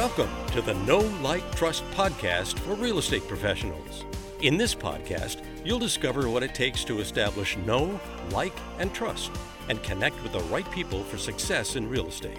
Welcome 0.00 0.30
to 0.52 0.62
the 0.62 0.72
Know 0.86 1.00
Like 1.20 1.54
Trust 1.54 1.84
podcast 1.90 2.58
for 2.60 2.72
real 2.72 2.96
estate 2.96 3.28
professionals. 3.28 4.06
In 4.40 4.56
this 4.56 4.74
podcast, 4.74 5.42
you'll 5.62 5.78
discover 5.78 6.30
what 6.30 6.42
it 6.42 6.54
takes 6.54 6.84
to 6.84 7.00
establish 7.00 7.58
know, 7.58 8.00
like, 8.30 8.54
and 8.78 8.94
trust, 8.94 9.30
and 9.68 9.82
connect 9.82 10.22
with 10.22 10.32
the 10.32 10.40
right 10.44 10.68
people 10.70 11.04
for 11.04 11.18
success 11.18 11.76
in 11.76 11.86
real 11.86 12.06
estate. 12.06 12.38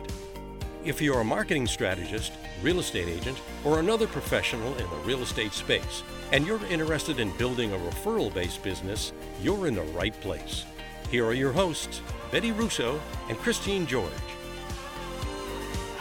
If 0.84 1.04
you're 1.04 1.20
a 1.20 1.24
marketing 1.24 1.68
strategist, 1.68 2.34
real 2.64 2.80
estate 2.80 3.08
agent, 3.08 3.40
or 3.64 3.80
another 3.80 4.08
professional 4.08 4.74
in 4.78 4.90
the 4.90 5.06
real 5.06 5.22
estate 5.22 5.54
space, 5.54 6.02
and 6.32 6.48
you're 6.48 6.66
interested 6.66 7.20
in 7.20 7.38
building 7.38 7.74
a 7.74 7.78
referral 7.78 8.34
based 8.34 8.64
business, 8.64 9.14
you're 9.40 9.68
in 9.68 9.76
the 9.76 9.84
right 9.94 10.20
place. 10.22 10.66
Here 11.12 11.28
are 11.28 11.34
your 11.34 11.52
hosts, 11.52 12.02
Betti 12.32 12.58
Russo 12.58 13.00
and 13.30 13.38
Christine 13.38 13.86
George. 13.86 14.10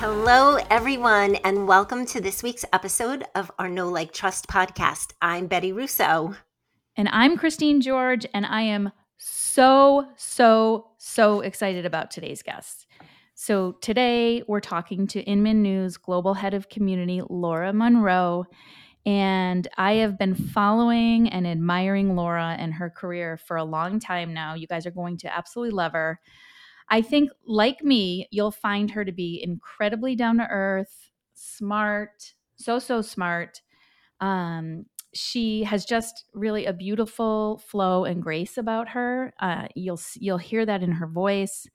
Hello, 0.01 0.57
everyone, 0.71 1.35
and 1.45 1.69
welcome 1.69 2.07
to 2.07 2.23
this 2.23 2.43
week's 2.43 2.65
episode 2.73 3.23
of 3.35 3.53
our 3.59 3.69
Know 3.69 3.91
Like 3.91 4.15
Trust 4.15 4.47
podcast. 4.47 5.13
I'm 5.21 5.47
Betti 5.47 5.75
Russo. 5.77 6.37
And 6.97 7.07
I'm 7.13 7.37
Christine 7.37 7.83
George, 7.83 8.25
and 8.33 8.47
I 8.47 8.63
am 8.63 8.93
so, 9.19 10.09
so, 10.17 10.93
so 10.97 11.43
excited 11.43 11.85
about 11.85 12.11
today's 12.11 12.43
guest. 12.43 12.87
So, 13.35 13.73
today 13.83 14.43
we're 14.49 14.61
talking 14.61 15.07
to 15.09 15.21
Inman 15.21 15.61
News 15.61 15.99
Global 15.99 16.33
Head 16.33 16.55
of 16.55 16.71
Community, 16.71 17.21
Laura 17.29 17.75
Monroe. 17.75 18.47
And 19.05 19.69
I 19.77 19.97
have 19.97 20.19
been 20.19 20.35
following 20.35 21.29
and 21.29 21.47
admiring 21.47 22.17
Laura 22.17 22.57
and 22.59 22.73
her 22.73 22.89
career 22.89 23.37
for 23.37 23.59
a 23.59 23.65
long 23.65 24.01
time 24.01 24.33
now. 24.33 24.55
You 24.55 24.67
guys 24.67 24.87
are 24.87 24.91
going 24.91 25.19
to 25.19 25.37
absolutely 25.37 25.77
love 25.77 25.93
her. 25.93 26.21
I 26.91 27.03
think, 27.03 27.31
like 27.47 27.83
me, 27.85 28.27
you'll 28.31 28.51
find 28.51 28.91
her 28.91 29.05
to 29.05 29.13
be 29.13 29.41
incredibly 29.43 30.17
down 30.17 30.39
to 30.39 30.49
earth, 30.49 31.11
smart, 31.35 32.35
so, 32.57 32.79
so 32.79 33.01
smart. 33.03 33.63
Um, 34.21 34.87
she 35.15 35.65
has 35.65 35.85
just 35.87 36.25
really 36.35 36.67
a 36.67 36.73
beautiful 36.73 37.59
flow 37.67 38.05
and 38.05 38.23
grace 38.23 38.59
about 38.59 38.91
her. 38.91 39.35
Uh, 39.41 39.69
you'll 39.77 40.01
you'll 40.17 40.39
hear 40.39 40.67
that 40.67 40.83
in 40.83 40.93
her 40.93 41.07
voice. 41.09 41.69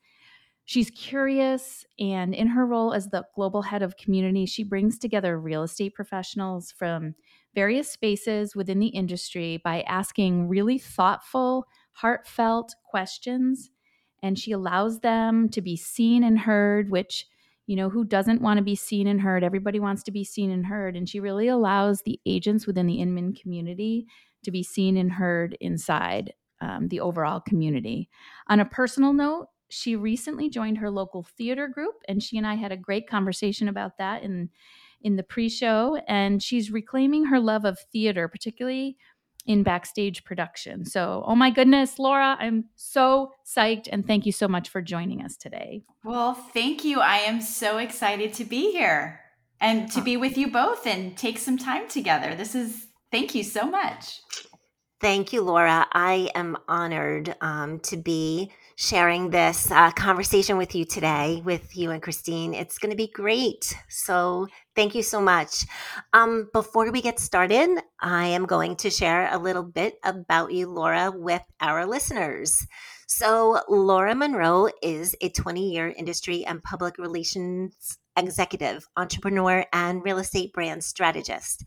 She's 0.66 0.90
curious, 0.92 1.86
and 2.00 2.34
in 2.34 2.48
her 2.48 2.66
role 2.66 2.94
as 2.94 3.10
the 3.10 3.26
global 3.36 3.62
head 3.64 3.84
of 3.84 3.98
community, 3.98 4.46
she 4.48 4.64
brings 4.64 4.98
together 4.98 5.40
real 5.40 5.64
estate 5.64 5.94
professionals 5.94 6.72
from 6.72 7.16
various 7.54 7.90
spaces 7.92 8.56
within 8.56 8.80
the 8.80 8.88
industry 8.88 9.58
by 9.64 9.82
asking 9.84 10.48
really 10.48 10.80
thoughtful, 10.80 11.66
heartfelt 11.94 12.74
questions. 12.84 13.70
And 14.26 14.40
she 14.40 14.52
allows 14.52 15.02
them 15.02 15.50
to 15.50 15.62
be 15.62 15.76
seen 15.76 16.24
and 16.24 16.40
heard, 16.40 16.90
which, 16.90 17.28
you 17.68 17.76
know, 17.76 17.92
who 17.92 18.04
doesn't 18.04 18.42
want 18.42 18.58
to 18.58 18.64
be 18.64 18.76
seen 18.76 19.06
and 19.06 19.22
heard? 19.22 19.44
Everybody 19.44 19.80
wants 19.80 20.02
to 20.02 20.12
be 20.12 20.24
seen 20.24 20.50
and 20.50 20.66
heard. 20.66 20.96
And 20.96 21.08
she 21.08 21.20
really 21.20 21.48
allows 21.48 22.02
the 22.02 22.20
agents 22.26 22.66
within 22.66 22.88
the 22.88 23.00
Inman 23.02 23.36
community 23.36 24.08
to 24.44 24.50
be 24.50 24.64
seen 24.64 24.98
and 24.98 25.12
heard 25.12 25.56
inside 25.62 26.34
um, 26.60 26.88
the 26.88 27.02
overall 27.02 27.40
community. 27.40 28.10
On 28.48 28.60
a 28.60 28.66
personal 28.66 29.14
note, 29.14 29.50
she 29.70 29.96
recently 29.96 30.50
joined 30.50 30.80
her 30.80 30.90
local 30.90 31.22
theater 31.22 31.68
group 31.68 31.94
and 32.08 32.24
she 32.24 32.38
and 32.38 32.48
I 32.48 32.56
had 32.56 32.72
a 32.72 32.78
great 32.78 33.08
conversation 33.08 33.68
about 33.68 34.00
that 34.00 34.24
in 34.24 34.50
in 35.02 35.18
the 35.18 35.24
pre-show 35.24 36.00
and 36.08 36.42
she's 36.42 36.72
reclaiming 36.72 37.26
her 37.26 37.40
love 37.40 37.66
of 37.66 37.78
theater 37.92 38.28
particularly 38.28 38.98
in 39.46 39.64
backstage 39.64 40.24
production. 40.24 40.86
So, 40.86 41.24
oh 41.26 41.36
my 41.36 41.50
goodness, 41.50 42.00
Laura, 42.00 42.36
I'm 42.40 42.66
so 42.76 43.32
psyched 43.46 43.88
and 43.92 44.06
thank 44.06 44.26
you 44.26 44.32
so 44.32 44.48
much 44.48 44.70
for 44.70 44.82
joining 44.82 45.22
us 45.22 45.38
today. 45.38 45.84
Well, 46.04 46.34
thank 46.34 46.84
you. 46.84 47.00
I 47.00 47.18
am 47.18 47.42
so 47.42 47.78
excited 47.78 48.34
to 48.36 48.46
be 48.46 48.72
here 48.72 49.22
and 49.62 49.92
to 49.92 50.02
be 50.02 50.18
with 50.18 50.38
you 50.38 50.52
both 50.52 50.86
and 50.88 51.16
take 51.18 51.38
some 51.38 51.58
time 51.58 51.88
together. 51.88 52.36
This 52.36 52.56
is 52.56 52.88
thank 53.12 53.36
you 53.36 53.44
so 53.44 53.66
much. 53.70 54.22
Thank 55.00 55.34
you, 55.34 55.42
Laura. 55.42 55.86
I 55.92 56.30
am 56.36 56.58
honored 56.68 57.36
um, 57.42 57.80
to 57.82 57.98
be 57.98 58.52
sharing 58.76 59.30
this 59.30 59.72
uh, 59.72 59.90
conversation 59.92 60.58
with 60.58 60.76
you 60.76 60.84
today, 60.84 61.42
with 61.46 61.76
you 61.78 61.92
and 61.92 62.02
Christine. 62.02 62.54
It's 62.54 62.78
going 62.78 62.92
to 62.92 62.98
be 62.98 63.08
great. 63.08 63.74
So, 63.88 64.48
thank 64.76 64.96
you 64.96 65.02
so 65.02 65.22
much. 65.22 65.66
Um, 66.14 66.50
before 66.52 66.92
we 66.92 67.02
get 67.02 67.20
started, 67.20 67.70
I 68.02 68.28
am 68.28 68.46
going 68.46 68.76
to 68.78 68.90
share 68.90 69.34
a 69.34 69.38
little 69.38 69.64
bit 69.64 69.96
about 70.04 70.52
you, 70.52 70.68
Laura, 70.68 71.10
with 71.10 71.44
our 71.62 71.86
listeners. 71.86 72.68
So, 73.08 73.62
Laura 73.70 74.14
Monroe 74.14 74.70
is 74.82 75.16
a 75.22 75.30
20 75.30 75.72
year 75.72 75.94
industry 75.98 76.46
and 76.46 76.62
public 76.62 76.98
relations 76.98 77.98
executive, 78.18 78.88
entrepreneur, 78.98 79.66
and 79.72 80.04
real 80.04 80.18
estate 80.18 80.54
brand 80.54 80.84
strategist. 80.84 81.64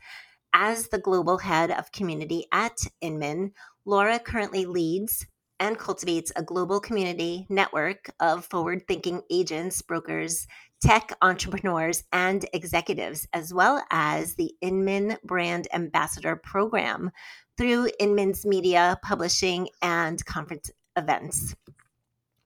As 0.53 0.89
the 0.89 0.99
global 0.99 1.39
head 1.39 1.71
of 1.71 1.93
community 1.93 2.47
at 2.53 2.79
Inman, 3.01 3.53
Laura 3.85 4.19
currently 4.19 4.67
leads 4.67 5.27
and 5.61 5.79
cultivates 5.79 6.33
a 6.37 6.43
global 6.43 6.81
community 6.81 7.47
network 7.49 8.11
of 8.21 8.45
forward 8.45 8.87
thinking 8.87 9.23
agents, 9.31 9.83
brokers, 9.83 10.47
tech 10.81 11.13
entrepreneurs, 11.23 12.05
and 12.13 12.47
executives, 12.53 13.27
as 13.33 13.53
well 13.53 13.83
as 13.91 14.35
the 14.35 14.53
Inman 14.61 15.17
Brand 15.25 15.67
Ambassador 15.73 16.37
Program 16.37 17.11
through 17.57 17.91
Inman's 17.99 18.47
media, 18.47 18.99
publishing, 19.03 19.69
and 19.83 20.25
conference 20.25 20.71
events. 20.97 21.55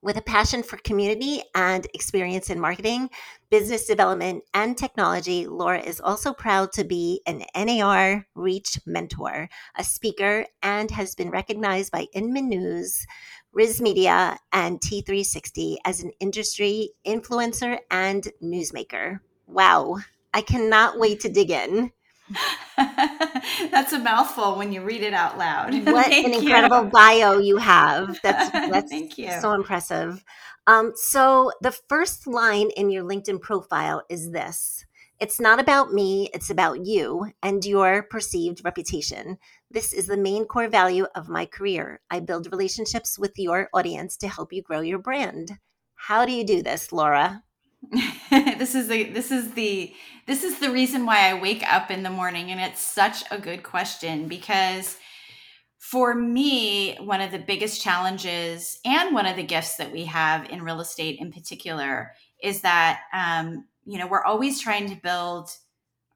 With 0.00 0.16
a 0.16 0.22
passion 0.22 0.62
for 0.62 0.78
community 0.78 1.42
and 1.54 1.86
experience 1.94 2.50
in 2.50 2.58
marketing, 2.58 3.10
business 3.52 3.84
development, 3.84 4.42
and 4.54 4.78
technology, 4.78 5.46
Laura 5.46 5.78
is 5.78 6.00
also 6.00 6.32
proud 6.32 6.72
to 6.72 6.84
be 6.84 7.20
an 7.26 7.44
NAR 7.54 8.26
Reach 8.34 8.80
mentor, 8.86 9.50
a 9.76 9.84
speaker, 9.84 10.46
and 10.62 10.90
has 10.90 11.14
been 11.14 11.28
recognized 11.28 11.92
by 11.92 12.06
Inman 12.14 12.48
News, 12.48 13.06
RISMedia, 13.54 14.38
and 14.54 14.80
T3 14.80 15.22
Sixty 15.22 15.76
as 15.84 16.02
an 16.02 16.12
industry 16.18 16.92
influencer 17.06 17.78
and 17.90 18.26
newsmaker. 18.42 19.20
Wow, 19.46 19.98
I 20.32 20.40
cannot 20.40 20.98
wait 20.98 21.20
to 21.20 21.28
dig 21.28 21.50
in. 21.50 21.92
that's 23.70 23.92
a 23.92 23.98
mouthful 23.98 24.56
when 24.56 24.72
you 24.72 24.82
read 24.82 25.02
it 25.02 25.14
out 25.14 25.38
loud. 25.38 25.74
What 25.92 26.12
an 26.12 26.32
incredible 26.32 26.84
bio 26.84 27.38
you 27.38 27.56
have. 27.56 28.18
That's 28.22 28.50
that's 28.70 28.90
Thank 28.90 29.18
you. 29.18 29.30
so 29.40 29.52
impressive. 29.52 30.24
Um, 30.66 30.92
so 30.94 31.52
the 31.60 31.72
first 31.88 32.26
line 32.26 32.70
in 32.70 32.90
your 32.90 33.04
LinkedIn 33.04 33.40
profile 33.40 34.02
is 34.08 34.30
this. 34.30 34.84
It's 35.18 35.40
not 35.40 35.60
about 35.60 35.92
me, 35.92 36.30
it's 36.34 36.50
about 36.50 36.84
you 36.84 37.30
and 37.42 37.64
your 37.64 38.04
perceived 38.04 38.64
reputation. 38.64 39.38
This 39.70 39.92
is 39.92 40.06
the 40.06 40.16
main 40.16 40.46
core 40.46 40.68
value 40.68 41.06
of 41.14 41.28
my 41.28 41.46
career. 41.46 42.00
I 42.10 42.20
build 42.20 42.50
relationships 42.50 43.18
with 43.18 43.32
your 43.36 43.68
audience 43.72 44.16
to 44.18 44.28
help 44.28 44.52
you 44.52 44.62
grow 44.62 44.80
your 44.80 44.98
brand. 44.98 45.58
How 45.94 46.26
do 46.26 46.32
you 46.32 46.44
do 46.44 46.62
this, 46.62 46.92
Laura? 46.92 47.44
this 48.30 48.74
is 48.74 48.88
the 48.88 49.04
this 49.04 49.30
is 49.30 49.52
the 49.52 49.92
this 50.26 50.44
is 50.44 50.58
the 50.60 50.70
reason 50.70 51.04
why 51.04 51.28
I 51.28 51.40
wake 51.40 51.62
up 51.70 51.90
in 51.90 52.02
the 52.02 52.10
morning 52.10 52.50
and 52.50 52.60
it's 52.60 52.80
such 52.80 53.24
a 53.30 53.38
good 53.38 53.62
question 53.62 54.28
because 54.28 54.96
for 55.78 56.14
me 56.14 56.96
one 56.96 57.20
of 57.20 57.32
the 57.32 57.38
biggest 57.38 57.82
challenges 57.82 58.78
and 58.84 59.14
one 59.14 59.26
of 59.26 59.36
the 59.36 59.42
gifts 59.42 59.76
that 59.76 59.92
we 59.92 60.04
have 60.04 60.48
in 60.50 60.62
real 60.62 60.80
estate 60.80 61.18
in 61.20 61.32
particular 61.32 62.12
is 62.42 62.60
that 62.60 63.00
um, 63.12 63.64
you 63.84 63.98
know 63.98 64.06
we're 64.06 64.24
always 64.24 64.60
trying 64.60 64.88
to 64.88 64.96
build 65.02 65.50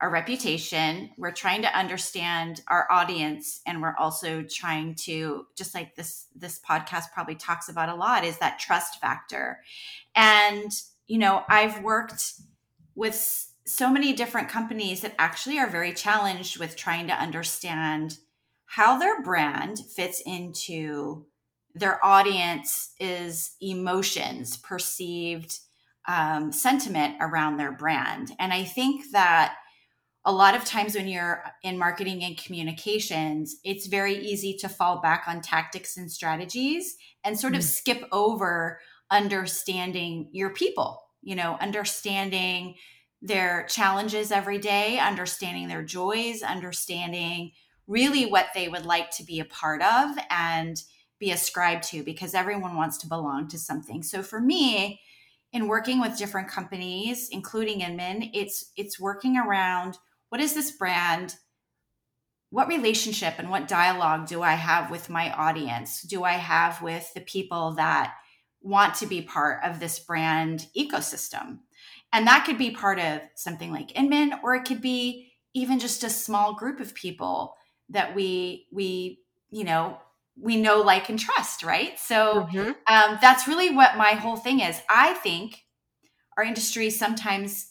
our 0.01 0.11
reputation 0.11 1.11
we're 1.19 1.33
trying 1.33 1.63
to 1.63 1.79
understand 1.79 2.63
our 2.69 2.87
audience 2.93 3.61
and 3.67 3.83
we're 3.83 3.97
also 3.99 4.43
trying 4.43 4.95
to 4.95 5.47
just 5.57 5.75
like 5.75 5.97
this 5.97 6.27
this 6.37 6.61
podcast 6.61 7.05
probably 7.13 7.35
talks 7.35 7.69
about 7.69 7.89
a 7.89 7.95
lot 7.95 8.25
is 8.25 8.39
that 8.39 8.59
trust 8.59 9.01
factor. 9.01 9.61
And 10.15 10.71
you 11.07 11.19
know, 11.19 11.45
I've 11.49 11.83
worked 11.83 12.35
with 12.95 13.47
so 13.67 13.91
many 13.91 14.13
different 14.13 14.49
companies 14.49 15.01
that 15.01 15.15
actually 15.19 15.59
are 15.59 15.69
very 15.69 15.93
challenged 15.93 16.59
with 16.59 16.77
trying 16.77 17.09
to 17.09 17.13
understand 17.13 18.19
how 18.67 18.99
their 18.99 19.23
brand 19.23 19.79
fits 19.79 20.23
into 20.25 21.27
their 21.75 22.05
audience 22.05 22.95
is 22.99 23.55
emotions 23.61 24.57
perceived 24.57 25.59
um, 26.09 26.53
sentiment 26.53 27.17
around 27.21 27.57
their 27.57 27.73
brand 27.73 28.33
and 28.39 28.53
i 28.53 28.65
think 28.65 29.11
that 29.13 29.57
a 30.25 30.33
lot 30.33 30.57
of 30.57 30.65
times 30.65 30.95
when 30.95 31.07
you're 31.07 31.45
in 31.63 31.79
marketing 31.79 32.23
and 32.23 32.39
communications 32.39 33.57
it's 33.65 33.87
very 33.87 34.17
easy 34.17 34.55
to 34.55 34.69
fall 34.69 35.01
back 35.01 35.25
on 35.27 35.41
tactics 35.41 35.97
and 35.97 36.11
strategies 36.11 36.97
and 37.25 37.39
sort 37.39 37.53
mm. 37.53 37.59
of 37.59 37.65
skip 37.65 38.05
over 38.13 38.79
understanding 39.11 40.29
your 40.33 40.51
people, 40.51 41.03
you 41.23 41.37
know, 41.37 41.57
understanding 41.61 42.75
their 43.23 43.67
challenges 43.69 44.31
every 44.31 44.59
day, 44.59 44.99
understanding 44.99 45.69
their 45.69 45.83
joys, 45.83 46.43
understanding 46.43 47.53
really 47.87 48.27
what 48.27 48.47
they 48.55 48.69
would 48.69 48.85
like 48.85 49.11
to 49.11 49.25
be 49.25 49.41
a 49.41 49.45
part 49.45 49.81
of 49.83 50.17
and 50.31 50.83
be 51.19 51.31
ascribed 51.31 51.85
to 51.85 52.03
because 52.03 52.35
everyone 52.35 52.77
wants 52.77 52.99
to 52.99 53.09
belong 53.09 53.49
to 53.49 53.59
something. 53.59 54.03
So 54.03 54.23
for 54.23 54.41
me, 54.41 55.01
in 55.53 55.69
working 55.69 56.01
with 56.01 56.19
different 56.19 56.49
companies, 56.49 57.29
including 57.31 57.81
Inman, 57.81 58.31
it's 58.35 58.73
it's 58.77 59.01
working 59.01 59.39
around 59.39 59.97
what 60.29 60.41
is 60.41 60.55
this 60.55 60.71
brand? 60.73 61.37
What 62.51 62.69
relationship 62.69 63.35
and 63.39 63.51
what 63.51 63.69
dialogue 63.69 64.27
do 64.27 64.43
I 64.43 64.53
have 64.53 64.91
with 64.91 65.09
my 65.09 65.33
audience? 65.33 66.03
Do 66.03 66.25
I 66.25 66.33
have 66.33 66.83
with 66.83 67.13
the 67.15 67.21
people 67.21 67.73
that 67.75 68.15
want 68.61 68.95
to 68.97 69.07
be 69.07 69.23
part 69.23 69.63
of 69.65 69.81
this 69.81 69.99
brand 69.99 70.67
ecosystem? 70.77 71.59
And 72.13 72.27
that 72.27 72.45
could 72.47 72.59
be 72.59 72.71
part 72.71 72.99
of 72.99 73.21
something 73.35 73.71
like 73.71 73.99
Inman, 73.99 74.35
or 74.43 74.55
it 74.55 74.65
could 74.65 74.81
be 74.81 75.33
even 75.55 75.79
just 75.79 76.05
a 76.05 76.11
small 76.11 76.55
group 76.55 76.81
of 76.81 76.95
people 76.95 77.57
that 77.89 78.15
we 78.15 78.67
we 78.73 79.21
you 79.51 79.65
know 79.65 79.99
we 80.39 80.57
know 80.57 80.83
like 80.83 81.09
and 81.09 81.19
trust 81.19 81.63
right 81.63 81.99
so 81.99 82.47
mm-hmm. 82.53 82.73
um, 82.93 83.19
that's 83.23 83.49
really 83.49 83.75
what 83.75 83.97
my 83.97 84.11
whole 84.11 84.37
thing 84.37 84.61
is 84.61 84.81
i 84.91 85.15
think 85.15 85.65
our 86.37 86.45
industry 86.45 86.91
sometimes 86.91 87.71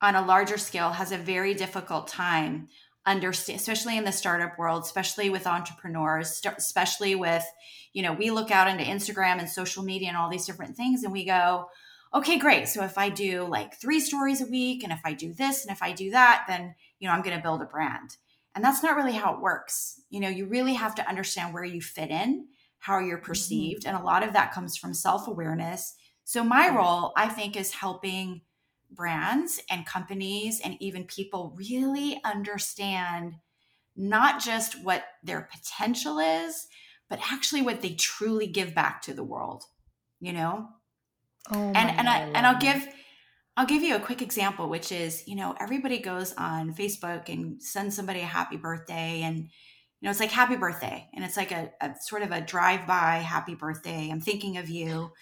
on 0.00 0.14
a 0.14 0.24
larger 0.24 0.56
scale 0.56 0.90
has 0.90 1.12
a 1.12 1.18
very 1.18 1.52
difficult 1.52 2.08
time 2.08 2.68
understand 3.06 3.58
especially 3.58 3.96
in 3.96 4.04
the 4.04 4.12
startup 4.12 4.58
world 4.58 4.82
especially 4.82 5.30
with 5.30 5.46
entrepreneurs 5.46 6.42
especially 6.58 7.14
with 7.14 7.44
you 7.92 8.02
know 8.02 8.12
we 8.12 8.30
look 8.30 8.50
out 8.50 8.68
into 8.68 8.84
instagram 8.84 9.38
and 9.38 9.48
social 9.48 9.82
media 9.82 10.08
and 10.08 10.16
all 10.16 10.28
these 10.28 10.46
different 10.46 10.76
things 10.76 11.02
and 11.02 11.12
we 11.12 11.24
go 11.24 11.66
okay 12.12 12.38
great 12.38 12.68
so 12.68 12.84
if 12.84 12.98
i 12.98 13.08
do 13.08 13.44
like 13.44 13.80
three 13.80 14.00
stories 14.00 14.42
a 14.42 14.46
week 14.46 14.82
and 14.84 14.92
if 14.92 15.00
i 15.04 15.14
do 15.14 15.32
this 15.32 15.64
and 15.64 15.74
if 15.74 15.82
i 15.82 15.92
do 15.92 16.10
that 16.10 16.44
then 16.46 16.74
you 16.98 17.08
know 17.08 17.14
i'm 17.14 17.22
going 17.22 17.36
to 17.36 17.42
build 17.42 17.62
a 17.62 17.66
brand 17.66 18.16
and 18.54 18.64
that's 18.64 18.82
not 18.82 18.96
really 18.96 19.12
how 19.12 19.34
it 19.34 19.40
works. 19.40 20.00
You 20.10 20.20
know, 20.20 20.28
you 20.28 20.46
really 20.46 20.74
have 20.74 20.94
to 20.96 21.08
understand 21.08 21.54
where 21.54 21.64
you 21.64 21.80
fit 21.80 22.10
in, 22.10 22.46
how 22.78 22.98
you're 22.98 23.18
mm-hmm. 23.18 23.26
perceived. 23.26 23.82
Mm-hmm. 23.82 23.94
And 23.94 24.02
a 24.02 24.06
lot 24.06 24.22
of 24.22 24.32
that 24.32 24.52
comes 24.52 24.76
from 24.76 24.94
self 24.94 25.28
awareness. 25.28 25.94
So, 26.24 26.44
my 26.44 26.68
role, 26.68 27.12
I 27.16 27.28
think, 27.28 27.56
is 27.56 27.72
helping 27.72 28.42
brands 28.90 29.60
and 29.70 29.86
companies 29.86 30.60
and 30.62 30.76
even 30.80 31.04
people 31.04 31.54
really 31.56 32.20
understand 32.24 33.34
not 33.96 34.40
just 34.40 34.82
what 34.82 35.04
their 35.22 35.48
potential 35.52 36.18
is, 36.18 36.66
but 37.08 37.20
actually 37.30 37.62
what 37.62 37.82
they 37.82 37.94
truly 37.94 38.46
give 38.46 38.74
back 38.74 39.02
to 39.02 39.14
the 39.14 39.24
world, 39.24 39.64
you 40.20 40.32
know? 40.32 40.68
Oh 41.50 41.72
and 41.74 41.90
and 41.90 42.08
I 42.08 42.18
and 42.34 42.46
I'll 42.46 42.60
give 42.60 42.86
I'll 43.56 43.66
give 43.66 43.82
you 43.82 43.96
a 43.96 44.00
quick 44.00 44.22
example, 44.22 44.68
which 44.68 44.92
is, 44.92 45.26
you 45.26 45.36
know, 45.36 45.54
everybody 45.60 45.98
goes 45.98 46.32
on 46.34 46.74
Facebook 46.74 47.28
and 47.28 47.62
sends 47.62 47.96
somebody 47.96 48.20
a 48.20 48.26
happy 48.26 48.56
birthday 48.56 49.22
and 49.22 49.50
you 50.00 50.06
know, 50.06 50.10
it's 50.10 50.20
like 50.20 50.30
happy 50.30 50.56
birthday. 50.56 51.08
And 51.14 51.24
it's 51.24 51.36
like 51.36 51.52
a, 51.52 51.70
a 51.80 51.94
sort 52.00 52.22
of 52.22 52.30
a 52.32 52.40
drive-by 52.40 53.16
happy 53.16 53.54
birthday. 53.54 54.08
I'm 54.10 54.20
thinking 54.20 54.56
of 54.56 54.70
you. 54.70 55.12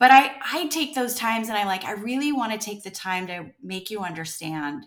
But 0.00 0.10
I 0.10 0.32
I 0.44 0.66
take 0.66 0.96
those 0.96 1.14
times 1.14 1.48
and 1.48 1.56
I'm 1.56 1.68
like, 1.68 1.84
I 1.84 1.92
really 1.92 2.32
want 2.32 2.52
to 2.52 2.58
take 2.58 2.82
the 2.82 2.90
time 2.90 3.28
to 3.28 3.50
make 3.62 3.90
you 3.90 4.00
understand 4.00 4.86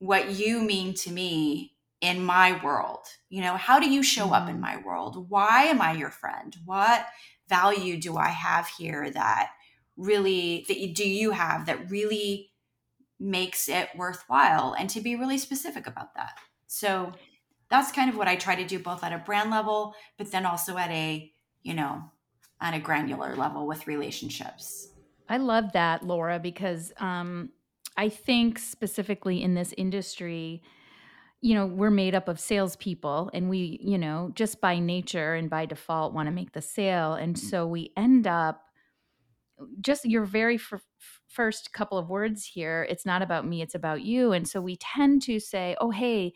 what 0.00 0.32
you 0.32 0.60
mean 0.60 0.92
to 0.94 1.10
me 1.10 1.76
in 2.02 2.22
my 2.22 2.62
world. 2.62 3.06
You 3.30 3.40
know, 3.40 3.56
how 3.56 3.80
do 3.80 3.88
you 3.88 4.02
show 4.02 4.24
mm-hmm. 4.24 4.32
up 4.34 4.48
in 4.48 4.56
mm-hmm. 4.56 4.62
my 4.62 4.76
world? 4.84 5.30
Why 5.30 5.64
am 5.64 5.80
I 5.80 5.92
your 5.92 6.10
friend? 6.10 6.54
What 6.66 7.06
value 7.48 7.98
do 7.98 8.18
I 8.18 8.28
have 8.28 8.68
here 8.68 9.10
that 9.10 9.52
really 9.98 10.64
that 10.68 10.78
you 10.78 10.94
do 10.94 11.08
you 11.08 11.32
have 11.32 11.66
that 11.66 11.90
really 11.90 12.50
makes 13.18 13.68
it 13.68 13.88
worthwhile 13.96 14.74
and 14.78 14.88
to 14.90 15.00
be 15.00 15.16
really 15.16 15.36
specific 15.36 15.88
about 15.88 16.14
that 16.14 16.38
so 16.68 17.12
that's 17.68 17.90
kind 17.90 18.08
of 18.08 18.16
what 18.16 18.28
i 18.28 18.36
try 18.36 18.54
to 18.54 18.64
do 18.64 18.78
both 18.78 19.02
at 19.02 19.12
a 19.12 19.18
brand 19.18 19.50
level 19.50 19.92
but 20.16 20.30
then 20.30 20.46
also 20.46 20.76
at 20.76 20.90
a 20.90 21.32
you 21.64 21.74
know 21.74 22.00
at 22.60 22.74
a 22.74 22.78
granular 22.78 23.36
level 23.36 23.66
with 23.66 23.86
relationships 23.86 24.88
i 25.28 25.36
love 25.36 25.72
that 25.72 26.02
laura 26.04 26.38
because 26.38 26.92
um 26.98 27.50
i 27.96 28.08
think 28.08 28.58
specifically 28.58 29.42
in 29.42 29.54
this 29.54 29.72
industry 29.76 30.62
you 31.40 31.54
know 31.54 31.66
we're 31.66 31.90
made 31.90 32.14
up 32.14 32.28
of 32.28 32.40
salespeople 32.40 33.30
and 33.32 33.48
we 33.48 33.78
you 33.82 33.98
know 33.98 34.30
just 34.34 34.60
by 34.60 34.78
nature 34.78 35.34
and 35.34 35.48
by 35.48 35.64
default 35.64 36.12
want 36.12 36.26
to 36.26 36.32
make 36.32 36.52
the 36.52 36.62
sale 36.62 37.14
and 37.14 37.36
mm. 37.36 37.38
so 37.38 37.66
we 37.66 37.92
end 37.96 38.26
up 38.26 38.62
just 39.80 40.04
your 40.04 40.24
very 40.24 40.56
f- 40.56 40.82
first 41.28 41.72
couple 41.72 41.98
of 41.98 42.08
words 42.08 42.44
here 42.44 42.86
it's 42.88 43.06
not 43.06 43.22
about 43.22 43.46
me 43.46 43.62
it's 43.62 43.74
about 43.74 44.02
you 44.02 44.32
and 44.32 44.48
so 44.48 44.60
we 44.60 44.76
tend 44.76 45.22
to 45.22 45.38
say 45.38 45.76
oh 45.80 45.90
hey 45.90 46.32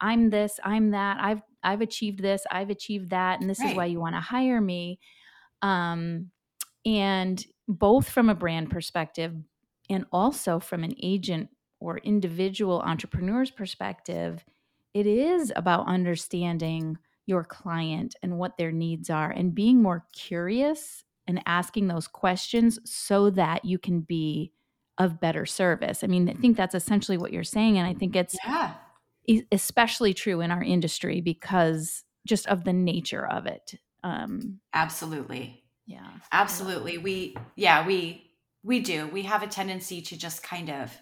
i'm 0.00 0.30
this 0.30 0.60
i'm 0.64 0.90
that 0.90 1.16
i've 1.20 1.42
i've 1.62 1.80
achieved 1.80 2.20
this 2.20 2.44
i've 2.50 2.70
achieved 2.70 3.10
that 3.10 3.40
and 3.40 3.48
this 3.50 3.60
right. 3.60 3.70
is 3.70 3.76
why 3.76 3.86
you 3.86 3.98
want 3.98 4.14
to 4.14 4.20
hire 4.20 4.60
me 4.60 4.98
um 5.64 6.30
and 6.86 7.44
both 7.66 8.08
from 8.08 8.28
a 8.28 8.34
brand 8.34 8.70
perspective 8.70 9.34
and 9.90 10.04
also 10.12 10.60
from 10.60 10.84
an 10.84 10.94
agent 11.02 11.48
or 11.80 11.98
individual 11.98 12.80
entrepreneur's 12.82 13.50
perspective 13.50 14.44
it 14.94 15.06
is 15.06 15.52
about 15.56 15.88
understanding 15.88 16.96
your 17.26 17.42
client 17.42 18.14
and 18.22 18.38
what 18.38 18.56
their 18.56 18.70
needs 18.70 19.10
are 19.10 19.30
and 19.30 19.54
being 19.54 19.82
more 19.82 20.06
curious 20.12 21.04
and 21.26 21.42
asking 21.46 21.88
those 21.88 22.06
questions 22.06 22.78
so 22.84 23.30
that 23.30 23.64
you 23.64 23.78
can 23.78 24.00
be 24.00 24.52
of 24.98 25.20
better 25.20 25.46
service. 25.46 26.04
I 26.04 26.06
mean, 26.06 26.28
I 26.28 26.34
think 26.34 26.56
that's 26.56 26.74
essentially 26.74 27.18
what 27.18 27.32
you're 27.32 27.44
saying. 27.44 27.78
And 27.78 27.86
I 27.86 27.94
think 27.94 28.14
it's 28.14 28.36
yeah. 28.46 28.74
especially 29.50 30.14
true 30.14 30.40
in 30.40 30.50
our 30.50 30.62
industry 30.62 31.20
because 31.20 32.04
just 32.26 32.46
of 32.46 32.64
the 32.64 32.72
nature 32.72 33.26
of 33.26 33.46
it. 33.46 33.74
Um, 34.04 34.60
Absolutely. 34.72 35.64
Yeah. 35.86 36.06
Absolutely. 36.30 36.98
We, 36.98 37.36
yeah, 37.56 37.84
we, 37.86 38.30
we 38.62 38.80
do. 38.80 39.08
We 39.08 39.22
have 39.22 39.42
a 39.42 39.48
tendency 39.48 40.00
to 40.02 40.16
just 40.16 40.42
kind 40.42 40.70
of, 40.70 40.96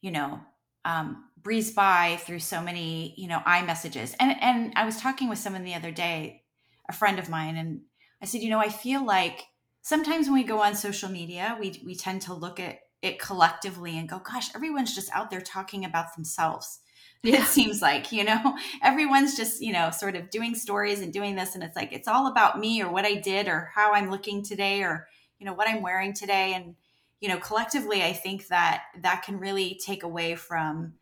you 0.00 0.10
know, 0.10 0.40
um, 0.84 1.24
breeze 1.40 1.72
by 1.72 2.18
through 2.22 2.40
so 2.40 2.60
many, 2.60 3.14
you 3.16 3.28
know, 3.28 3.38
iMessages. 3.46 4.14
And, 4.18 4.36
and 4.42 4.72
I 4.74 4.84
was 4.84 4.96
talking 5.00 5.28
with 5.28 5.38
someone 5.38 5.64
the 5.64 5.74
other 5.74 5.92
day, 5.92 6.42
a 6.88 6.92
friend 6.92 7.18
of 7.18 7.28
mine, 7.30 7.56
and 7.56 7.82
I 8.22 8.26
said, 8.26 8.42
you 8.42 8.50
know, 8.50 8.58
I 8.58 8.68
feel 8.68 9.04
like 9.04 9.44
sometimes 9.82 10.26
when 10.26 10.34
we 10.34 10.44
go 10.44 10.62
on 10.62 10.74
social 10.74 11.08
media, 11.08 11.56
we 11.60 11.80
we 11.84 11.94
tend 11.94 12.22
to 12.22 12.34
look 12.34 12.58
at 12.58 12.80
it 13.02 13.18
collectively 13.18 13.98
and 13.98 14.08
go, 14.08 14.18
gosh, 14.18 14.54
everyone's 14.54 14.94
just 14.94 15.10
out 15.12 15.30
there 15.30 15.40
talking 15.40 15.84
about 15.84 16.14
themselves. 16.14 16.80
Yeah. 17.24 17.42
It 17.42 17.46
seems 17.46 17.80
like, 17.80 18.12
you 18.12 18.22
know, 18.22 18.56
everyone's 18.82 19.34
just, 19.34 19.62
you 19.62 19.72
know, 19.72 19.90
sort 19.90 20.14
of 20.14 20.28
doing 20.28 20.54
stories 20.54 21.00
and 21.00 21.10
doing 21.10 21.34
this. 21.34 21.54
And 21.54 21.64
it's 21.64 21.74
like, 21.74 21.90
it's 21.90 22.06
all 22.06 22.26
about 22.26 22.60
me 22.60 22.82
or 22.82 22.92
what 22.92 23.06
I 23.06 23.14
did 23.14 23.48
or 23.48 23.70
how 23.74 23.94
I'm 23.94 24.10
looking 24.10 24.44
today 24.44 24.82
or, 24.82 25.08
you 25.38 25.46
know, 25.46 25.54
what 25.54 25.66
I'm 25.66 25.80
wearing 25.80 26.12
today. 26.12 26.52
And, 26.54 26.76
you 27.20 27.30
know, 27.30 27.38
collectively, 27.38 28.02
I 28.02 28.12
think 28.12 28.48
that 28.48 28.82
that 29.00 29.22
can 29.22 29.38
really 29.38 29.80
take 29.82 30.02
away 30.02 30.34
from, 30.34 30.92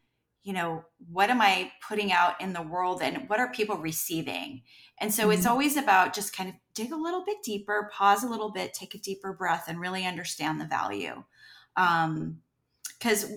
you 0.45 0.52
know, 0.52 0.85
what 1.11 1.29
am 1.29 1.41
I 1.41 1.73
putting 1.88 2.12
out 2.12 2.41
in 2.41 2.52
the 2.52 2.62
world 2.62 3.02
and 3.02 3.29
what 3.29 3.41
are 3.41 3.50
people 3.50 3.76
receiving? 3.76 4.62
And 4.99 5.12
so 5.12 5.25
mm-hmm. 5.25 5.33
it's 5.33 5.47
always 5.47 5.76
about 5.76 6.14
just 6.14 6.37
kind 6.37 6.49
of 6.49 6.55
dig 6.75 6.93
a 6.93 6.97
little 6.97 7.25
bit 7.25 7.38
deeper, 7.43 7.91
pause 7.93 8.23
a 8.23 8.29
little 8.29 8.52
bit, 8.52 8.75
take 8.75 8.95
a 8.95 8.99
deeper 8.99 9.33
breath, 9.33 9.64
and 9.67 9.81
really 9.81 10.07
understand 10.07 10.61
the 10.61 10.67
value. 10.67 11.25
um 11.76 12.38
Because 12.97 13.29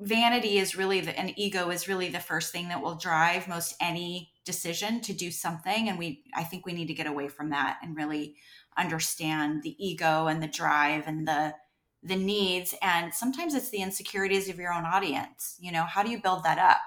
vanity 0.00 0.58
is 0.58 0.76
really 0.76 1.00
the, 1.00 1.18
and 1.18 1.32
ego 1.36 1.70
is 1.70 1.88
really 1.88 2.08
the 2.08 2.20
first 2.20 2.52
thing 2.52 2.68
that 2.68 2.82
will 2.82 2.96
drive 2.96 3.46
most 3.46 3.74
any 3.80 4.32
decision 4.44 5.00
to 5.02 5.12
do 5.12 5.30
something. 5.30 5.88
And 5.88 5.98
we, 5.98 6.24
I 6.34 6.44
think 6.44 6.66
we 6.66 6.72
need 6.72 6.88
to 6.88 6.94
get 6.94 7.06
away 7.06 7.28
from 7.28 7.50
that 7.50 7.78
and 7.82 7.96
really 7.96 8.36
understand 8.78 9.62
the 9.62 9.76
ego 9.84 10.26
and 10.26 10.42
the 10.42 10.48
drive 10.48 11.06
and 11.06 11.26
the 11.26 11.54
the 12.02 12.16
needs 12.16 12.74
and 12.80 13.12
sometimes 13.12 13.54
it's 13.54 13.68
the 13.68 13.82
insecurities 13.82 14.48
of 14.48 14.58
your 14.58 14.72
own 14.72 14.84
audience 14.84 15.56
you 15.60 15.70
know 15.70 15.82
how 15.82 16.02
do 16.02 16.10
you 16.10 16.20
build 16.20 16.42
that 16.44 16.58
up 16.58 16.80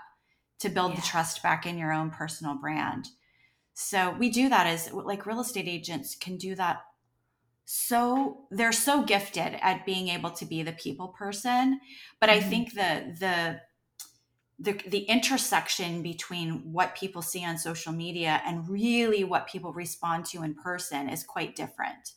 to 0.59 0.69
build 0.69 0.91
yeah. 0.91 0.95
the 0.95 1.01
trust 1.03 1.43
back 1.43 1.67
in 1.67 1.77
your 1.77 1.91
own 1.91 2.09
personal 2.09 2.55
brand 2.55 3.09
so 3.75 4.15
we 4.17 4.29
do 4.29 4.49
that 4.49 4.65
as 4.65 4.91
like 4.91 5.25
real 5.27 5.39
estate 5.39 5.67
agents 5.67 6.15
can 6.15 6.35
do 6.35 6.55
that 6.55 6.81
so 7.65 8.45
they're 8.51 8.71
so 8.71 9.03
gifted 9.03 9.57
at 9.61 9.85
being 9.85 10.09
able 10.09 10.29
to 10.29 10.45
be 10.45 10.63
the 10.63 10.71
people 10.73 11.09
person 11.09 11.79
but 12.19 12.29
mm-hmm. 12.29 12.45
i 12.45 12.49
think 12.49 12.73
the 12.73 13.15
the 13.19 13.59
the 14.59 14.89
the 14.89 14.99
intersection 14.99 16.01
between 16.01 16.71
what 16.71 16.95
people 16.95 17.21
see 17.21 17.43
on 17.43 17.57
social 17.57 17.91
media 17.91 18.41
and 18.45 18.69
really 18.69 19.23
what 19.23 19.47
people 19.47 19.73
respond 19.73 20.25
to 20.25 20.43
in 20.43 20.53
person 20.53 21.09
is 21.09 21.23
quite 21.23 21.55
different 21.55 22.13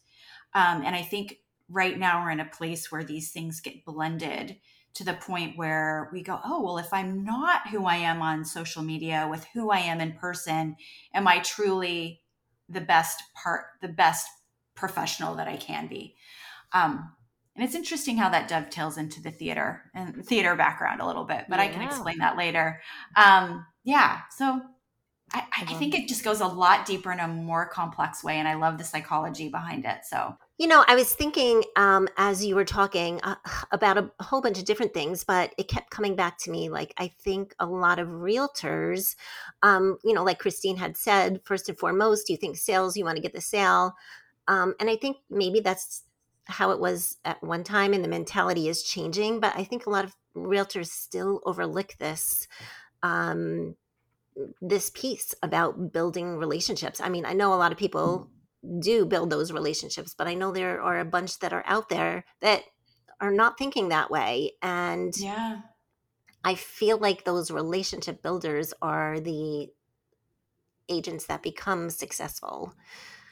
um, 0.54 0.82
and 0.84 0.94
i 0.94 1.02
think 1.02 1.38
right 1.68 1.98
now 1.98 2.22
we're 2.22 2.30
in 2.30 2.40
a 2.40 2.44
place 2.44 2.90
where 2.90 3.04
these 3.04 3.30
things 3.30 3.60
get 3.60 3.84
blended 3.84 4.56
to 4.96 5.04
the 5.04 5.12
point 5.12 5.58
where 5.58 6.08
we 6.10 6.22
go, 6.22 6.40
oh, 6.42 6.62
well, 6.62 6.78
if 6.78 6.90
I'm 6.90 7.22
not 7.22 7.68
who 7.68 7.84
I 7.84 7.96
am 7.96 8.22
on 8.22 8.46
social 8.46 8.82
media 8.82 9.28
with 9.30 9.44
who 9.52 9.70
I 9.70 9.80
am 9.80 10.00
in 10.00 10.14
person, 10.14 10.74
am 11.12 11.28
I 11.28 11.40
truly 11.40 12.22
the 12.70 12.80
best 12.80 13.22
part, 13.34 13.66
the 13.82 13.88
best 13.88 14.26
professional 14.76 15.34
that 15.34 15.48
I 15.48 15.56
can 15.56 15.88
be? 15.88 16.14
Um, 16.72 17.12
and 17.56 17.64
it's 17.64 17.74
interesting 17.74 18.18
how 18.18 18.28
that 18.28 18.48
dovetails 18.48 18.98
into 18.98 19.22
the 19.22 19.30
theater 19.30 19.90
and 19.94 20.24
theater 20.24 20.54
background 20.54 21.00
a 21.00 21.06
little 21.06 21.24
bit, 21.24 21.46
but 21.48 21.56
yeah. 21.56 21.64
I 21.64 21.68
can 21.68 21.82
explain 21.82 22.18
that 22.18 22.36
later. 22.36 22.80
Um, 23.16 23.64
yeah. 23.82 24.20
So 24.30 24.60
I, 25.32 25.42
I, 25.52 25.74
think 25.74 25.94
it 25.94 26.06
just 26.06 26.22
goes 26.22 26.40
a 26.40 26.46
lot 26.46 26.86
deeper 26.86 27.10
in 27.10 27.18
a 27.18 27.26
more 27.26 27.66
complex 27.66 28.22
way. 28.22 28.36
And 28.36 28.46
I 28.46 28.54
love 28.54 28.78
the 28.78 28.84
psychology 28.84 29.48
behind 29.48 29.84
it. 29.84 30.04
So 30.04 30.36
You 30.58 30.68
know, 30.68 30.84
I 30.86 30.94
was 30.94 31.12
thinking 31.12 31.64
um, 31.74 32.06
as 32.16 32.44
you 32.44 32.54
were 32.54 32.64
talking 32.64 33.20
uh, 33.22 33.34
about 33.72 33.98
a 33.98 34.10
whole 34.22 34.40
bunch 34.40 34.58
of 34.58 34.64
different 34.64 34.94
things, 34.94 35.24
but 35.24 35.52
it 35.58 35.66
kept 35.66 35.90
coming 35.90 36.14
back 36.14 36.38
to 36.40 36.50
me. 36.50 36.68
Like, 36.68 36.94
I 36.96 37.08
think 37.20 37.54
a 37.58 37.66
lot 37.66 37.98
of 37.98 38.08
realtors, 38.08 39.16
um, 39.62 39.98
you 40.04 40.14
know, 40.14 40.22
like 40.22 40.38
Christine 40.38 40.76
had 40.76 40.96
said, 40.96 41.40
first 41.44 41.68
and 41.68 41.78
foremost, 41.78 42.30
you 42.30 42.36
think 42.36 42.56
sales, 42.56 42.96
you 42.96 43.04
want 43.04 43.16
to 43.16 43.22
get 43.22 43.34
the 43.34 43.40
sale. 43.40 43.94
Um, 44.48 44.74
and 44.80 44.88
I 44.88 44.96
think 44.96 45.18
maybe 45.30 45.60
that's 45.60 46.02
how 46.46 46.70
it 46.70 46.78
was 46.78 47.18
at 47.24 47.42
one 47.42 47.64
time, 47.64 47.92
and 47.92 48.04
the 48.04 48.08
mentality 48.08 48.68
is 48.68 48.82
changing. 48.82 49.40
But 49.40 49.56
I 49.56 49.64
think 49.64 49.86
a 49.86 49.90
lot 49.90 50.04
of 50.04 50.14
realtors 50.36 50.88
still 50.88 51.40
overlook 51.44 51.94
this. 51.98 52.46
Um, 53.02 53.76
this 54.60 54.90
piece 54.90 55.34
about 55.42 55.92
building 55.94 56.36
relationships. 56.36 57.00
I 57.00 57.08
mean, 57.08 57.24
I 57.24 57.32
know 57.32 57.54
a 57.54 57.56
lot 57.56 57.72
of 57.72 57.78
people 57.78 58.28
do 58.78 59.04
build 59.06 59.30
those 59.30 59.52
relationships 59.52 60.14
but 60.14 60.26
i 60.26 60.34
know 60.34 60.50
there 60.50 60.80
are 60.80 60.98
a 60.98 61.04
bunch 61.04 61.38
that 61.38 61.52
are 61.52 61.64
out 61.66 61.88
there 61.88 62.24
that 62.40 62.62
are 63.20 63.30
not 63.30 63.58
thinking 63.58 63.88
that 63.88 64.10
way 64.10 64.52
and 64.62 65.16
yeah 65.18 65.60
i 66.44 66.54
feel 66.54 66.98
like 66.98 67.24
those 67.24 67.50
relationship 67.50 68.22
builders 68.22 68.74
are 68.82 69.20
the 69.20 69.68
agents 70.88 71.26
that 71.26 71.42
become 71.42 71.90
successful 71.90 72.72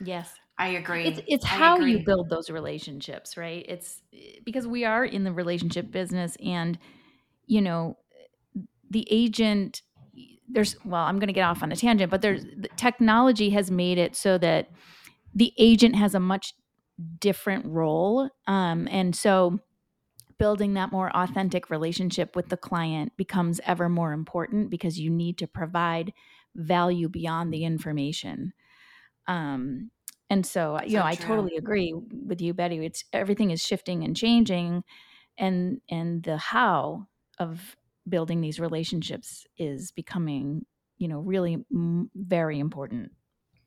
yes 0.00 0.34
I 0.56 0.68
agree. 0.68 1.04
It's 1.04 1.20
it's 1.26 1.44
how 1.44 1.76
agree. 1.76 1.92
you 1.92 2.04
build 2.04 2.30
those 2.30 2.48
relationships, 2.48 3.36
right? 3.36 3.64
It's 3.68 4.00
because 4.44 4.66
we 4.66 4.84
are 4.84 5.04
in 5.04 5.24
the 5.24 5.32
relationship 5.32 5.90
business 5.90 6.36
and 6.44 6.78
you 7.46 7.60
know 7.60 7.96
the 8.90 9.06
agent 9.10 9.82
there's 10.48 10.76
well, 10.84 11.02
I'm 11.02 11.18
going 11.18 11.28
to 11.28 11.34
get 11.34 11.42
off 11.42 11.62
on 11.62 11.72
a 11.72 11.76
tangent, 11.76 12.10
but 12.10 12.22
there's 12.22 12.44
the 12.44 12.68
technology 12.76 13.50
has 13.50 13.70
made 13.70 13.98
it 13.98 14.14
so 14.14 14.38
that 14.38 14.70
the 15.34 15.52
agent 15.58 15.96
has 15.96 16.14
a 16.14 16.20
much 16.20 16.54
different 17.18 17.66
role. 17.66 18.30
Um, 18.46 18.86
and 18.90 19.16
so 19.16 19.58
building 20.38 20.74
that 20.74 20.92
more 20.92 21.14
authentic 21.16 21.70
relationship 21.70 22.36
with 22.36 22.48
the 22.48 22.56
client 22.56 23.12
becomes 23.16 23.60
ever 23.66 23.88
more 23.88 24.12
important 24.12 24.70
because 24.70 24.98
you 24.98 25.10
need 25.10 25.38
to 25.38 25.46
provide 25.46 26.12
value 26.54 27.08
beyond 27.08 27.52
the 27.52 27.64
information. 27.64 28.52
Um, 29.26 29.90
and 30.30 30.46
so, 30.46 30.80
you 30.84 30.96
So 30.96 30.98
know, 30.98 31.04
I 31.04 31.14
true. 31.16 31.26
totally 31.26 31.56
agree 31.56 31.94
with 31.94 32.40
you, 32.40 32.54
Betti. 32.54 32.84
It's 32.84 33.04
everything 33.12 33.50
is 33.50 33.64
shifting 33.64 34.04
and 34.04 34.16
changing, 34.16 34.84
and 35.38 35.80
and 35.90 36.22
the 36.22 36.36
how 36.38 37.06
of 37.38 37.76
building 38.08 38.40
these 38.40 38.60
relationships 38.60 39.46
is 39.58 39.90
becoming, 39.92 40.66
you 40.98 41.08
know, 41.08 41.20
really 41.20 41.64
mm, 41.74 42.08
very 42.14 42.58
important. 42.58 43.12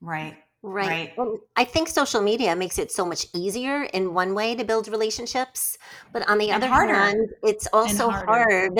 Right. 0.01 0.37
right, 0.63 0.89
Right. 0.89 1.13
And 1.17 1.39
i 1.55 1.63
think 1.63 1.87
social 1.87 2.21
media 2.21 2.55
makes 2.55 2.77
it 2.79 2.91
so 2.91 3.05
much 3.05 3.27
easier 3.33 3.83
in 3.83 4.13
one 4.13 4.33
way 4.33 4.55
to 4.55 4.63
build 4.63 4.87
relationships 4.87 5.77
but 6.13 6.27
on 6.29 6.37
the 6.37 6.51
And 6.51 6.63
other 6.63 6.69
harder. 6.69 6.93
hand 6.93 7.29
it's 7.43 7.67
also 7.73 8.09
hard 8.11 8.79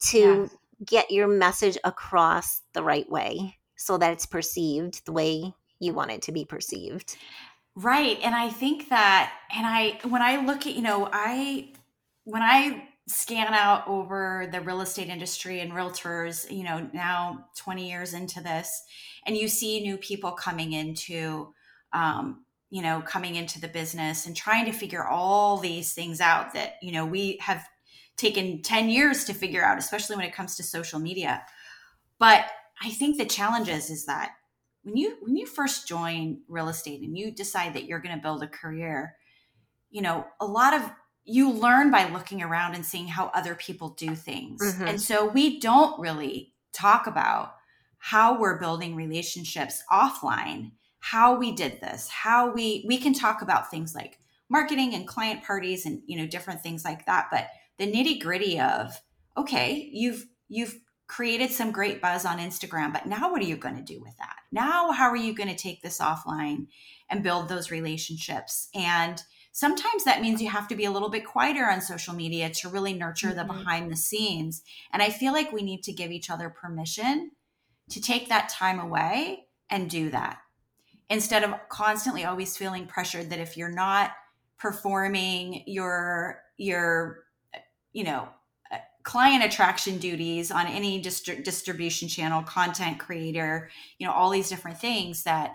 to 0.00 0.50
get 0.84 1.10
your 1.10 1.28
message 1.28 1.78
across 1.84 2.62
the 2.74 2.82
right 2.82 3.08
way 3.10 3.56
so 3.76 3.98
that 3.98 4.12
it's 4.12 4.26
perceived 4.26 5.04
the 5.06 5.12
way 5.12 5.54
you 5.80 5.92
want 5.92 6.10
it 6.10 6.22
to 6.22 6.32
be 6.32 6.44
perceived 6.44 7.16
Right. 7.76 8.18
And 8.22 8.34
I 8.34 8.48
think 8.48 8.88
that, 8.88 9.34
and 9.54 9.66
I, 9.66 9.98
when 10.08 10.22
I 10.22 10.42
look 10.46 10.66
at, 10.66 10.74
you 10.74 10.80
know, 10.80 11.10
I, 11.12 11.72
when 12.24 12.40
I 12.40 12.88
scan 13.06 13.52
out 13.52 13.86
over 13.86 14.48
the 14.50 14.62
real 14.62 14.80
estate 14.80 15.10
industry 15.10 15.60
and 15.60 15.72
realtors, 15.72 16.50
you 16.50 16.64
know, 16.64 16.88
now 16.94 17.48
20 17.58 17.86
years 17.86 18.14
into 18.14 18.42
this, 18.42 18.82
and 19.26 19.36
you 19.36 19.46
see 19.46 19.82
new 19.82 19.98
people 19.98 20.32
coming 20.32 20.72
into, 20.72 21.52
um, 21.92 22.46
you 22.70 22.80
know, 22.80 23.02
coming 23.02 23.34
into 23.36 23.60
the 23.60 23.68
business 23.68 24.24
and 24.24 24.34
trying 24.34 24.64
to 24.64 24.72
figure 24.72 25.06
all 25.06 25.58
these 25.58 25.92
things 25.92 26.22
out 26.22 26.54
that, 26.54 26.76
you 26.80 26.92
know, 26.92 27.04
we 27.04 27.36
have 27.42 27.62
taken 28.16 28.62
10 28.62 28.88
years 28.88 29.24
to 29.24 29.34
figure 29.34 29.62
out, 29.62 29.76
especially 29.76 30.16
when 30.16 30.24
it 30.24 30.34
comes 30.34 30.56
to 30.56 30.62
social 30.62 30.98
media. 30.98 31.42
But 32.18 32.46
I 32.82 32.88
think 32.88 33.18
the 33.18 33.26
challenge 33.26 33.68
is, 33.68 33.90
is 33.90 34.06
that 34.06 34.30
when 34.86 34.96
you 34.96 35.16
when 35.20 35.36
you 35.36 35.44
first 35.46 35.88
join 35.88 36.40
real 36.48 36.68
estate 36.68 37.02
and 37.02 37.18
you 37.18 37.32
decide 37.32 37.74
that 37.74 37.86
you're 37.86 37.98
going 37.98 38.14
to 38.14 38.22
build 38.22 38.40
a 38.42 38.46
career 38.48 39.16
you 39.90 40.00
know 40.00 40.24
a 40.40 40.46
lot 40.46 40.72
of 40.74 40.88
you 41.24 41.50
learn 41.50 41.90
by 41.90 42.08
looking 42.08 42.40
around 42.40 42.76
and 42.76 42.86
seeing 42.86 43.08
how 43.08 43.26
other 43.34 43.56
people 43.56 43.88
do 43.90 44.14
things 44.14 44.62
Mhm. 44.62 44.88
and 44.88 45.02
so 45.02 45.26
we 45.26 45.58
don't 45.58 45.98
really 45.98 46.54
talk 46.72 47.08
about 47.08 47.56
how 47.98 48.38
we're 48.38 48.60
building 48.60 48.94
relationships 48.94 49.82
offline 49.90 50.70
how 51.00 51.36
we 51.36 51.50
did 51.50 51.80
this 51.80 52.08
how 52.08 52.52
we 52.52 52.84
we 52.86 52.96
can 52.96 53.12
talk 53.12 53.42
about 53.42 53.70
things 53.70 53.92
like 53.92 54.20
marketing 54.48 54.94
and 54.94 55.08
client 55.08 55.42
parties 55.42 55.84
and 55.84 56.00
you 56.06 56.16
know 56.16 56.26
different 56.28 56.62
things 56.62 56.84
like 56.84 57.04
that 57.06 57.26
but 57.32 57.48
the 57.78 57.92
nitty 57.92 58.20
gritty 58.22 58.60
of 58.60 59.02
okay 59.36 59.90
you've 59.92 60.26
you've 60.48 60.78
created 61.06 61.50
some 61.52 61.70
great 61.70 62.00
buzz 62.00 62.24
on 62.24 62.38
Instagram, 62.38 62.92
but 62.92 63.06
now 63.06 63.30
what 63.30 63.40
are 63.40 63.46
you 63.46 63.56
going 63.56 63.76
to 63.76 63.82
do 63.82 64.00
with 64.00 64.16
that? 64.18 64.36
Now, 64.50 64.90
how 64.90 65.08
are 65.08 65.16
you 65.16 65.34
going 65.34 65.48
to 65.48 65.56
take 65.56 65.82
this 65.82 65.98
offline 65.98 66.66
and 67.08 67.22
build 67.22 67.48
those 67.48 67.70
relationships? 67.70 68.68
And 68.74 69.22
sometimes 69.52 70.04
that 70.04 70.20
means 70.20 70.42
you 70.42 70.50
have 70.50 70.68
to 70.68 70.74
be 70.74 70.84
a 70.84 70.90
little 70.90 71.08
bit 71.08 71.24
quieter 71.24 71.64
on 71.70 71.80
social 71.80 72.14
media 72.14 72.50
to 72.50 72.68
really 72.68 72.92
nurture 72.92 73.32
the 73.32 73.42
Mhm. 73.42 73.46
behind 73.46 73.90
the 73.90 73.96
scenes. 73.96 74.62
And 74.92 75.02
I 75.02 75.10
feel 75.10 75.32
like 75.32 75.52
we 75.52 75.62
need 75.62 75.82
to 75.84 75.92
give 75.92 76.10
each 76.10 76.28
other 76.28 76.50
permission 76.50 77.32
to 77.90 78.00
take 78.00 78.28
that 78.28 78.48
time 78.48 78.80
away 78.80 79.46
and 79.70 79.88
do 79.88 80.10
that 80.10 80.40
instead 81.08 81.44
of 81.44 81.54
constantly 81.68 82.24
always 82.24 82.56
feeling 82.56 82.86
pressured 82.86 83.30
that 83.30 83.38
if 83.38 83.56
you're 83.56 83.68
not 83.68 84.12
performing 84.58 85.62
your 85.66 86.42
your 86.56 87.24
you 87.92 88.04
know 88.04 88.28
client 89.06 89.44
attraction 89.44 89.98
duties 89.98 90.50
on 90.50 90.66
any 90.66 91.00
distri- 91.00 91.42
distribution 91.44 92.08
channel 92.08 92.42
content 92.42 92.98
creator 92.98 93.70
you 93.98 94.06
know 94.06 94.12
all 94.12 94.30
these 94.30 94.48
different 94.48 94.78
things 94.78 95.22
that 95.22 95.54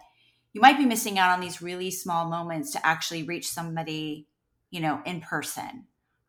you 0.53 0.61
might 0.61 0.77
be 0.77 0.85
missing 0.85 1.19
out 1.19 1.31
on 1.33 1.41
these 1.41 1.61
really 1.61 1.91
small 1.91 2.29
moments 2.29 2.71
to 2.71 2.85
actually 2.85 3.23
reach 3.23 3.49
somebody 3.49 4.25
you 4.71 4.79
know 4.79 5.01
in 5.05 5.19
person 5.19 5.85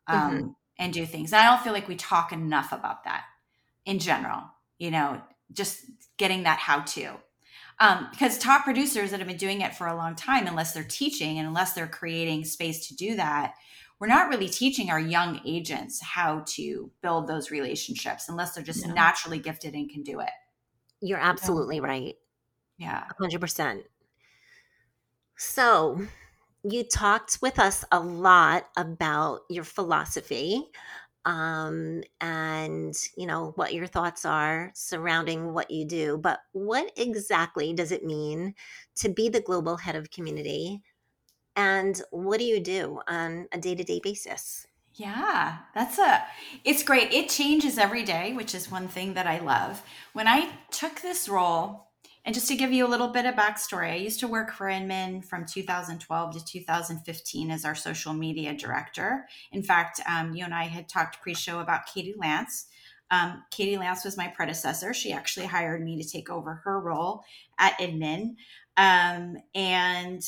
um, 0.07 0.53
and 0.77 0.91
do 0.91 1.05
things. 1.05 1.31
And 1.31 1.41
i 1.41 1.49
don't 1.49 1.63
feel 1.63 1.71
like 1.71 1.87
we 1.87 1.95
talk 1.95 2.33
enough 2.33 2.73
about 2.73 3.05
that 3.05 3.23
in 3.85 3.99
general 3.99 4.41
you 4.77 4.91
know 4.91 5.21
just 5.53 5.85
getting 6.17 6.43
that 6.43 6.59
how 6.59 6.81
to 6.81 7.11
um, 7.79 8.09
because 8.11 8.37
top 8.37 8.65
producers 8.65 9.11
that 9.11 9.19
have 9.19 9.27
been 9.29 9.37
doing 9.37 9.61
it 9.61 9.73
for 9.73 9.87
a 9.87 9.95
long 9.95 10.15
time 10.15 10.45
unless 10.45 10.73
they're 10.73 10.83
teaching 10.83 11.39
and 11.39 11.47
unless 11.47 11.71
they're 11.71 11.87
creating 11.87 12.43
space 12.43 12.89
to 12.89 12.95
do 12.95 13.15
that 13.15 13.53
we're 14.03 14.07
not 14.07 14.27
really 14.27 14.49
teaching 14.49 14.89
our 14.89 14.99
young 14.99 15.39
agents 15.45 16.01
how 16.01 16.43
to 16.45 16.91
build 17.01 17.25
those 17.25 17.51
relationships 17.51 18.27
unless 18.27 18.53
they're 18.53 18.61
just 18.61 18.85
No. 18.85 18.93
naturally 18.93 19.39
gifted 19.39 19.73
and 19.75 19.89
can 19.89 20.03
do 20.03 20.19
it 20.19 20.29
you're 20.99 21.19
absolutely 21.19 21.79
right 21.79 22.15
yeah 22.77 23.05
100%. 23.17 23.83
So, 25.37 26.05
you 26.63 26.83
talked 26.83 27.39
with 27.41 27.59
us 27.59 27.85
a 27.93 27.99
lot 28.01 28.67
about 28.75 29.41
your 29.49 29.63
philosophy 29.63 30.65
um, 31.23 32.03
and, 32.19 32.93
you 33.17 33.25
know, 33.25 33.53
what 33.55 33.73
your 33.73 33.87
thoughts 33.87 34.25
are 34.25 34.71
surrounding 34.75 35.53
what 35.53 35.71
you 35.71 35.85
do. 35.85 36.17
But 36.17 36.41
what 36.51 36.91
exactly 36.97 37.73
does 37.73 37.93
it 37.93 38.03
mean 38.03 38.53
to 38.95 39.07
be 39.07 39.29
the 39.29 39.39
global 39.41 39.77
head 39.77 39.95
of 39.95 40.11
community? 40.11 40.83
And 41.55 42.01
what 42.11 42.39
do 42.39 42.45
you 42.45 42.59
do 42.59 42.99
on 43.07 43.47
a 43.51 43.57
day 43.57 43.75
to 43.75 43.83
day 43.83 43.99
basis? 44.03 44.67
Yeah, 44.95 45.57
that's 45.73 45.97
a 45.97 46.23
it's 46.63 46.83
great. 46.83 47.11
It 47.11 47.29
changes 47.29 47.77
every 47.77 48.03
day, 48.03 48.33
which 48.33 48.53
is 48.53 48.69
one 48.69 48.87
thing 48.87 49.15
that 49.15 49.25
I 49.25 49.39
love. 49.39 49.81
When 50.13 50.27
I 50.27 50.49
took 50.71 51.01
this 51.01 51.27
role, 51.27 51.87
and 52.25 52.33
just 52.33 52.47
to 52.47 52.55
give 52.55 52.71
you 52.71 52.85
a 52.85 52.87
little 52.87 53.09
bit 53.09 53.25
of 53.25 53.35
backstory, 53.35 53.91
I 53.91 53.95
used 53.95 54.21
to 54.21 54.27
work 54.27 54.53
for 54.53 54.69
Inman 54.69 55.23
from 55.23 55.45
2012 55.45 56.33
to 56.35 56.45
2015 56.45 57.51
as 57.51 57.65
our 57.65 57.75
social 57.75 58.13
media 58.13 58.53
director. 58.53 59.27
In 59.51 59.61
fact, 59.61 59.99
um, 60.07 60.33
you 60.33 60.45
and 60.45 60.53
I 60.53 60.65
had 60.65 60.87
talked 60.87 61.21
pre-show 61.21 61.59
about 61.59 61.87
Katie 61.87 62.15
Lance. 62.17 62.67
Um, 63.11 63.43
Katie 63.51 63.77
Lance 63.77 64.05
was 64.05 64.15
my 64.15 64.27
predecessor. 64.29 64.93
She 64.93 65.11
actually 65.11 65.47
hired 65.47 65.83
me 65.83 66.01
to 66.01 66.07
take 66.07 66.29
over 66.29 66.61
her 66.63 66.79
role 66.79 67.23
at 67.59 67.79
Inman, 67.81 68.37
um, 68.77 69.35
and 69.53 70.23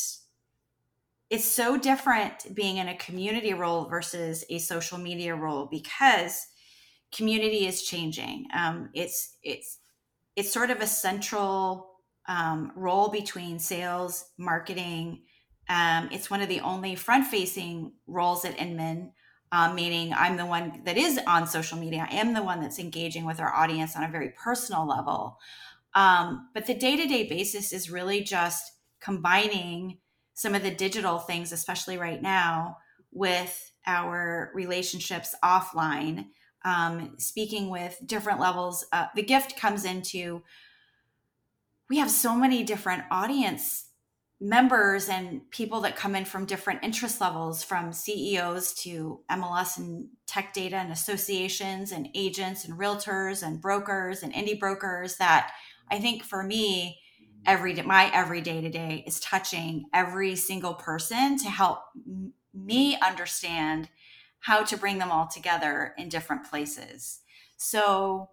it's 1.36 1.44
so 1.44 1.78
different 1.78 2.56
being 2.56 2.78
in 2.78 2.88
a 2.88 2.96
community 2.96 3.54
role 3.54 3.90
versus 3.90 4.46
a 4.50 4.58
social 4.58 4.98
media 4.98 5.36
role 5.36 5.68
because 5.70 6.48
community 7.14 7.68
is 7.68 7.84
changing. 7.84 8.46
Um, 8.56 8.90
it's 8.94 9.38
it's 9.44 9.80
it's 10.38 10.54
sort 10.54 10.70
of 10.70 10.80
a 10.80 10.88
central 10.88 11.92
um, 12.30 12.72
role 12.78 13.10
between 13.10 13.60
sales, 13.60 14.24
marketing. 14.38 15.24
Um, 15.68 16.08
it's 16.14 16.30
one 16.30 16.42
of 16.42 16.48
the 16.48 16.62
only 16.62 16.96
front-facing 16.96 17.92
roles 18.08 18.46
at 18.46 18.58
Inman, 18.58 19.12
um, 19.52 19.76
meaning 19.76 20.14
I'm 20.14 20.38
the 20.38 20.46
one 20.46 20.84
that 20.86 20.98
is 20.98 21.20
on 21.28 21.48
social 21.48 21.78
media. 21.78 22.08
I 22.10 22.16
am 22.16 22.34
the 22.34 22.44
one 22.44 22.62
that's 22.62 22.80
engaging 22.80 23.26
with 23.26 23.42
our 23.42 23.54
audience 23.54 23.98
on 23.98 24.04
a 24.04 24.12
very 24.12 24.32
personal 24.42 24.88
level. 24.88 25.38
Um, 25.94 26.50
but 26.54 26.66
the 26.66 26.76
day-to-day 26.76 27.28
basis 27.28 27.74
is 27.74 27.92
really 27.92 28.22
just 28.22 28.72
combining 29.02 29.98
some 30.36 30.54
of 30.54 30.62
the 30.62 30.72
digital 30.72 31.18
things, 31.18 31.52
especially 31.52 31.98
right 31.98 32.22
now 32.22 32.78
with 33.12 33.72
our 33.88 34.52
relationships 34.54 35.34
offline, 35.44 36.28
um, 36.64 37.16
speaking 37.18 37.70
with 37.70 37.98
different 38.06 38.40
levels. 38.40 38.86
Uh, 38.92 39.06
the 39.16 39.24
gift 39.24 39.58
comes 39.58 39.86
into 39.86 40.44
we 41.90 41.98
have 41.98 42.12
so 42.12 42.36
many 42.36 42.64
different 42.64 43.04
audience 43.12 43.86
members 44.42 45.08
and 45.08 45.50
people 45.50 45.82
that 45.82 45.96
come 45.96 46.16
in 46.16 46.26
from 46.26 46.46
different 46.46 46.84
interest 46.84 47.22
levels 47.22 47.64
from 47.64 47.94
CEOs 47.94 48.74
to 48.74 49.22
MLS 49.32 49.78
and 49.78 50.10
tech 50.28 50.54
data 50.54 50.76
and 50.76 50.92
associations 50.92 51.92
and 51.92 52.10
agents 52.14 52.66
and 52.66 52.78
realtors 52.78 53.44
and 53.44 53.62
brokers 53.62 54.24
and 54.24 54.34
indie 54.34 54.60
brokers 54.60 55.16
that 55.18 55.52
I 55.90 56.00
think 56.00 56.24
for 56.24 56.44
me 56.44 57.00
every 57.46 57.74
my 57.82 58.12
every 58.14 58.42
day 58.42 58.62
to 58.62 58.70
day 58.70 59.04
is 59.08 59.20
touching 59.20 59.86
every 59.94 60.36
single 60.36 60.74
person 60.74 61.38
to 61.40 61.50
help 61.50 61.80
me 62.54 62.98
understand 63.00 63.90
how 64.40 64.64
to 64.64 64.78
bring 64.78 65.00
them 65.00 65.12
all 65.12 65.28
together 65.28 65.94
in 65.98 66.10
different 66.10 66.50
places. 66.50 67.20
So 67.58 68.30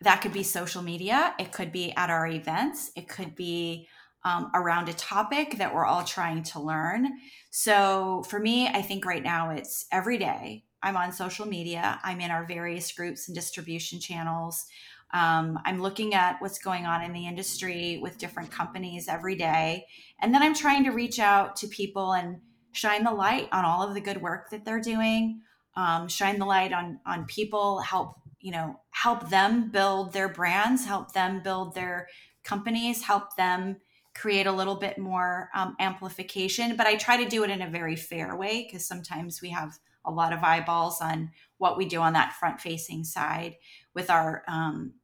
that 0.00 0.20
could 0.20 0.32
be 0.32 0.42
social 0.42 0.82
media, 0.82 1.34
it 1.38 1.52
could 1.52 1.72
be 1.72 1.92
at 1.96 2.10
our 2.10 2.26
events, 2.26 2.92
it 2.94 3.08
could 3.08 3.34
be 3.34 3.88
um, 4.24 4.50
around 4.54 4.88
a 4.88 4.92
topic 4.92 5.58
that 5.58 5.74
we're 5.74 5.86
all 5.86 6.04
trying 6.04 6.42
to 6.42 6.60
learn. 6.60 7.08
So 7.50 8.24
for 8.28 8.38
me, 8.38 8.68
I 8.68 8.82
think 8.82 9.04
right 9.04 9.22
now 9.22 9.50
it's 9.50 9.86
every 9.90 10.18
day. 10.18 10.64
I'm 10.82 10.96
on 10.96 11.12
social 11.12 11.46
media, 11.46 11.98
I'm 12.04 12.20
in 12.20 12.30
our 12.30 12.44
various 12.44 12.92
groups 12.92 13.26
and 13.26 13.34
distribution 13.34 13.98
channels. 13.98 14.66
Um, 15.12 15.58
I'm 15.64 15.80
looking 15.80 16.14
at 16.14 16.36
what's 16.40 16.58
going 16.58 16.84
on 16.84 17.02
in 17.02 17.12
the 17.12 17.26
industry 17.26 17.98
with 18.02 18.18
different 18.18 18.50
companies 18.50 19.08
every 19.08 19.36
day. 19.36 19.86
And 20.20 20.34
then 20.34 20.42
I'm 20.42 20.54
trying 20.54 20.84
to 20.84 20.90
reach 20.90 21.18
out 21.18 21.56
to 21.56 21.66
people 21.68 22.12
and 22.12 22.40
shine 22.72 23.04
the 23.04 23.12
light 23.12 23.48
on 23.52 23.64
all 23.64 23.86
of 23.86 23.94
the 23.94 24.00
good 24.00 24.20
work 24.20 24.50
that 24.50 24.64
they're 24.64 24.80
doing, 24.80 25.40
um, 25.76 26.08
shine 26.08 26.38
the 26.38 26.44
light 26.44 26.72
on, 26.72 27.00
on 27.06 27.24
people, 27.24 27.80
help, 27.80 28.16
you 28.40 28.52
know, 28.52 28.78
help 28.90 29.30
them 29.30 29.70
build 29.70 30.12
their 30.12 30.28
brands, 30.28 30.84
help 30.84 31.12
them 31.12 31.40
build 31.42 31.74
their 31.74 32.08
companies, 32.44 33.02
help 33.02 33.34
them 33.36 33.76
create 34.14 34.46
a 34.46 34.52
little 34.52 34.74
bit 34.74 34.98
more 34.98 35.48
um, 35.54 35.76
amplification. 35.80 36.76
But 36.76 36.86
I 36.86 36.96
try 36.96 37.22
to 37.22 37.28
do 37.28 37.44
it 37.44 37.50
in 37.50 37.62
a 37.62 37.70
very 37.70 37.96
fair 37.96 38.36
way 38.36 38.64
because 38.66 38.86
sometimes 38.86 39.40
we 39.40 39.50
have 39.50 39.78
a 40.08 40.12
lot 40.12 40.32
of 40.32 40.42
eyeballs 40.42 41.00
on 41.00 41.30
what 41.58 41.76
we 41.76 41.84
do 41.84 42.00
on 42.00 42.14
that 42.14 42.32
front 42.32 42.60
facing 42.60 43.04
side 43.04 43.56
with 43.94 44.10
our 44.10 44.42
um, 44.48 44.94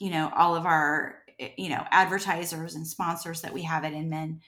you 0.00 0.10
know 0.10 0.32
all 0.34 0.56
of 0.56 0.66
our 0.66 1.16
you 1.56 1.68
know 1.68 1.84
advertisers 1.90 2.74
and 2.74 2.86
sponsors 2.86 3.42
that 3.42 3.54
we 3.54 3.62
have 3.62 3.84
at 3.84 3.92
inman. 3.92 4.40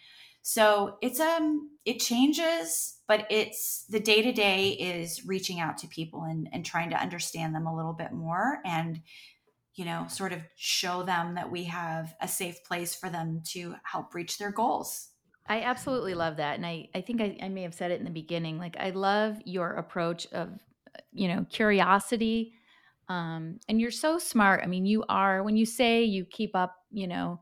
So 0.42 0.96
it's 1.02 1.20
um 1.20 1.70
it 1.84 2.00
changes 2.00 2.96
but 3.06 3.26
it's 3.28 3.84
the 3.88 4.00
day 4.00 4.22
to 4.22 4.32
day 4.32 4.70
is 4.70 5.26
reaching 5.26 5.60
out 5.60 5.78
to 5.78 5.88
people 5.88 6.22
and 6.22 6.48
and 6.52 6.64
trying 6.64 6.90
to 6.90 7.00
understand 7.00 7.54
them 7.54 7.66
a 7.66 7.76
little 7.76 7.92
bit 7.92 8.12
more 8.12 8.58
and 8.64 9.02
you 9.74 9.84
know 9.84 10.06
sort 10.08 10.32
of 10.32 10.40
show 10.56 11.02
them 11.02 11.34
that 11.34 11.50
we 11.50 11.64
have 11.64 12.14
a 12.20 12.28
safe 12.28 12.64
place 12.64 12.94
for 12.94 13.10
them 13.10 13.42
to 13.48 13.74
help 13.84 14.14
reach 14.14 14.38
their 14.38 14.50
goals 14.50 15.09
I 15.50 15.62
absolutely 15.62 16.14
love 16.14 16.36
that. 16.36 16.54
And 16.54 16.64
I, 16.64 16.88
I 16.94 17.00
think 17.00 17.20
I, 17.20 17.36
I 17.42 17.48
may 17.48 17.62
have 17.62 17.74
said 17.74 17.90
it 17.90 17.98
in 17.98 18.04
the 18.04 18.10
beginning. 18.10 18.56
Like, 18.56 18.76
I 18.78 18.90
love 18.90 19.36
your 19.44 19.72
approach 19.72 20.28
of, 20.32 20.48
you 21.12 21.26
know, 21.26 21.44
curiosity. 21.50 22.54
Um, 23.08 23.58
and 23.68 23.80
you're 23.80 23.90
so 23.90 24.16
smart. 24.20 24.60
I 24.62 24.68
mean, 24.68 24.86
you 24.86 25.04
are, 25.08 25.42
when 25.42 25.56
you 25.56 25.66
say 25.66 26.04
you 26.04 26.24
keep 26.24 26.54
up, 26.54 26.76
you 26.92 27.08
know, 27.08 27.40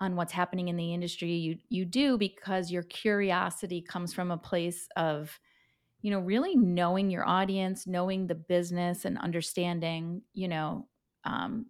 on 0.00 0.16
what's 0.16 0.32
happening 0.32 0.66
in 0.66 0.76
the 0.76 0.92
industry, 0.92 1.34
you, 1.34 1.56
you 1.68 1.84
do 1.84 2.18
because 2.18 2.72
your 2.72 2.82
curiosity 2.82 3.80
comes 3.80 4.12
from 4.12 4.32
a 4.32 4.36
place 4.36 4.88
of, 4.96 5.38
you 6.02 6.10
know, 6.10 6.18
really 6.18 6.56
knowing 6.56 7.10
your 7.10 7.26
audience, 7.26 7.86
knowing 7.86 8.26
the 8.26 8.34
business 8.34 9.04
and 9.04 9.18
understanding, 9.18 10.20
you 10.34 10.48
know, 10.48 10.88
um, 11.22 11.66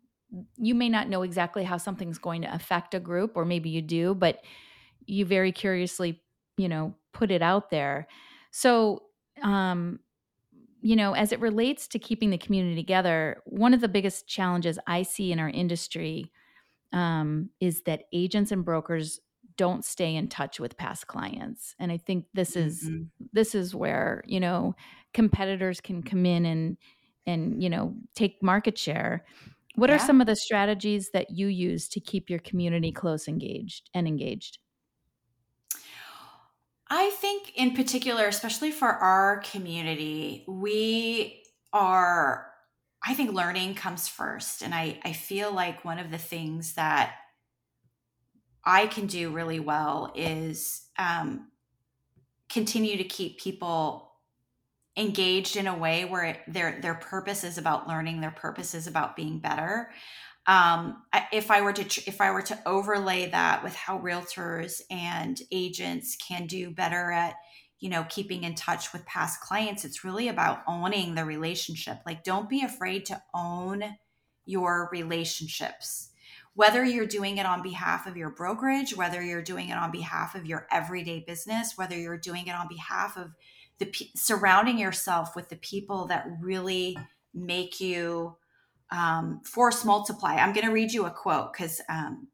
you 0.56 0.74
may 0.74 0.88
not 0.88 1.10
know 1.10 1.22
exactly 1.22 1.64
how 1.64 1.76
something's 1.76 2.18
going 2.18 2.40
to 2.42 2.54
affect 2.54 2.94
a 2.94 3.00
group, 3.00 3.32
or 3.36 3.44
maybe 3.44 3.68
you 3.68 3.82
do, 3.82 4.14
but 4.14 4.40
you 5.06 5.24
very 5.24 5.52
curiously, 5.52 6.22
you 6.56 6.68
know, 6.68 6.94
put 7.12 7.30
it 7.30 7.42
out 7.42 7.70
there. 7.70 8.06
So, 8.50 9.02
um, 9.42 10.00
you 10.80 10.96
know, 10.96 11.14
as 11.14 11.32
it 11.32 11.40
relates 11.40 11.88
to 11.88 11.98
keeping 11.98 12.30
the 12.30 12.38
community 12.38 12.76
together, 12.76 13.42
one 13.44 13.74
of 13.74 13.80
the 13.80 13.88
biggest 13.88 14.28
challenges 14.28 14.78
I 14.86 15.02
see 15.02 15.32
in 15.32 15.38
our 15.38 15.48
industry 15.48 16.30
um, 16.92 17.50
is 17.60 17.82
that 17.82 18.04
agents 18.12 18.52
and 18.52 18.64
brokers 18.64 19.20
don't 19.56 19.84
stay 19.84 20.14
in 20.14 20.28
touch 20.28 20.60
with 20.60 20.76
past 20.76 21.06
clients, 21.06 21.74
and 21.78 21.90
I 21.90 21.96
think 21.96 22.26
this 22.34 22.56
is 22.56 22.84
mm-hmm. 22.84 23.04
this 23.32 23.54
is 23.54 23.74
where 23.74 24.22
you 24.26 24.38
know 24.38 24.76
competitors 25.14 25.80
can 25.80 26.02
come 26.02 26.26
in 26.26 26.44
and 26.44 26.76
and 27.26 27.62
you 27.62 27.70
know 27.70 27.94
take 28.14 28.42
market 28.42 28.78
share. 28.78 29.24
What 29.74 29.90
yeah. 29.90 29.96
are 29.96 29.98
some 29.98 30.20
of 30.20 30.26
the 30.26 30.36
strategies 30.36 31.10
that 31.12 31.30
you 31.30 31.48
use 31.48 31.88
to 31.88 32.00
keep 32.00 32.30
your 32.30 32.38
community 32.38 32.92
close 32.92 33.28
engaged 33.28 33.90
and 33.92 34.06
engaged? 34.06 34.58
I 36.88 37.10
think, 37.10 37.52
in 37.56 37.74
particular, 37.74 38.26
especially 38.26 38.70
for 38.70 38.88
our 38.88 39.42
community, 39.50 40.44
we 40.46 41.42
are, 41.72 42.48
I 43.04 43.14
think 43.14 43.32
learning 43.32 43.74
comes 43.74 44.06
first. 44.06 44.62
And 44.62 44.74
I, 44.74 45.00
I 45.04 45.12
feel 45.12 45.52
like 45.52 45.84
one 45.84 45.98
of 45.98 46.10
the 46.10 46.18
things 46.18 46.74
that 46.74 47.14
I 48.64 48.86
can 48.86 49.06
do 49.06 49.30
really 49.30 49.60
well 49.60 50.12
is 50.14 50.86
um, 50.98 51.48
continue 52.48 52.96
to 52.96 53.04
keep 53.04 53.40
people 53.40 54.12
engaged 54.96 55.56
in 55.56 55.66
a 55.66 55.76
way 55.76 56.04
where 56.04 56.38
their 56.48 56.80
their 56.80 56.94
purpose 56.94 57.44
is 57.44 57.58
about 57.58 57.86
learning 57.86 58.20
their 58.20 58.30
purpose 58.30 58.74
is 58.74 58.86
about 58.86 59.14
being 59.14 59.38
better 59.38 59.90
um, 60.46 61.02
if 61.32 61.50
I 61.50 61.60
were 61.60 61.72
to 61.72 62.08
if 62.08 62.20
I 62.20 62.30
were 62.30 62.42
to 62.42 62.58
overlay 62.66 63.30
that 63.30 63.64
with 63.64 63.74
how 63.74 63.98
realtors 63.98 64.80
and 64.90 65.40
agents 65.50 66.16
can 66.16 66.46
do 66.46 66.70
better 66.70 67.10
at 67.10 67.34
you 67.80 67.90
know 67.90 68.06
keeping 68.08 68.44
in 68.44 68.54
touch 68.54 68.92
with 68.92 69.04
past 69.06 69.40
clients, 69.40 69.84
it's 69.84 70.04
really 70.04 70.28
about 70.28 70.62
owning 70.68 71.14
the 71.14 71.24
relationship. 71.24 71.98
Like, 72.06 72.22
don't 72.22 72.48
be 72.48 72.62
afraid 72.62 73.06
to 73.06 73.22
own 73.34 73.96
your 74.44 74.88
relationships. 74.92 76.10
Whether 76.54 76.84
you're 76.84 77.06
doing 77.06 77.36
it 77.36 77.44
on 77.44 77.62
behalf 77.62 78.06
of 78.06 78.16
your 78.16 78.30
brokerage, 78.30 78.96
whether 78.96 79.20
you're 79.20 79.42
doing 79.42 79.68
it 79.68 79.76
on 79.76 79.90
behalf 79.90 80.34
of 80.34 80.46
your 80.46 80.66
everyday 80.70 81.24
business, 81.26 81.74
whether 81.76 81.98
you're 81.98 82.16
doing 82.16 82.46
it 82.46 82.54
on 82.54 82.68
behalf 82.68 83.16
of 83.18 83.32
the 83.78 83.92
surrounding 84.14 84.78
yourself 84.78 85.36
with 85.36 85.50
the 85.50 85.56
people 85.56 86.06
that 86.06 86.26
really 86.40 86.96
make 87.34 87.78
you 87.80 88.36
um, 88.90 89.40
force 89.44 89.84
multiply. 89.84 90.34
I'm 90.36 90.52
going 90.52 90.66
to 90.66 90.72
read 90.72 90.92
you 90.92 91.06
a 91.06 91.10
quote 91.10 91.52
because 91.52 91.80
um, 91.88 92.28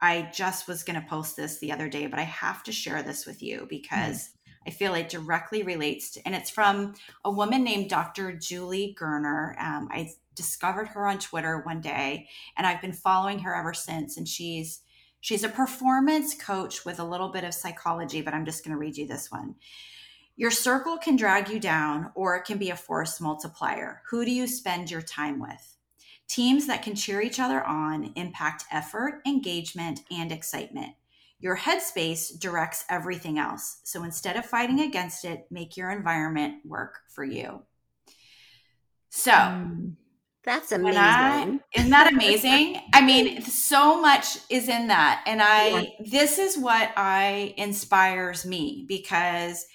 I 0.00 0.30
just 0.32 0.68
was 0.68 0.84
going 0.84 1.00
to 1.00 1.08
post 1.08 1.36
this 1.36 1.58
the 1.58 1.72
other 1.72 1.88
day, 1.88 2.06
but 2.06 2.18
I 2.18 2.24
have 2.24 2.62
to 2.64 2.72
share 2.72 3.02
this 3.02 3.26
with 3.26 3.42
you 3.42 3.66
because 3.68 4.28
mm. 4.28 4.28
I 4.66 4.70
feel 4.70 4.94
it 4.94 5.08
directly 5.08 5.62
relates 5.62 6.10
to, 6.12 6.26
and 6.26 6.34
it's 6.34 6.50
from 6.50 6.94
a 7.24 7.30
woman 7.30 7.64
named 7.64 7.90
Dr. 7.90 8.32
Julie 8.32 8.94
Gurner. 8.98 9.60
Um, 9.60 9.88
I 9.90 10.10
discovered 10.34 10.88
her 10.88 11.06
on 11.06 11.18
Twitter 11.18 11.62
one 11.64 11.80
day, 11.80 12.28
and 12.56 12.66
I've 12.66 12.80
been 12.80 12.92
following 12.92 13.40
her 13.40 13.54
ever 13.54 13.74
since. 13.74 14.16
And 14.16 14.28
she's 14.28 14.82
she's 15.20 15.42
a 15.42 15.48
performance 15.48 16.34
coach 16.34 16.84
with 16.84 17.00
a 17.00 17.04
little 17.04 17.30
bit 17.30 17.44
of 17.44 17.54
psychology, 17.54 18.22
but 18.22 18.34
I'm 18.34 18.44
just 18.44 18.64
going 18.64 18.72
to 18.72 18.78
read 18.78 18.96
you 18.96 19.06
this 19.06 19.30
one. 19.30 19.56
Your 20.36 20.52
circle 20.52 20.98
can 20.98 21.16
drag 21.16 21.48
you 21.48 21.58
down, 21.58 22.12
or 22.14 22.36
it 22.36 22.44
can 22.44 22.58
be 22.58 22.70
a 22.70 22.76
force 22.76 23.20
multiplier. 23.20 24.02
Who 24.10 24.24
do 24.24 24.30
you 24.30 24.46
spend 24.46 24.90
your 24.90 25.02
time 25.02 25.40
with? 25.40 25.77
Teams 26.28 26.66
that 26.66 26.82
can 26.82 26.94
cheer 26.94 27.22
each 27.22 27.40
other 27.40 27.64
on 27.64 28.12
impact 28.14 28.64
effort, 28.70 29.22
engagement, 29.26 30.00
and 30.10 30.30
excitement. 30.30 30.92
Your 31.40 31.56
headspace 31.56 32.38
directs 32.38 32.84
everything 32.90 33.38
else. 33.38 33.80
So 33.84 34.02
instead 34.04 34.36
of 34.36 34.44
fighting 34.44 34.80
against 34.80 35.24
it, 35.24 35.46
make 35.50 35.76
your 35.76 35.90
environment 35.90 36.66
work 36.66 37.00
for 37.08 37.24
you. 37.24 37.62
So, 39.08 39.30
mm, 39.30 39.92
that's 40.44 40.72
amazing. 40.72 40.98
I, 40.98 41.60
isn't 41.74 41.90
that 41.90 42.12
amazing? 42.12 42.80
I 42.92 43.04
mean, 43.04 43.40
so 43.42 44.00
much 44.00 44.38
is 44.50 44.68
in 44.68 44.88
that. 44.88 45.22
And 45.26 45.40
I, 45.40 45.68
yeah. 45.68 45.88
this 46.10 46.38
is 46.38 46.58
what 46.58 46.90
I 46.96 47.54
inspires 47.56 48.44
me 48.44 48.84
because, 48.88 49.66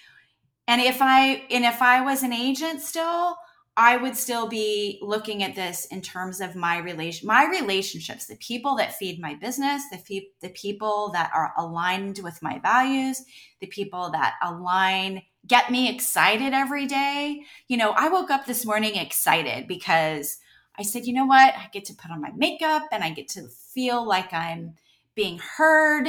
and 0.67 0.81
if 0.81 1.01
I, 1.01 1.43
and 1.49 1.63
if 1.63 1.81
I 1.81 2.01
was 2.01 2.23
an 2.23 2.33
agent 2.33 2.81
still, 2.81 3.37
I 3.75 3.97
would 3.97 4.15
still 4.15 4.47
be 4.47 4.99
looking 5.01 5.41
at 5.41 5.55
this 5.55 5.85
in 5.85 6.01
terms 6.01 6.41
of 6.41 6.55
my 6.55 6.77
relation, 6.77 7.25
my 7.25 7.45
relationships, 7.45 8.27
the 8.27 8.35
people 8.35 8.75
that 8.75 8.97
feed 8.97 9.19
my 9.19 9.33
business, 9.33 9.83
the 9.91 9.97
fe- 9.97 10.29
the 10.41 10.49
people 10.49 11.09
that 11.13 11.31
are 11.33 11.53
aligned 11.57 12.19
with 12.23 12.41
my 12.43 12.59
values, 12.59 13.23
the 13.61 13.67
people 13.67 14.11
that 14.11 14.35
align, 14.43 15.23
get 15.47 15.71
me 15.71 15.89
excited 15.89 16.53
every 16.53 16.85
day. 16.85 17.41
You 17.67 17.77
know, 17.77 17.91
I 17.91 18.09
woke 18.09 18.29
up 18.29 18.45
this 18.45 18.63
morning 18.63 18.95
excited 18.95 19.67
because 19.67 20.37
I 20.77 20.83
said, 20.83 21.05
you 21.05 21.13
know 21.13 21.25
what, 21.25 21.55
I 21.55 21.67
get 21.73 21.85
to 21.85 21.95
put 21.95 22.11
on 22.11 22.21
my 22.21 22.31
makeup 22.35 22.83
and 22.91 23.03
I 23.03 23.09
get 23.09 23.27
to 23.29 23.47
feel 23.73 24.07
like 24.07 24.33
I'm 24.33 24.75
being 25.15 25.39
heard. 25.39 26.07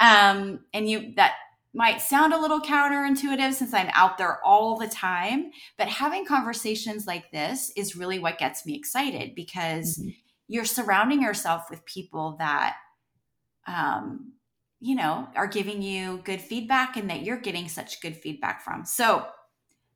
Um, 0.00 0.60
and 0.72 0.88
you 0.88 1.12
that 1.16 1.34
might 1.74 2.00
sound 2.00 2.32
a 2.32 2.40
little 2.40 2.60
counterintuitive 2.60 3.52
since 3.52 3.74
I'm 3.74 3.90
out 3.92 4.16
there 4.16 4.38
all 4.44 4.78
the 4.78 4.86
time, 4.86 5.50
but 5.76 5.88
having 5.88 6.24
conversations 6.24 7.06
like 7.06 7.32
this 7.32 7.72
is 7.76 7.96
really 7.96 8.20
what 8.20 8.38
gets 8.38 8.64
me 8.64 8.76
excited 8.76 9.34
because 9.34 9.98
mm-hmm. 9.98 10.10
you're 10.46 10.64
surrounding 10.64 11.20
yourself 11.20 11.68
with 11.68 11.84
people 11.84 12.36
that 12.38 12.76
um 13.66 14.32
you 14.78 14.94
know 14.94 15.26
are 15.34 15.46
giving 15.46 15.80
you 15.80 16.20
good 16.24 16.40
feedback 16.40 16.98
and 16.98 17.08
that 17.08 17.22
you're 17.22 17.40
getting 17.40 17.68
such 17.68 18.00
good 18.00 18.16
feedback 18.16 18.62
from. 18.62 18.84
So 18.84 19.26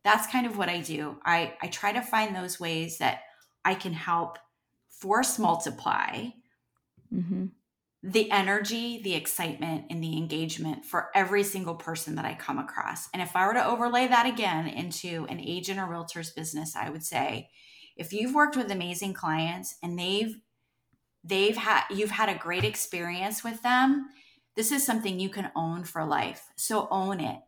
that's 0.03 0.27
kind 0.27 0.47
of 0.47 0.59
what 0.59 0.69
I 0.69 0.81
do. 0.81 1.19
I 1.25 1.55
I 1.63 1.69
try 1.69 1.93
to 1.93 2.03
find 2.03 2.35
those 2.35 2.59
ways 2.59 2.99
that 2.99 3.21
I 3.65 3.75
can 3.75 3.93
help 3.93 4.39
force 4.89 5.39
multiply 5.39 6.31
mm-hmm 7.15 7.47
the 8.03 8.31
energy, 8.31 9.01
the 9.03 9.15
excitement, 9.15 9.87
and 9.91 10.03
the 10.03 10.17
engagement 10.17 10.85
for 10.85 11.11
every 11.15 11.43
single 11.43 11.75
person 11.75 12.15
that 12.15 12.25
I 12.25 12.35
come 12.35 12.59
across. 12.59 13.09
And 13.13 13.21
if 13.21 13.35
I 13.35 13.47
were 13.47 13.55
to 13.55 13.67
overlay 13.67 14.07
that 14.07 14.27
again 14.27 14.69
into 14.69 15.27
an 15.29 15.41
agent 15.41 15.81
or 15.81 15.87
realtor's 15.87 16.31
business, 16.31 16.77
I 16.77 16.91
would 16.91 17.05
say 17.05 17.51
if 17.97 18.13
you've 18.13 18.35
worked 18.35 18.57
with 18.57 18.71
amazing 18.71 19.15
clients 19.15 19.77
and 19.83 19.99
they've 19.99 20.37
they've 21.25 21.57
had 21.57 21.83
you've 21.91 22.13
had 22.13 22.29
a 22.29 22.39
great 22.39 22.65
experience 22.65 23.43
with 23.43 23.61
them, 23.63 24.07
this 24.55 24.71
is 24.71 24.87
something 24.87 25.19
you 25.19 25.29
can 25.29 25.51
own 25.57 25.83
for 25.83 26.05
life. 26.05 26.47
So 26.57 26.87
own 26.93 27.21
it. 27.21 27.41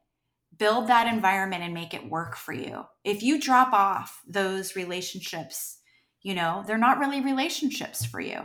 Build 0.58 0.88
that 0.88 1.12
environment 1.12 1.62
and 1.62 1.72
make 1.72 1.94
it 1.94 2.10
work 2.10 2.34
for 2.36 2.52
you. 2.52 2.84
If 3.04 3.22
you 3.22 3.40
drop 3.40 3.72
off 3.72 4.20
those 4.26 4.74
relationships, 4.74 5.78
you 6.22 6.34
know, 6.34 6.64
they're 6.66 6.76
not 6.76 6.98
really 6.98 7.20
relationships 7.20 8.04
for 8.04 8.20
you 8.20 8.42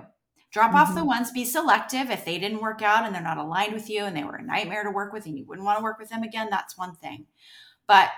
Drop 0.56 0.70
mm-hmm. 0.70 0.78
off 0.78 0.94
the 0.94 1.02
mm-hmm. 1.02 1.08
ones, 1.08 1.32
be 1.32 1.44
selective. 1.44 2.10
If 2.10 2.24
they 2.24 2.40
didn't 2.40 2.62
work 2.62 2.82
out 2.82 3.04
and 3.04 3.14
they're 3.14 3.22
not 3.22 3.38
aligned 3.38 3.74
with 3.74 3.90
you 3.90 4.06
and 4.06 4.16
they 4.16 4.24
were 4.24 4.38
a 4.38 4.42
nightmare 4.42 4.86
to 4.86 4.90
work 4.90 5.12
with 5.12 5.26
and 5.26 5.38
you 5.38 5.44
wouldn't 5.44 5.66
want 5.66 5.80
to 5.80 5.84
work 5.84 6.00
with 6.00 6.08
them 6.08 6.24
again, 6.24 6.48
that's 6.50 6.78
one 6.78 6.96
thing. 6.96 7.26
But 7.88 8.10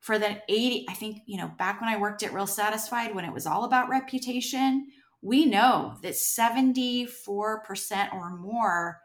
for 0.00 0.18
the 0.18 0.42
80, 0.46 0.84
I 0.90 0.92
think, 0.92 1.22
you 1.24 1.38
know, 1.38 1.50
back 1.56 1.80
when 1.80 1.88
I 1.88 1.96
worked 1.96 2.22
at 2.22 2.32
RealSatisfied, 2.32 3.14
when 3.14 3.24
it 3.24 3.32
was 3.32 3.46
all 3.46 3.64
about 3.64 3.88
reputation, 3.88 4.88
we 5.22 5.46
know 5.46 5.96
that 6.02 6.12
74% 6.12 8.12
or 8.12 8.36
more 8.36 9.00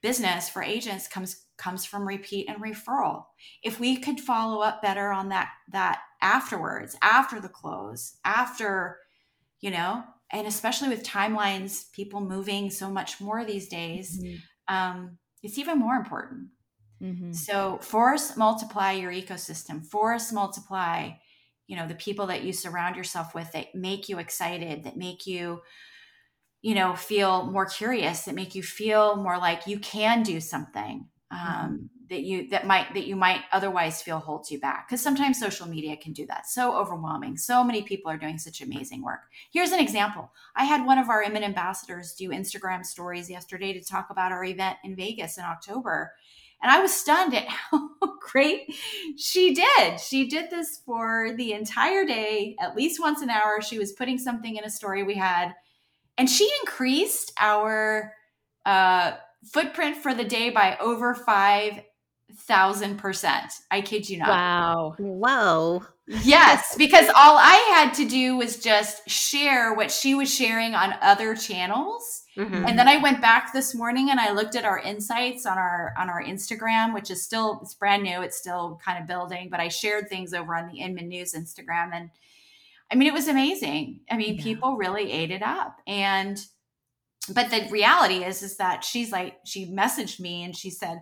business 0.00 0.48
for 0.48 0.64
agents 0.64 1.06
comes 1.06 1.44
comes 1.58 1.84
from 1.84 2.08
repeat 2.08 2.48
and 2.48 2.60
referral. 2.60 3.26
If 3.62 3.78
we 3.78 3.98
could 3.98 4.18
follow 4.18 4.62
up 4.62 4.82
better 4.82 5.12
on 5.12 5.28
that 5.28 5.50
that 5.70 6.00
afterwards, 6.20 6.96
after 7.02 7.38
the 7.38 7.48
close, 7.48 8.16
after 8.24 8.98
you 9.60 9.70
know, 9.70 10.02
and 10.32 10.46
especially 10.46 10.88
with 10.88 11.04
timelines, 11.04 11.92
people 11.92 12.20
moving 12.20 12.70
so 12.70 12.90
much 12.90 13.20
more 13.20 13.44
these 13.44 13.68
days, 13.68 14.18
mm-hmm. 14.18 14.74
um, 14.74 15.18
it's 15.42 15.58
even 15.58 15.78
more 15.78 15.94
important. 15.94 16.48
Mm-hmm. 17.02 17.32
So 17.32 17.78
force 17.78 18.36
multiply 18.36 18.92
your 18.92 19.12
ecosystem, 19.12 19.84
force 19.84 20.32
multiply, 20.32 21.10
you 21.66 21.76
know, 21.76 21.86
the 21.86 21.94
people 21.94 22.26
that 22.28 22.44
you 22.44 22.52
surround 22.52 22.96
yourself 22.96 23.34
with 23.34 23.52
that 23.52 23.74
make 23.74 24.08
you 24.08 24.18
excited, 24.18 24.84
that 24.84 24.96
make 24.96 25.26
you, 25.26 25.60
you 26.62 26.74
know, 26.74 26.94
feel 26.94 27.50
more 27.50 27.66
curious, 27.66 28.22
that 28.22 28.34
make 28.34 28.54
you 28.54 28.62
feel 28.62 29.16
more 29.16 29.36
like 29.36 29.66
you 29.66 29.78
can 29.80 30.22
do 30.22 30.40
something. 30.40 31.08
Um, 31.32 31.88
that 32.12 32.22
you 32.22 32.46
that 32.50 32.66
might 32.66 32.92
that 32.92 33.06
you 33.06 33.16
might 33.16 33.40
otherwise 33.52 34.02
feel 34.02 34.18
holds 34.18 34.50
you 34.50 34.60
back. 34.60 34.86
Because 34.86 35.00
sometimes 35.00 35.40
social 35.40 35.66
media 35.66 35.96
can 35.96 36.12
do 36.12 36.26
that. 36.26 36.46
So 36.46 36.76
overwhelming. 36.76 37.38
So 37.38 37.64
many 37.64 37.82
people 37.82 38.10
are 38.10 38.18
doing 38.18 38.38
such 38.38 38.60
amazing 38.60 39.02
work. 39.02 39.22
Here's 39.50 39.72
an 39.72 39.80
example. 39.80 40.30
I 40.54 40.64
had 40.64 40.84
one 40.84 40.98
of 40.98 41.08
our 41.08 41.22
Inman 41.22 41.42
ambassadors 41.42 42.12
do 42.12 42.28
instagram 42.28 42.84
stories 42.84 43.30
yesterday 43.30 43.72
to 43.72 43.82
talk 43.84 44.10
about 44.10 44.30
our 44.30 44.44
event 44.44 44.76
in 44.84 44.94
vegas 44.94 45.38
in 45.38 45.44
october. 45.44 46.12
And 46.62 46.70
i 46.70 46.80
was 46.80 46.92
stunned 46.92 47.34
at 47.34 47.48
how 47.70 47.88
great 48.20 48.74
she 49.16 49.54
did. 49.54 49.98
She 49.98 50.28
did 50.28 50.50
this 50.50 50.80
for 50.84 51.34
the 51.36 51.54
entire 51.54 52.04
day 52.04 52.56
at 52.60 52.76
least 52.76 53.00
once 53.00 53.22
an 53.22 53.30
hour. 53.30 53.62
She 53.62 53.78
was 53.78 53.92
putting 53.92 54.18
something 54.18 54.56
in 54.56 54.64
a 54.64 54.70
story 54.70 55.02
we 55.02 55.14
had. 55.14 55.54
And 56.18 56.28
she 56.28 56.48
increased 56.60 57.32
our 57.40 58.12
uh 58.66 59.12
footprint 59.44 59.96
for 59.96 60.14
the 60.14 60.24
day 60.24 60.50
by 60.50 60.76
over 60.78 61.14
five 61.14 61.82
thousand 62.34 62.98
percent. 62.98 63.52
I 63.70 63.80
kid 63.80 64.08
you 64.08 64.18
not. 64.18 64.28
Wow. 64.28 64.94
Whoa. 64.98 65.86
Yes, 66.06 66.74
because 66.76 67.08
all 67.08 67.38
I 67.38 67.54
had 67.74 67.94
to 67.94 68.08
do 68.08 68.36
was 68.36 68.58
just 68.58 69.08
share 69.08 69.72
what 69.72 69.90
she 69.90 70.14
was 70.14 70.32
sharing 70.32 70.74
on 70.74 70.94
other 71.00 71.34
channels. 71.36 72.24
Mm-hmm. 72.36 72.66
And 72.66 72.78
then 72.78 72.88
I 72.88 72.96
went 72.96 73.20
back 73.20 73.52
this 73.52 73.74
morning 73.74 74.10
and 74.10 74.18
I 74.18 74.32
looked 74.32 74.56
at 74.56 74.64
our 74.64 74.78
insights 74.78 75.46
on 75.46 75.58
our 75.58 75.94
on 75.96 76.10
our 76.10 76.22
Instagram, 76.22 76.92
which 76.92 77.10
is 77.10 77.22
still 77.22 77.60
it's 77.62 77.74
brand 77.74 78.02
new, 78.02 78.20
it's 78.22 78.36
still 78.36 78.80
kind 78.84 78.98
of 78.98 79.06
building, 79.06 79.48
but 79.50 79.60
I 79.60 79.68
shared 79.68 80.08
things 80.08 80.34
over 80.34 80.54
on 80.54 80.68
the 80.68 80.80
Inman 80.80 81.08
News 81.08 81.34
Instagram 81.34 81.90
and 81.92 82.10
I 82.90 82.96
mean 82.96 83.08
it 83.08 83.14
was 83.14 83.28
amazing. 83.28 84.00
I 84.10 84.16
mean, 84.16 84.34
yeah. 84.34 84.42
people 84.42 84.76
really 84.76 85.10
ate 85.12 85.30
it 85.30 85.42
up. 85.42 85.76
And 85.86 86.44
but 87.28 87.50
the 87.50 87.68
reality 87.70 88.24
is 88.24 88.42
is 88.42 88.56
that 88.56 88.84
she's 88.84 89.12
like 89.12 89.36
she 89.44 89.70
messaged 89.70 90.18
me 90.18 90.42
and 90.42 90.56
she 90.56 90.70
said 90.70 91.00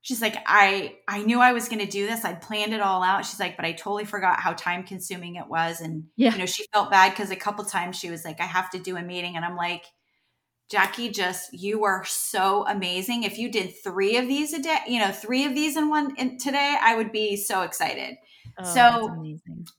she's 0.00 0.22
like 0.22 0.36
i 0.46 0.96
i 1.08 1.22
knew 1.22 1.40
i 1.40 1.52
was 1.52 1.68
going 1.68 1.80
to 1.80 1.86
do 1.86 2.06
this. 2.06 2.24
I 2.24 2.34
planned 2.34 2.74
it 2.74 2.80
all 2.80 3.02
out. 3.02 3.24
She's 3.24 3.40
like 3.40 3.56
but 3.56 3.64
i 3.64 3.72
totally 3.72 4.04
forgot 4.04 4.40
how 4.40 4.52
time 4.52 4.84
consuming 4.84 5.36
it 5.36 5.48
was. 5.48 5.80
And 5.80 6.04
yeah. 6.16 6.32
you 6.32 6.38
know 6.38 6.46
she 6.46 6.66
felt 6.72 6.90
bad 6.90 7.10
because 7.10 7.30
a 7.30 7.36
couple 7.36 7.64
times 7.64 7.98
she 7.98 8.10
was 8.10 8.24
like 8.24 8.40
i 8.40 8.44
have 8.44 8.70
to 8.70 8.78
do 8.78 8.96
a 8.96 9.02
meeting. 9.02 9.36
And 9.36 9.44
i'm 9.44 9.56
like 9.56 9.84
jackie 10.70 11.10
just 11.10 11.52
you 11.52 11.84
are 11.84 12.04
so 12.04 12.64
amazing. 12.66 13.24
If 13.24 13.36
you 13.38 13.50
did 13.50 13.74
three 13.82 14.16
of 14.16 14.28
these 14.28 14.52
a 14.52 14.62
day 14.62 14.78
you 14.86 15.00
know 15.00 15.10
three 15.10 15.44
of 15.44 15.54
these 15.54 15.76
in 15.76 15.88
one 15.88 16.14
in, 16.16 16.38
today 16.38 16.76
i 16.80 16.96
would 16.96 17.12
be 17.12 17.36
so 17.36 17.62
excited 17.62 18.16
oh, 18.58 18.74
so 18.74 19.24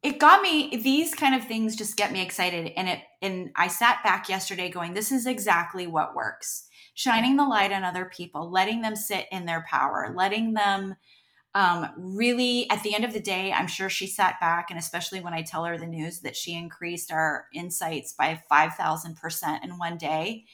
it 0.01 0.19
got 0.19 0.41
me 0.41 0.75
these 0.77 1.13
kind 1.13 1.35
of 1.35 1.47
things 1.47 1.75
just 1.75 1.97
get 1.97 2.11
me 2.11 2.21
excited 2.21 2.71
and 2.75 2.89
it 2.89 2.99
and 3.21 3.51
i 3.55 3.67
sat 3.67 4.03
back 4.03 4.29
yesterday 4.29 4.69
going 4.69 4.93
this 4.93 5.11
is 5.11 5.25
exactly 5.25 5.87
what 5.87 6.15
works 6.15 6.67
shining 6.93 7.35
the 7.35 7.45
light 7.45 7.71
on 7.71 7.83
other 7.83 8.05
people, 8.05 8.51
letting 8.51 8.81
them 8.81 8.95
sit 8.95 9.27
in 9.31 9.45
their 9.45 9.65
power, 9.69 10.13
letting 10.15 10.53
them 10.53 10.95
um, 11.55 11.87
really, 11.97 12.67
at 12.71 12.81
the 12.81 12.95
end 12.95 13.05
of 13.05 13.13
the 13.13 13.19
day, 13.19 13.51
I'm 13.51 13.67
sure 13.67 13.87
she 13.87 14.07
sat 14.07 14.39
back, 14.39 14.71
and 14.71 14.79
especially 14.79 15.21
when 15.21 15.33
I 15.33 15.43
tell 15.43 15.65
her 15.65 15.77
the 15.77 15.85
news 15.85 16.21
that 16.21 16.35
she 16.35 16.55
increased 16.55 17.11
our 17.11 17.45
insights 17.53 18.13
by 18.13 18.41
5,000% 18.51 19.63
in 19.63 19.77
one 19.77 19.97
day, 19.97 20.45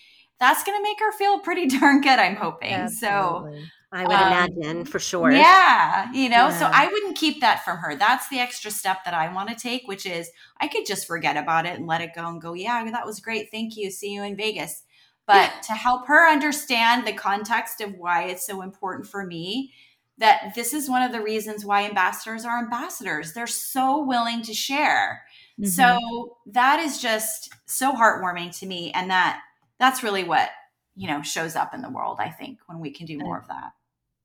that's 0.42 0.64
going 0.64 0.78
to 0.78 0.84
make 0.84 1.00
her 1.00 1.14
feel 1.14 1.40
pretty 1.40 1.68
darn 1.80 2.02
good, 2.02 2.20
I'm 2.20 2.36
hoping. 2.36 2.74
Absolutely. 2.74 3.62
So, 3.62 3.68
I 3.92 4.04
would 4.04 4.16
um, 4.16 4.28
imagine 4.28 4.86
for 4.86 5.00
sure. 5.00 5.32
Yeah. 5.32 6.12
You 6.14 6.30
know, 6.30 6.50
yeah. 6.50 6.60
so 6.60 6.70
I 6.72 6.88
wouldn't 6.88 7.18
keep 7.18 7.42
that 7.42 7.66
from 7.66 7.78
her. 7.78 7.96
That's 7.96 8.30
the 8.30 8.40
extra 8.40 8.70
step 8.70 9.04
that 9.06 9.16
I 9.16 9.34
want 9.34 9.50
to 9.50 9.56
take, 9.56 9.88
which 9.88 10.06
is 10.06 10.30
I 10.60 10.68
could 10.68 10.86
just 10.86 11.08
forget 11.08 11.38
about 11.38 11.66
it 11.66 11.78
and 11.78 11.88
let 11.88 12.02
it 12.02 12.12
go 12.16 12.28
and 12.28 12.42
go, 12.42 12.54
yeah, 12.54 12.88
that 12.92 13.06
was 13.06 13.20
great. 13.20 13.50
Thank 13.50 13.78
you. 13.78 13.90
See 13.90 14.14
you 14.14 14.24
in 14.24 14.36
Vegas 14.36 14.84
but 15.30 15.62
to 15.62 15.74
help 15.74 16.08
her 16.08 16.28
understand 16.28 17.06
the 17.06 17.14
context 17.14 17.82
of 17.82 17.94
why 18.00 18.24
it's 18.24 18.48
so 18.48 18.64
important 18.64 19.08
for 19.08 19.24
me 19.24 19.72
that 20.18 20.54
this 20.56 20.74
is 20.74 20.90
one 20.90 21.04
of 21.04 21.12
the 21.12 21.22
reasons 21.22 21.64
why 21.64 21.86
ambassadors 21.86 22.46
are 22.46 22.58
ambassadors. 22.58 23.34
They're 23.34 23.46
so 23.46 24.04
willing 24.04 24.42
to 24.42 24.56
share. 24.56 25.22
Mm-hmm. 25.60 25.70
So 25.70 26.38
that 26.48 26.80
is 26.80 27.00
just 27.00 27.54
so 27.68 27.94
heartwarming 27.94 28.58
to 28.58 28.66
me 28.66 28.92
and 28.92 29.12
that 29.12 29.42
that's 29.78 30.02
really 30.02 30.24
what, 30.24 30.50
you 30.96 31.08
know, 31.08 31.22
shows 31.22 31.56
up 31.56 31.76
in 31.76 31.84
the 31.84 31.92
world, 31.92 32.18
I 32.20 32.32
think, 32.32 32.58
when 32.66 32.80
we 32.80 32.90
can 32.90 33.06
do 33.06 33.20
more 33.20 33.38
of 33.38 33.48
that. 33.50 33.74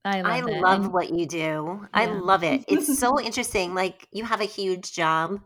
I 0.04 0.20
love, 0.20 0.50
I 0.50 0.60
love 0.60 0.92
what 0.92 1.10
you 1.10 1.26
do. 1.26 1.80
Yeah. 1.80 1.86
I 1.94 2.06
love 2.06 2.44
it. 2.44 2.64
It's 2.68 2.98
so 3.00 3.20
interesting. 3.20 3.74
Like 3.74 4.06
you 4.12 4.24
have 4.24 4.40
a 4.40 4.46
huge 4.46 4.92
job 4.92 5.40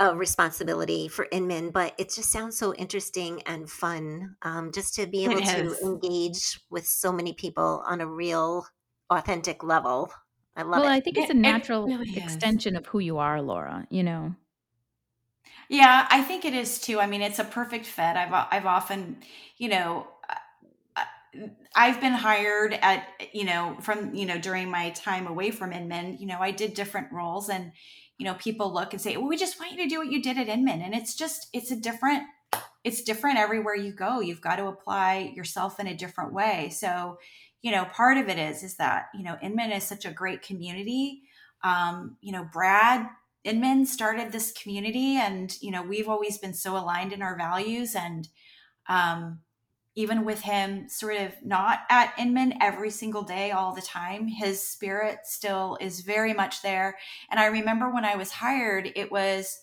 a 0.00 0.14
responsibility 0.14 1.08
for 1.08 1.28
Inman, 1.30 1.70
but 1.70 1.94
it 1.98 2.10
just 2.10 2.30
sounds 2.30 2.58
so 2.58 2.74
interesting 2.74 3.42
and 3.46 3.70
fun 3.70 4.36
um, 4.42 4.72
just 4.72 4.94
to 4.96 5.06
be 5.06 5.24
able 5.24 5.40
to 5.40 5.76
engage 5.82 6.60
with 6.70 6.86
so 6.86 7.12
many 7.12 7.32
people 7.32 7.82
on 7.86 8.00
a 8.00 8.06
real, 8.06 8.66
authentic 9.10 9.62
level. 9.62 10.10
I 10.56 10.62
love 10.62 10.78
it. 10.78 10.84
well, 10.84 10.92
it. 10.92 10.96
I 10.96 11.00
think 11.00 11.18
it's 11.18 11.30
a 11.30 11.34
natural 11.34 11.86
it 11.86 11.96
really 11.96 12.16
extension 12.16 12.76
of 12.76 12.86
who 12.86 12.98
you 12.98 13.18
are, 13.18 13.40
Laura. 13.40 13.86
You 13.90 14.02
know. 14.02 14.34
Yeah, 15.68 16.06
I 16.10 16.22
think 16.22 16.44
it 16.44 16.54
is 16.54 16.80
too. 16.80 17.00
I 17.00 17.06
mean, 17.06 17.22
it's 17.22 17.38
a 17.38 17.44
perfect 17.44 17.86
fit. 17.86 18.16
I've 18.16 18.32
I've 18.50 18.66
often, 18.66 19.18
you 19.56 19.68
know, 19.68 20.06
I've 21.74 22.00
been 22.00 22.12
hired 22.12 22.74
at, 22.74 23.06
you 23.32 23.44
know, 23.44 23.76
from, 23.80 24.14
you 24.14 24.26
know, 24.26 24.38
during 24.38 24.70
my 24.70 24.90
time 24.90 25.26
away 25.26 25.50
from 25.50 25.72
Inman, 25.72 26.18
you 26.18 26.26
know, 26.26 26.38
I 26.40 26.50
did 26.50 26.74
different 26.74 27.12
roles 27.12 27.48
and, 27.48 27.72
you 28.18 28.24
know, 28.24 28.34
people 28.34 28.72
look 28.72 28.92
and 28.92 29.02
say, 29.02 29.16
well, 29.16 29.28
we 29.28 29.36
just 29.36 29.58
want 29.58 29.72
you 29.72 29.78
to 29.78 29.88
do 29.88 29.98
what 29.98 30.10
you 30.10 30.22
did 30.22 30.38
at 30.38 30.48
Inman. 30.48 30.82
And 30.82 30.94
it's 30.94 31.14
just, 31.14 31.48
it's 31.52 31.70
a 31.70 31.76
different, 31.76 32.22
it's 32.84 33.02
different 33.02 33.38
everywhere 33.38 33.74
you 33.74 33.92
go. 33.92 34.20
You've 34.20 34.40
got 34.40 34.56
to 34.56 34.66
apply 34.66 35.32
yourself 35.34 35.80
in 35.80 35.86
a 35.86 35.96
different 35.96 36.32
way. 36.32 36.70
So, 36.70 37.18
you 37.62 37.72
know, 37.72 37.84
part 37.86 38.18
of 38.18 38.28
it 38.28 38.38
is, 38.38 38.62
is 38.62 38.76
that, 38.76 39.06
you 39.14 39.24
know, 39.24 39.36
Inman 39.42 39.72
is 39.72 39.84
such 39.84 40.04
a 40.04 40.12
great 40.12 40.42
community. 40.42 41.22
Um, 41.64 42.16
you 42.20 42.30
know, 42.30 42.46
Brad 42.52 43.08
Inman 43.42 43.86
started 43.86 44.32
this 44.32 44.52
community 44.52 45.16
and, 45.16 45.56
you 45.60 45.70
know, 45.70 45.82
we've 45.82 46.08
always 46.08 46.38
been 46.38 46.54
so 46.54 46.76
aligned 46.76 47.12
in 47.12 47.22
our 47.22 47.36
values 47.36 47.94
and, 47.94 48.28
um, 48.88 49.40
even 49.96 50.24
with 50.24 50.40
him 50.40 50.88
sort 50.88 51.16
of 51.16 51.32
not 51.44 51.80
at 51.88 52.12
Inman 52.18 52.54
every 52.60 52.90
single 52.90 53.22
day 53.22 53.52
all 53.52 53.74
the 53.74 53.82
time, 53.82 54.26
his 54.26 54.66
spirit 54.66 55.20
still 55.24 55.78
is 55.80 56.00
very 56.00 56.34
much 56.34 56.62
there. 56.62 56.98
And 57.30 57.38
I 57.38 57.46
remember 57.46 57.92
when 57.92 58.04
I 58.04 58.16
was 58.16 58.32
hired, 58.32 58.90
it 58.96 59.12
was, 59.12 59.56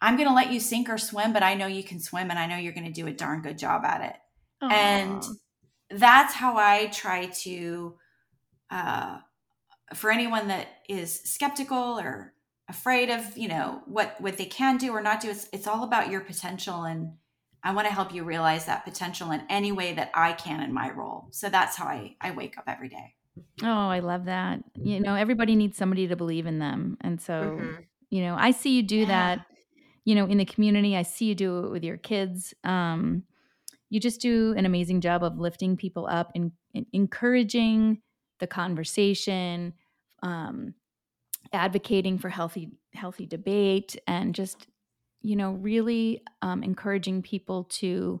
I'm 0.00 0.16
going 0.16 0.28
to 0.28 0.34
let 0.34 0.50
you 0.50 0.58
sink 0.58 0.88
or 0.88 0.98
swim, 0.98 1.32
but 1.32 1.44
I 1.44 1.54
know 1.54 1.68
you 1.68 1.84
can 1.84 2.00
swim 2.00 2.30
and 2.30 2.38
I 2.38 2.46
know 2.46 2.56
you're 2.56 2.72
going 2.72 2.86
to 2.86 2.92
do 2.92 3.06
a 3.06 3.12
darn 3.12 3.42
good 3.42 3.58
job 3.58 3.84
at 3.84 4.02
it. 4.02 4.16
Aww. 4.64 4.72
And 4.72 5.22
that's 5.90 6.34
how 6.34 6.56
I 6.56 6.86
try 6.86 7.26
to, 7.26 7.94
uh, 8.70 9.18
for 9.94 10.10
anyone 10.10 10.48
that 10.48 10.66
is 10.88 11.20
skeptical 11.22 12.00
or 12.00 12.32
afraid 12.68 13.08
of, 13.08 13.38
you 13.38 13.46
know, 13.46 13.82
what, 13.86 14.20
what 14.20 14.36
they 14.36 14.46
can 14.46 14.78
do 14.78 14.90
or 14.90 15.00
not 15.00 15.20
do, 15.20 15.30
it's, 15.30 15.48
it's 15.52 15.68
all 15.68 15.84
about 15.84 16.10
your 16.10 16.22
potential 16.22 16.82
and, 16.82 17.12
I 17.66 17.72
want 17.72 17.88
to 17.88 17.92
help 17.92 18.14
you 18.14 18.22
realize 18.22 18.66
that 18.66 18.84
potential 18.84 19.32
in 19.32 19.42
any 19.50 19.72
way 19.72 19.92
that 19.94 20.12
I 20.14 20.34
can 20.34 20.60
in 20.62 20.72
my 20.72 20.92
role. 20.92 21.26
So 21.32 21.48
that's 21.48 21.76
how 21.76 21.86
I, 21.86 22.14
I 22.20 22.30
wake 22.30 22.56
up 22.56 22.64
every 22.68 22.88
day. 22.88 23.14
Oh, 23.60 23.88
I 23.88 23.98
love 23.98 24.26
that. 24.26 24.60
You 24.76 25.00
know, 25.00 25.16
everybody 25.16 25.56
needs 25.56 25.76
somebody 25.76 26.06
to 26.06 26.14
believe 26.14 26.46
in 26.46 26.60
them. 26.60 26.96
And 27.00 27.20
so, 27.20 27.32
mm-hmm. 27.32 27.80
you 28.08 28.22
know, 28.22 28.36
I 28.38 28.52
see 28.52 28.76
you 28.76 28.84
do 28.84 28.98
yeah. 28.98 29.06
that, 29.06 29.46
you 30.04 30.14
know, 30.14 30.26
in 30.26 30.38
the 30.38 30.44
community. 30.44 30.96
I 30.96 31.02
see 31.02 31.24
you 31.24 31.34
do 31.34 31.64
it 31.64 31.70
with 31.72 31.82
your 31.82 31.96
kids. 31.96 32.54
Um, 32.62 33.24
you 33.90 33.98
just 33.98 34.20
do 34.20 34.54
an 34.56 34.64
amazing 34.64 35.00
job 35.00 35.24
of 35.24 35.36
lifting 35.36 35.76
people 35.76 36.06
up 36.08 36.30
and, 36.36 36.52
and 36.72 36.86
encouraging 36.92 38.00
the 38.38 38.46
conversation, 38.46 39.72
um, 40.22 40.74
advocating 41.52 42.18
for 42.18 42.28
healthy 42.28 42.70
healthy 42.94 43.26
debate 43.26 43.96
and 44.06 44.36
just 44.36 44.68
you 45.22 45.36
know, 45.36 45.52
really 45.52 46.22
um, 46.42 46.62
encouraging 46.62 47.22
people 47.22 47.64
to 47.64 48.20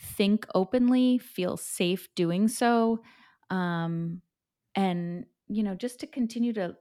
think 0.00 0.46
openly, 0.54 1.18
feel 1.18 1.56
safe 1.56 2.08
doing 2.14 2.48
so, 2.48 3.02
um, 3.50 4.20
and 4.74 5.26
you 5.48 5.62
know, 5.62 5.74
just 5.74 6.00
to 6.00 6.06
continue 6.06 6.52
to, 6.54 6.76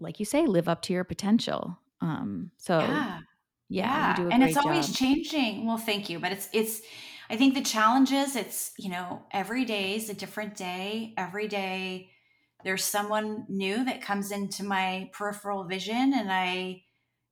like 0.00 0.18
you 0.18 0.24
say, 0.24 0.46
live 0.46 0.68
up 0.68 0.82
to 0.82 0.92
your 0.92 1.04
potential. 1.04 1.78
Um, 2.00 2.50
so, 2.56 2.78
yeah, 2.78 3.20
yeah, 3.68 4.28
and 4.30 4.42
it's 4.42 4.56
always 4.56 4.86
job. 4.88 4.96
changing. 4.96 5.66
Well, 5.66 5.78
thank 5.78 6.08
you, 6.08 6.18
but 6.18 6.32
it's 6.32 6.48
it's. 6.52 6.82
I 7.28 7.36
think 7.36 7.54
the 7.54 7.62
challenge 7.62 8.12
is 8.12 8.36
it's 8.36 8.72
you 8.78 8.88
know 8.88 9.22
every 9.32 9.64
day 9.64 9.96
is 9.96 10.08
a 10.08 10.14
different 10.14 10.56
day. 10.56 11.14
Every 11.16 11.48
day 11.48 12.10
there's 12.64 12.84
someone 12.84 13.44
new 13.48 13.84
that 13.84 14.02
comes 14.02 14.30
into 14.30 14.64
my 14.64 15.10
peripheral 15.12 15.64
vision, 15.64 16.12
and 16.14 16.30
I 16.30 16.82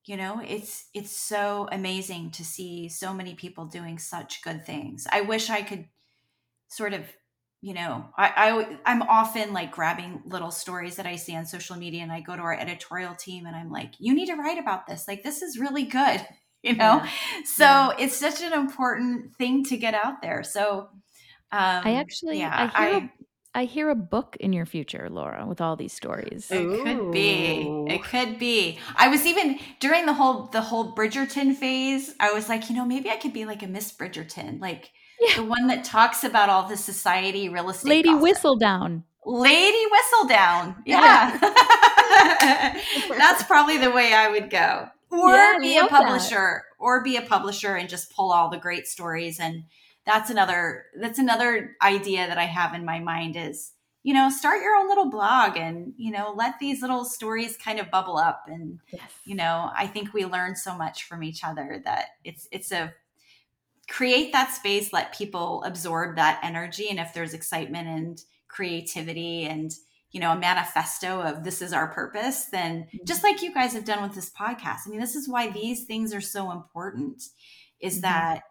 you 0.07 0.17
know 0.17 0.41
it's 0.47 0.87
it's 0.95 1.17
so 1.17 1.69
amazing 1.73 2.31
to 2.31 2.45
see 2.45 2.89
so 2.89 3.13
many 3.13 3.35
people 3.35 3.67
doing 3.67 3.99
such 3.99 4.43
good 4.43 4.65
things 4.65 5.07
i 5.11 5.21
wish 5.21 5.51
i 5.51 5.63
could 5.63 5.87
sort 6.69 6.93
of 6.93 7.05
you 7.61 7.75
know 7.75 8.07
I, 8.17 8.33
I 8.37 8.93
i'm 8.93 9.03
often 9.03 9.53
like 9.53 9.73
grabbing 9.73 10.23
little 10.27 10.51
stories 10.51 10.97
that 10.97 11.07
i 11.07 11.17
see 11.17 11.35
on 11.35 11.47
social 11.47 11.77
media 11.77 12.03
and 12.03 12.13
i 12.13 12.21
go 12.21 12.37
to 12.37 12.43
our 12.43 12.59
editorial 12.59 13.15
team 13.15 13.47
and 13.47 13.57
i'm 13.57 13.71
like 13.71 13.95
you 13.99 14.15
need 14.15 14.27
to 14.27 14.37
write 14.37 14.59
about 14.59 14.87
this 14.87 15.09
like 15.09 15.23
this 15.23 15.43
is 15.43 15.59
really 15.59 15.85
good 15.85 16.27
you 16.63 16.75
know 16.75 17.03
yeah. 17.03 17.11
so 17.45 17.65
yeah. 17.65 17.95
it's 17.99 18.17
such 18.17 18.43
an 18.43 18.53
important 18.53 19.35
thing 19.37 19.65
to 19.65 19.77
get 19.77 19.95
out 19.95 20.23
there 20.23 20.43
so 20.43 20.89
um, 21.55 21.83
I 21.85 21.95
actually, 21.95 22.41
yeah, 22.41 22.71
I 22.75 22.89
hear, 22.89 22.97
I, 22.97 23.11
I 23.55 23.67
hear 23.67 23.89
a 23.89 23.95
book 23.95 24.37
in 24.41 24.53
your 24.53 24.67
future, 24.67 25.09
Laura, 25.09 25.47
with 25.47 25.61
all 25.61 25.77
these 25.77 25.93
stories. 25.93 26.51
It 26.51 26.61
Ooh. 26.61 26.83
could 26.83 27.13
be. 27.13 27.63
It 27.89 28.03
could 28.03 28.39
be. 28.39 28.79
I 28.97 29.07
was 29.09 29.25
even 29.27 29.61
during 29.79 30.07
the 30.07 30.13
whole 30.13 30.47
the 30.47 30.61
whole 30.61 30.95
Bridgerton 30.95 31.55
phase, 31.55 32.15
I 32.19 32.33
was 32.33 32.49
like, 32.49 32.69
you 32.69 32.75
know, 32.75 32.85
maybe 32.85 33.11
I 33.11 33.17
could 33.17 33.33
be 33.33 33.45
like 33.45 33.63
a 33.63 33.69
Miss 33.69 33.93
Bridgerton, 33.93 34.61
like 34.61 34.91
yeah. 35.21 35.37
the 35.37 35.45
one 35.45 35.69
that 35.69 35.85
talks 35.85 36.25
about 36.25 36.49
all 36.49 36.69
the 36.69 36.77
society 36.77 37.49
real 37.49 37.71
estate. 37.71 37.89
Lady 37.89 38.09
Whistledown. 38.11 39.05
Lady 39.25 39.85
Whistledown. 39.87 40.77
Yeah. 40.85 41.39
That's 43.09 43.45
probably 43.45 43.79
the 43.79 43.91
way 43.93 44.13
I 44.13 44.29
would 44.31 44.51
go. 44.51 44.89
Or 45.11 45.31
yeah, 45.31 45.59
be 45.61 45.79
a 45.79 45.87
publisher. 45.87 46.63
That. 46.65 46.85
Or 46.85 47.03
be 47.03 47.17
a 47.17 47.23
publisher 47.23 47.77
and 47.77 47.89
just 47.89 48.15
pull 48.15 48.33
all 48.33 48.51
the 48.51 48.59
great 48.59 48.87
stories 48.87 49.39
and 49.39 49.65
that's 50.07 50.31
another 50.31 50.87
that's 50.99 51.19
another 51.19 51.77
idea 51.83 52.27
that 52.27 52.39
I 52.39 52.45
have 52.45 52.75
in 52.75 52.85
my 52.85 53.01
mind 53.01 53.37
is 53.37 53.73
you 54.03 54.15
know 54.15 54.29
start 54.31 54.63
your 54.63 54.77
own 54.77 54.89
little 54.89 55.11
blog 55.11 55.57
and 55.57 55.95
you 55.97 56.13
know 56.13 56.35
let 56.37 56.59
these 56.59 56.83
little 56.83 57.05
stories 57.05 57.57
kind 57.57 57.81
of 57.81 57.91
bubble 57.91 58.17
up 58.17 58.45
and 58.47 58.79
yes. 58.93 59.11
you 59.25 59.35
know 59.35 59.71
I 59.77 59.87
think 59.87 60.13
we 60.13 60.25
learn 60.25 60.57
so 60.57 60.77
much 60.77 61.05
from 61.05 61.23
each 61.23 61.43
other 61.43 61.83
that 61.85 62.09
it's 62.23 62.47
it's 62.53 62.71
a 62.71 62.93
create 63.89 64.33
that 64.33 64.51
space 64.51 64.93
let 64.93 65.17
people 65.17 65.63
absorb 65.65 66.17
that 66.17 66.41
energy 66.43 66.89
and 66.89 66.99
if 66.99 67.13
there's 67.13 67.35
excitement 67.35 67.89
and 67.89 68.23
creativity 68.49 69.45
and 69.45 69.73
you 70.11 70.21
know 70.21 70.33
a 70.33 70.39
manifesto 70.39 71.21
of 71.21 71.45
this 71.45 71.61
is 71.61 71.73
our 71.73 71.89
purpose 71.89 72.47
then 72.47 72.85
mm-hmm. 72.85 73.05
just 73.05 73.23
like 73.23 73.43
you 73.43 73.53
guys 73.53 73.75
have 73.75 73.85
done 73.85 74.03
with 74.03 74.15
this 74.15 74.31
podcast 74.31 74.87
i 74.87 74.91
mean 74.91 75.01
this 75.01 75.17
is 75.17 75.29
why 75.29 75.51
these 75.51 75.85
things 75.85 76.15
are 76.15 76.21
so 76.21 76.51
important 76.51 77.25
is 77.81 77.95
mm-hmm. 77.95 78.03
that 78.03 78.45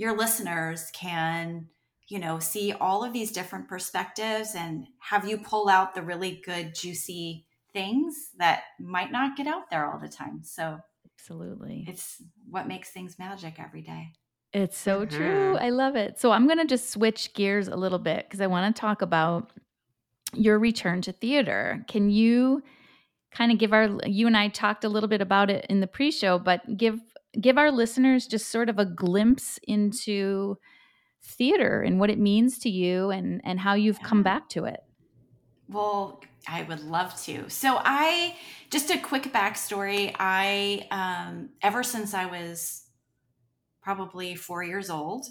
your 0.00 0.16
listeners 0.16 0.90
can 0.94 1.66
you 2.08 2.18
know 2.18 2.38
see 2.38 2.72
all 2.72 3.04
of 3.04 3.12
these 3.12 3.30
different 3.30 3.68
perspectives 3.68 4.54
and 4.56 4.86
have 4.98 5.28
you 5.28 5.36
pull 5.36 5.68
out 5.68 5.94
the 5.94 6.00
really 6.00 6.40
good 6.44 6.74
juicy 6.74 7.46
things 7.74 8.30
that 8.38 8.62
might 8.80 9.12
not 9.12 9.36
get 9.36 9.46
out 9.46 9.70
there 9.70 9.88
all 9.92 10.00
the 10.00 10.08
time. 10.08 10.40
So 10.42 10.78
absolutely. 11.14 11.84
it's 11.86 12.16
what 12.48 12.66
makes 12.66 12.90
things 12.90 13.18
magic 13.18 13.60
every 13.60 13.82
day. 13.82 14.08
It's 14.52 14.76
so 14.76 15.04
mm-hmm. 15.04 15.16
true. 15.16 15.56
I 15.58 15.68
love 15.68 15.96
it. 15.96 16.18
So 16.18 16.32
i'm 16.32 16.46
going 16.46 16.58
to 16.58 16.64
just 16.64 16.88
switch 16.90 17.34
gears 17.34 17.68
a 17.68 17.76
little 17.76 17.98
bit 17.98 18.24
because 18.24 18.40
i 18.40 18.46
want 18.46 18.74
to 18.74 18.80
talk 18.80 19.02
about 19.02 19.50
your 20.32 20.58
return 20.58 21.02
to 21.02 21.12
theater. 21.12 21.84
Can 21.88 22.08
you 22.08 22.62
kind 23.32 23.52
of 23.52 23.58
give 23.58 23.72
our 23.72 23.88
you 24.06 24.26
and 24.26 24.36
i 24.36 24.48
talked 24.48 24.82
a 24.82 24.88
little 24.88 25.08
bit 25.08 25.20
about 25.20 25.50
it 25.50 25.64
in 25.68 25.78
the 25.78 25.86
pre-show 25.86 26.36
but 26.36 26.76
give 26.76 26.98
give 27.38 27.58
our 27.58 27.70
listeners 27.70 28.26
just 28.26 28.48
sort 28.48 28.68
of 28.68 28.78
a 28.78 28.84
glimpse 28.84 29.58
into 29.62 30.56
theater 31.22 31.82
and 31.82 32.00
what 32.00 32.10
it 32.10 32.18
means 32.18 32.58
to 32.60 32.70
you 32.70 33.10
and 33.10 33.40
and 33.44 33.60
how 33.60 33.74
you've 33.74 33.98
yeah. 34.00 34.06
come 34.08 34.22
back 34.22 34.48
to 34.50 34.64
it. 34.64 34.80
Well 35.68 36.22
i 36.48 36.62
would 36.62 36.80
love 36.80 37.20
to. 37.22 37.48
So 37.50 37.78
i 37.84 38.36
just 38.70 38.90
a 38.90 38.98
quick 38.98 39.32
backstory. 39.32 40.14
I 40.18 40.86
um 40.90 41.50
ever 41.62 41.82
since 41.82 42.14
i 42.14 42.26
was 42.26 42.84
probably 43.82 44.34
four 44.34 44.62
years 44.62 44.90
old 44.90 45.26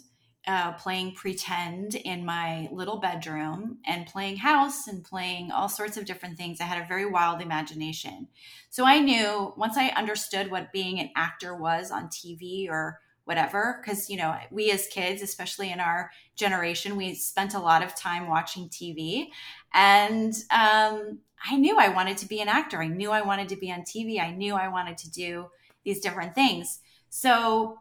uh, 0.48 0.72
playing 0.74 1.14
pretend 1.14 1.96
in 1.96 2.26
my 2.26 2.70
little 2.72 2.98
bedroom 2.98 3.78
and 3.86 4.08
playing 4.08 4.38
house 4.38 4.88
and 4.88 5.04
playing 5.04 5.52
all 5.52 5.70
sorts 5.70 5.98
of 5.98 6.06
different 6.06 6.38
things. 6.38 6.62
I 6.62 6.64
had 6.64 6.82
a 6.82 6.88
very 6.88 7.06
wild 7.06 7.42
imagination. 7.42 8.28
So 8.70 8.86
I 8.86 9.00
knew 9.00 9.54
once 9.58 9.78
I 9.78 9.90
understood 9.90 10.50
what 10.50 10.72
being 10.72 11.00
an 11.00 11.12
actor 11.16 11.56
was 11.56 11.92
on 11.92 12.08
TV 12.08 12.70
or 12.70 13.00
whatever, 13.26 13.80
because, 13.84 14.10
you 14.10 14.18
know, 14.18 14.36
we 14.50 14.72
as 14.72 14.88
kids, 14.88 15.22
especially 15.22 15.72
in 15.72 15.80
our 15.80 16.10
generation, 16.36 16.96
we 16.96 17.14
spent 17.14 17.54
a 17.54 17.60
lot 17.60 17.84
of 17.84 17.94
time 17.94 18.28
watching 18.28 18.70
TV. 18.70 19.28
And 19.74 20.34
um, 20.50 21.20
I 21.46 21.58
knew 21.58 21.78
I 21.78 21.90
wanted 21.90 22.18
to 22.18 22.28
be 22.28 22.42
an 22.42 22.48
actor. 22.48 22.82
I 22.82 22.88
knew 22.88 23.12
I 23.12 23.22
wanted 23.22 23.50
to 23.50 23.56
be 23.56 23.72
on 23.72 23.82
TV. 23.82 24.20
I 24.20 24.32
knew 24.32 24.56
I 24.56 24.70
wanted 24.70 24.98
to 25.00 25.12
do 25.12 25.48
these 25.84 26.00
different 26.00 26.34
things. 26.34 26.80
So 27.10 27.80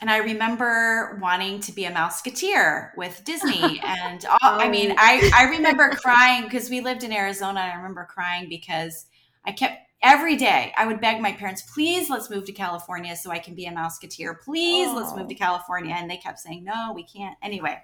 and 0.00 0.10
I 0.10 0.18
remember 0.18 1.18
wanting 1.22 1.60
to 1.60 1.72
be 1.72 1.86
a 1.86 1.90
Mouseketeer 1.90 2.90
with 2.96 3.22
Disney. 3.24 3.80
And 3.86 4.24
all, 4.26 4.38
oh. 4.42 4.58
I 4.58 4.68
mean, 4.68 4.94
I, 4.98 5.30
I 5.34 5.44
remember 5.56 5.88
crying 5.90 6.44
because 6.44 6.68
we 6.68 6.80
lived 6.80 7.02
in 7.02 7.12
Arizona. 7.12 7.60
I 7.60 7.76
remember 7.76 8.06
crying 8.10 8.48
because 8.48 9.06
I 9.44 9.52
kept 9.52 9.78
every 10.02 10.36
day 10.36 10.72
I 10.76 10.86
would 10.86 11.00
beg 11.00 11.20
my 11.20 11.32
parents, 11.32 11.62
please 11.62 12.10
let's 12.10 12.30
move 12.30 12.44
to 12.44 12.52
California 12.52 13.16
so 13.16 13.30
I 13.30 13.38
can 13.38 13.54
be 13.54 13.66
a 13.66 13.72
Mouseketeer. 13.72 14.40
Please 14.40 14.88
oh. 14.88 14.96
let's 14.96 15.14
move 15.14 15.28
to 15.28 15.34
oh. 15.34 15.38
California. 15.38 15.94
And 15.96 16.10
they 16.10 16.16
kept 16.16 16.38
saying, 16.40 16.64
no, 16.64 16.92
we 16.94 17.04
can't. 17.04 17.36
Anyway, 17.42 17.78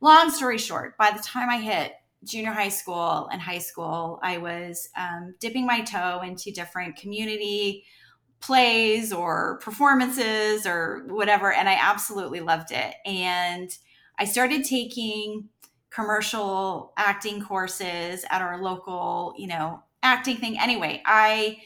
long 0.00 0.30
story 0.30 0.58
short, 0.58 0.96
by 0.96 1.10
the 1.10 1.22
time 1.22 1.50
I 1.50 1.58
hit 1.58 1.92
junior 2.24 2.52
high 2.52 2.68
school 2.68 3.28
and 3.32 3.40
high 3.40 3.58
school, 3.58 4.20
I 4.22 4.38
was 4.38 4.88
um, 4.96 5.34
dipping 5.40 5.66
my 5.66 5.80
toe 5.82 6.22
into 6.22 6.52
different 6.52 6.96
community 6.96 7.84
plays 8.40 9.12
or 9.12 9.58
performances 9.62 10.66
or 10.66 11.04
whatever. 11.08 11.52
And 11.52 11.68
I 11.68 11.78
absolutely 11.80 12.40
loved 12.40 12.70
it. 12.70 12.94
And 13.04 13.70
I 14.18 14.24
started 14.24 14.64
taking 14.64 15.48
commercial 15.90 16.92
acting 16.96 17.42
courses 17.42 18.24
at 18.30 18.42
our 18.42 18.62
local, 18.62 19.34
you 19.38 19.46
know, 19.46 19.82
acting 20.02 20.36
thing. 20.36 20.58
Anyway, 20.58 21.02
I 21.06 21.58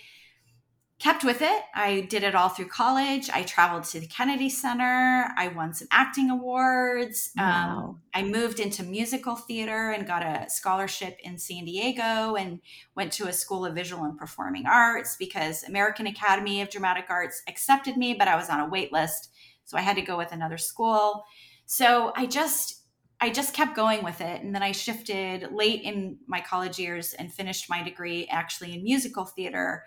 kept 1.01 1.25
with 1.25 1.41
it. 1.41 1.63
I 1.75 2.03
did 2.03 2.23
it 2.23 2.35
all 2.35 2.51
through 2.51 2.69
college. 2.69 3.31
I 3.31 3.43
traveled 3.43 3.85
to 3.85 4.01
the 4.01 4.07
Kennedy 4.07 4.51
Center. 4.51 5.29
I 5.35 5.49
won 5.49 5.73
some 5.73 5.89
acting 5.91 6.31
awards. 6.31 7.33
Um, 7.39 7.47
wow. 7.47 7.79
Um, 7.79 8.03
I 8.13 8.23
moved 8.23 8.61
into 8.61 8.83
musical 8.83 9.35
theater 9.35 9.91
and 9.91 10.07
got 10.07 10.23
a 10.23 10.51
scholarship 10.51 11.19
in 11.25 11.39
San 11.39 11.65
Diego 11.65 12.37
and 12.37 12.61
went 12.95 13.13
to 13.15 13.29
a 13.29 13.33
school 13.33 13.65
of 13.65 13.75
visual 13.75 14.05
and 14.05 14.19
performing 14.19 14.67
arts 14.67 15.17
because 15.19 15.65
American 15.65 16.07
Academy 16.07 16.61
of 16.61 16.69
Dramatic 16.69 17.07
Arts 17.09 17.43
accepted 17.49 17.97
me, 17.97 18.13
but 18.13 18.29
I 18.29 18.37
was 18.37 18.51
on 18.51 18.61
a 18.61 18.69
wait 18.69 18.93
list. 18.93 19.31
So 19.65 19.79
I 19.79 19.81
had 19.81 19.97
to 19.97 20.03
go 20.03 20.19
with 20.19 20.33
another 20.33 20.59
school. 20.59 21.25
So 21.65 22.13
I 22.15 22.27
just 22.27 22.77
I 23.23 23.31
just 23.31 23.55
kept 23.55 23.77
going 23.77 24.03
with 24.03 24.21
it. 24.21 24.43
And 24.43 24.55
then 24.55 24.63
I 24.63 24.73
shifted 24.73 25.53
late 25.53 25.83
in 25.83 26.19
my 26.27 26.41
college 26.41 26.79
years 26.79 27.13
and 27.13 27.33
finished 27.33 27.69
my 27.69 27.83
degree 27.83 28.27
actually 28.31 28.75
in 28.75 28.83
musical 28.83 29.27
theater. 29.27 29.85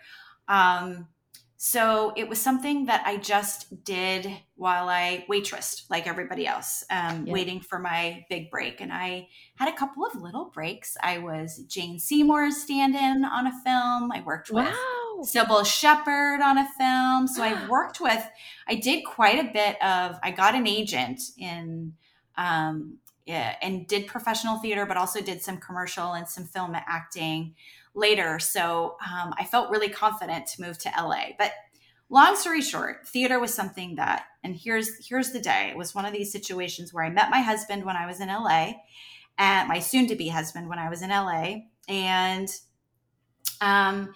Um, 0.48 1.08
so 1.56 2.12
it 2.14 2.28
was 2.28 2.38
something 2.40 2.86
that 2.86 3.04
I 3.06 3.16
just 3.16 3.84
did 3.84 4.30
while 4.54 4.90
I 4.90 5.24
waitressed 5.30 5.84
like 5.88 6.06
everybody 6.06 6.46
else, 6.46 6.84
um, 6.90 7.26
yeah. 7.26 7.32
waiting 7.32 7.60
for 7.60 7.78
my 7.78 8.26
big 8.28 8.50
break. 8.50 8.82
And 8.82 8.92
I 8.92 9.28
had 9.56 9.70
a 9.70 9.76
couple 9.76 10.04
of 10.04 10.20
little 10.20 10.50
breaks. 10.52 10.94
I 11.02 11.18
was 11.18 11.64
Jane 11.66 11.98
Seymour's 11.98 12.58
stand 12.58 12.94
in 12.94 13.24
on 13.24 13.46
a 13.46 13.52
film. 13.64 14.12
I 14.12 14.22
worked 14.26 14.50
with 14.50 14.66
wow. 14.66 15.22
Cybill 15.22 15.64
Shepherd 15.64 16.42
on 16.42 16.58
a 16.58 16.68
film. 16.76 17.26
So 17.26 17.42
I 17.42 17.66
worked 17.70 17.98
with, 17.98 18.22
I 18.68 18.74
did 18.74 19.02
quite 19.02 19.38
a 19.38 19.50
bit 19.50 19.82
of, 19.82 20.18
I 20.22 20.32
got 20.32 20.54
an 20.54 20.66
agent 20.66 21.22
in 21.38 21.94
um, 22.36 22.98
yeah, 23.26 23.56
and 23.62 23.86
did 23.86 24.06
professional 24.06 24.58
theater, 24.58 24.84
but 24.84 24.98
also 24.98 25.20
did 25.20 25.40
some 25.40 25.56
commercial 25.56 26.12
and 26.12 26.28
some 26.28 26.44
film 26.44 26.74
acting 26.74 27.54
later. 27.94 28.38
So 28.38 28.96
um, 29.06 29.34
I 29.38 29.44
felt 29.44 29.70
really 29.70 29.88
confident 29.88 30.46
to 30.48 30.62
move 30.62 30.78
to 30.78 30.90
LA. 30.96 31.28
But 31.38 31.52
long 32.10 32.36
story 32.36 32.62
short, 32.62 33.06
theater 33.06 33.38
was 33.38 33.54
something 33.54 33.96
that, 33.96 34.24
and 34.42 34.56
here's 34.56 35.06
here's 35.06 35.30
the 35.30 35.40
day. 35.40 35.68
It 35.70 35.76
was 35.76 35.94
one 35.94 36.04
of 36.04 36.12
these 36.12 36.32
situations 36.32 36.92
where 36.92 37.04
I 37.04 37.10
met 37.10 37.30
my 37.30 37.40
husband 37.40 37.84
when 37.84 37.96
I 37.96 38.06
was 38.06 38.20
in 38.20 38.28
LA, 38.28 38.74
and 39.38 39.68
my 39.68 39.78
soon-to-be 39.78 40.28
husband 40.28 40.68
when 40.68 40.78
I 40.78 40.88
was 40.90 41.02
in 41.02 41.10
LA, 41.10 41.56
and 41.88 42.48
um, 43.60 44.14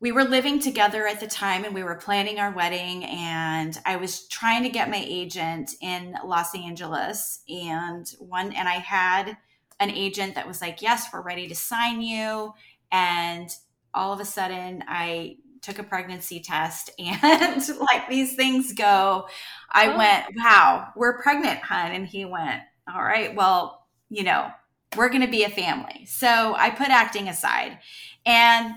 we 0.00 0.12
were 0.12 0.24
living 0.24 0.60
together 0.60 1.06
at 1.06 1.18
the 1.18 1.26
time 1.26 1.64
and 1.64 1.74
we 1.74 1.82
were 1.82 1.96
planning 1.96 2.38
our 2.38 2.52
wedding 2.52 3.04
and 3.04 3.80
i 3.84 3.96
was 3.96 4.26
trying 4.28 4.62
to 4.62 4.68
get 4.68 4.90
my 4.90 5.04
agent 5.06 5.72
in 5.80 6.14
los 6.24 6.54
angeles 6.54 7.40
and 7.48 8.14
one 8.18 8.52
and 8.52 8.68
i 8.68 8.74
had 8.74 9.36
an 9.80 9.90
agent 9.90 10.34
that 10.34 10.46
was 10.46 10.60
like 10.60 10.82
yes 10.82 11.08
we're 11.12 11.20
ready 11.20 11.48
to 11.48 11.54
sign 11.54 12.00
you 12.00 12.52
and 12.92 13.50
all 13.94 14.12
of 14.12 14.20
a 14.20 14.24
sudden 14.24 14.82
i 14.88 15.36
took 15.60 15.78
a 15.78 15.82
pregnancy 15.82 16.40
test 16.40 16.90
and 16.98 17.62
like 17.80 18.08
these 18.08 18.34
things 18.34 18.72
go 18.72 19.26
i 19.70 19.92
oh. 19.92 19.98
went 19.98 20.24
wow 20.36 20.88
we're 20.96 21.20
pregnant 21.22 21.58
hun 21.60 21.92
and 21.92 22.06
he 22.06 22.24
went 22.24 22.62
all 22.92 23.02
right 23.02 23.34
well 23.34 23.86
you 24.08 24.22
know 24.22 24.48
we're 24.96 25.08
going 25.08 25.20
to 25.20 25.28
be 25.28 25.44
a 25.44 25.50
family 25.50 26.06
so 26.06 26.54
i 26.56 26.70
put 26.70 26.88
acting 26.88 27.28
aside 27.28 27.78
and 28.24 28.74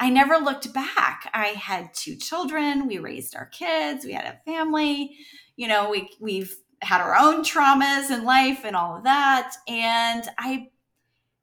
I 0.00 0.08
never 0.08 0.38
looked 0.38 0.72
back. 0.72 1.30
I 1.34 1.48
had 1.48 1.92
two 1.92 2.16
children. 2.16 2.88
We 2.88 2.98
raised 2.98 3.36
our 3.36 3.44
kids. 3.44 4.06
We 4.06 4.14
had 4.14 4.24
a 4.24 4.40
family. 4.50 5.14
You 5.56 5.68
know, 5.68 5.90
we 5.90 6.08
we've 6.18 6.56
had 6.80 7.02
our 7.02 7.14
own 7.14 7.42
traumas 7.42 8.10
in 8.10 8.24
life 8.24 8.64
and 8.64 8.74
all 8.74 8.96
of 8.96 9.04
that. 9.04 9.54
And 9.68 10.24
I, 10.38 10.70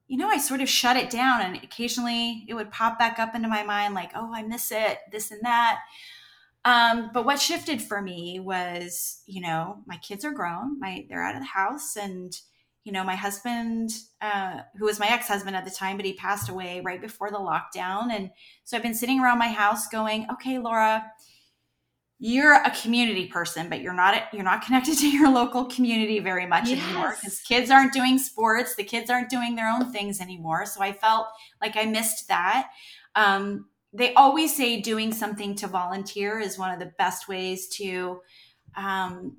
you 0.07 0.17
know, 0.17 0.29
I 0.29 0.37
sort 0.37 0.61
of 0.61 0.69
shut 0.69 0.97
it 0.97 1.09
down. 1.09 1.41
And 1.41 1.55
occasionally 1.57 2.45
it 2.47 2.53
would 2.53 2.71
pop 2.71 2.97
back 2.97 3.19
up 3.19 3.35
into 3.35 3.47
my 3.47 3.63
mind, 3.63 3.93
like, 3.93 4.11
oh, 4.15 4.31
I 4.33 4.43
miss 4.43 4.71
it, 4.71 4.99
this 5.11 5.31
and 5.31 5.41
that. 5.43 5.79
Um, 6.65 7.11
but 7.13 7.25
what 7.25 7.39
shifted 7.39 7.81
for 7.81 8.01
me 8.01 8.39
was, 8.39 9.21
you 9.25 9.41
know, 9.41 9.77
my 9.85 9.97
kids 9.97 10.25
are 10.25 10.31
grown. 10.31 10.79
My 10.79 11.05
they're 11.09 11.23
out 11.23 11.35
of 11.35 11.41
the 11.41 11.47
house 11.47 11.95
and 11.95 12.37
you 12.87 12.93
know, 12.93 13.03
my 13.03 13.15
husband, 13.15 13.91
uh, 14.21 14.61
who 14.77 14.85
was 14.85 14.97
my 14.97 15.07
ex 15.07 15.27
husband 15.27 15.57
at 15.57 15.65
the 15.65 15.71
time, 15.71 15.97
but 15.97 16.05
he 16.05 16.13
passed 16.13 16.47
away 16.47 16.81
right 16.85 17.01
before 17.01 17.29
the 17.29 17.37
lockdown. 17.37 18.13
And 18.13 18.31
so 18.63 18.77
I've 18.77 18.83
been 18.83 18.93
sitting 18.93 19.19
around 19.19 19.39
my 19.39 19.49
house 19.49 19.89
going, 19.89 20.25
okay, 20.31 20.57
Laura, 20.57 21.05
you're 22.19 22.53
a 22.53 22.71
community 22.71 23.27
person, 23.27 23.69
but 23.69 23.81
you're 23.81 23.93
not 23.93 24.33
you're 24.33 24.43
not 24.43 24.63
connected 24.63 24.97
to 24.97 25.09
your 25.09 25.31
local 25.31 25.65
community 25.65 26.19
very 26.19 26.45
much 26.45 26.67
yes. 26.67 26.83
anymore 26.83 27.15
because 27.15 27.39
kids 27.41 27.69
aren't 27.69 27.93
doing 27.93 28.17
sports, 28.17 28.75
the 28.75 28.83
kids 28.83 29.09
aren't 29.09 29.29
doing 29.29 29.55
their 29.55 29.69
own 29.69 29.91
things 29.91 30.19
anymore. 30.19 30.65
So 30.65 30.81
I 30.81 30.93
felt 30.93 31.27
like 31.61 31.75
I 31.75 31.85
missed 31.85 32.27
that. 32.27 32.69
Um, 33.15 33.67
they 33.93 34.13
always 34.15 34.55
say 34.55 34.81
doing 34.81 35.13
something 35.13 35.55
to 35.55 35.67
volunteer 35.67 36.39
is 36.39 36.57
one 36.57 36.71
of 36.71 36.79
the 36.79 36.91
best 36.97 37.27
ways 37.27 37.67
to 37.69 38.19
um, 38.75 39.37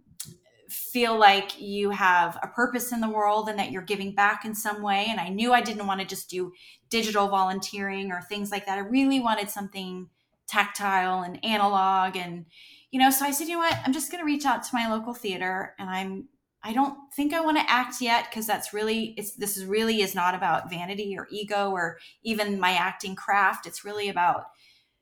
feel 0.68 1.18
like 1.18 1.60
you 1.60 1.90
have 1.90 2.38
a 2.42 2.48
purpose 2.48 2.92
in 2.92 3.00
the 3.00 3.08
world 3.08 3.48
and 3.48 3.58
that 3.58 3.70
you're 3.70 3.82
giving 3.82 4.14
back 4.14 4.44
in 4.44 4.54
some 4.54 4.82
way. 4.82 5.06
And 5.08 5.20
I 5.20 5.28
knew 5.28 5.52
I 5.52 5.60
didn't 5.60 5.86
want 5.86 6.00
to 6.00 6.06
just 6.06 6.30
do 6.30 6.52
digital 6.90 7.28
volunteering 7.28 8.10
or 8.10 8.20
things 8.22 8.50
like 8.50 8.66
that. 8.66 8.78
I 8.78 8.82
really 8.82 9.20
wanted 9.20 9.50
something 9.50 10.08
tactile 10.48 11.22
and 11.22 11.44
analog 11.44 12.16
and 12.16 12.46
you 12.90 12.98
know 12.98 13.10
so 13.10 13.24
i 13.24 13.30
said 13.30 13.48
you 13.48 13.54
know 13.54 13.60
what? 13.60 13.78
I'm 13.84 13.92
just 13.92 14.10
going 14.10 14.22
to 14.22 14.26
reach 14.26 14.46
out 14.46 14.62
to 14.62 14.74
my 14.74 14.88
local 14.90 15.14
theater 15.14 15.74
and 15.78 15.88
i'm 15.90 16.28
i 16.64 16.72
don't 16.72 16.96
think 17.14 17.32
i 17.32 17.40
want 17.40 17.58
to 17.58 17.70
act 17.70 18.00
yet 18.00 18.26
because 18.28 18.46
that's 18.46 18.72
really 18.72 19.14
it's 19.16 19.34
this 19.34 19.56
is 19.56 19.64
really 19.64 20.00
is 20.02 20.14
not 20.14 20.34
about 20.34 20.70
vanity 20.70 21.14
or 21.18 21.28
ego 21.30 21.70
or 21.70 21.98
even 22.22 22.58
my 22.60 22.72
acting 22.72 23.14
craft. 23.14 23.66
It's 23.66 23.84
really 23.84 24.08
about 24.08 24.44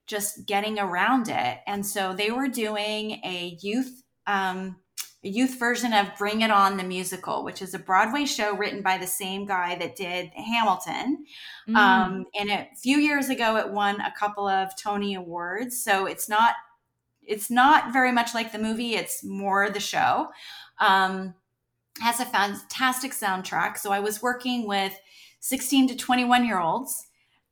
just 0.07 0.47
getting 0.47 0.79
around 0.79 1.29
it. 1.29 1.59
And 1.67 1.85
so 1.85 2.15
they 2.15 2.31
were 2.31 2.49
doing 2.49 3.13
a 3.25 3.59
youth 3.61 4.03
um, 4.27 4.77
a 5.27 5.29
youth 5.29 5.59
version 5.59 5.93
of 5.93 6.17
Bring 6.17 6.43
It 6.43 6.53
On 6.53 6.77
the 6.77 6.85
Musical, 6.85 7.43
which 7.43 7.61
is 7.61 7.75
a 7.75 7.81
Broadway 7.81 8.27
show 8.27 8.57
written 8.57 8.81
by 8.81 8.97
the 8.97 9.09
same 9.09 9.45
guy 9.45 9.75
that 9.75 9.97
did 9.97 10.31
Hamilton. 10.35 11.25
Mm. 11.69 11.75
Um, 11.75 12.27
and 12.39 12.49
a 12.49 12.69
few 12.81 12.99
years 12.99 13.29
ago, 13.29 13.57
it 13.57 13.69
won 13.69 14.01
a 14.01 14.15
couple 14.17 14.47
of 14.47 14.71
Tony 14.81 15.17
Awards. 15.17 15.83
So 15.83 16.07
it's 16.07 16.29
not 16.29 16.55
it's 17.25 17.51
not 17.51 17.93
very 17.93 18.13
much 18.13 18.35
like 18.35 18.53
the 18.53 18.59
movie; 18.61 18.95
it's 18.95 19.25
more 19.25 19.69
the 19.69 19.81
show. 19.81 20.29
Um, 20.79 21.35
has 22.01 22.21
a 22.21 22.25
fantastic 22.25 23.11
soundtrack. 23.11 23.79
So 23.79 23.91
I 23.91 23.99
was 23.99 24.23
working 24.23 24.69
with 24.69 24.97
16 25.41 25.89
to 25.89 25.97
21 25.97 26.47
year 26.47 26.61
olds 26.61 27.07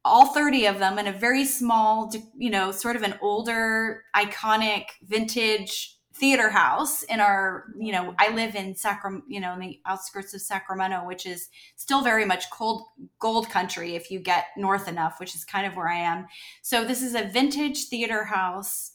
all 0.04 0.26
30 0.26 0.66
of 0.66 0.78
them 0.78 0.98
in 0.98 1.06
a 1.06 1.12
very 1.12 1.46
small, 1.46 2.12
you 2.36 2.50
know, 2.50 2.70
sort 2.70 2.94
of 2.94 3.02
an 3.02 3.14
older, 3.22 4.04
iconic, 4.14 4.84
vintage 5.02 5.93
theater 6.16 6.48
house 6.48 7.02
in 7.04 7.18
our 7.18 7.64
you 7.76 7.90
know 7.90 8.14
i 8.18 8.32
live 8.34 8.54
in 8.54 8.74
sacramento 8.74 9.26
you 9.28 9.40
know 9.40 9.52
in 9.54 9.58
the 9.58 9.80
outskirts 9.84 10.32
of 10.32 10.40
sacramento 10.40 11.04
which 11.04 11.26
is 11.26 11.48
still 11.74 12.02
very 12.02 12.24
much 12.24 12.48
cold 12.50 12.84
gold 13.18 13.50
country 13.50 13.96
if 13.96 14.12
you 14.12 14.20
get 14.20 14.46
north 14.56 14.86
enough 14.86 15.18
which 15.18 15.34
is 15.34 15.44
kind 15.44 15.66
of 15.66 15.74
where 15.76 15.88
i 15.88 15.98
am. 15.98 16.26
So 16.62 16.84
this 16.84 17.02
is 17.02 17.14
a 17.14 17.24
vintage 17.24 17.86
theater 17.86 18.24
house 18.24 18.92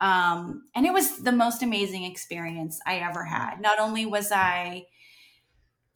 um, 0.00 0.68
and 0.74 0.86
it 0.86 0.92
was 0.92 1.18
the 1.18 1.32
most 1.32 1.62
amazing 1.62 2.04
experience 2.04 2.78
i 2.86 2.98
ever 2.98 3.24
had. 3.24 3.60
Not 3.60 3.80
only 3.80 4.06
was 4.06 4.30
i 4.30 4.84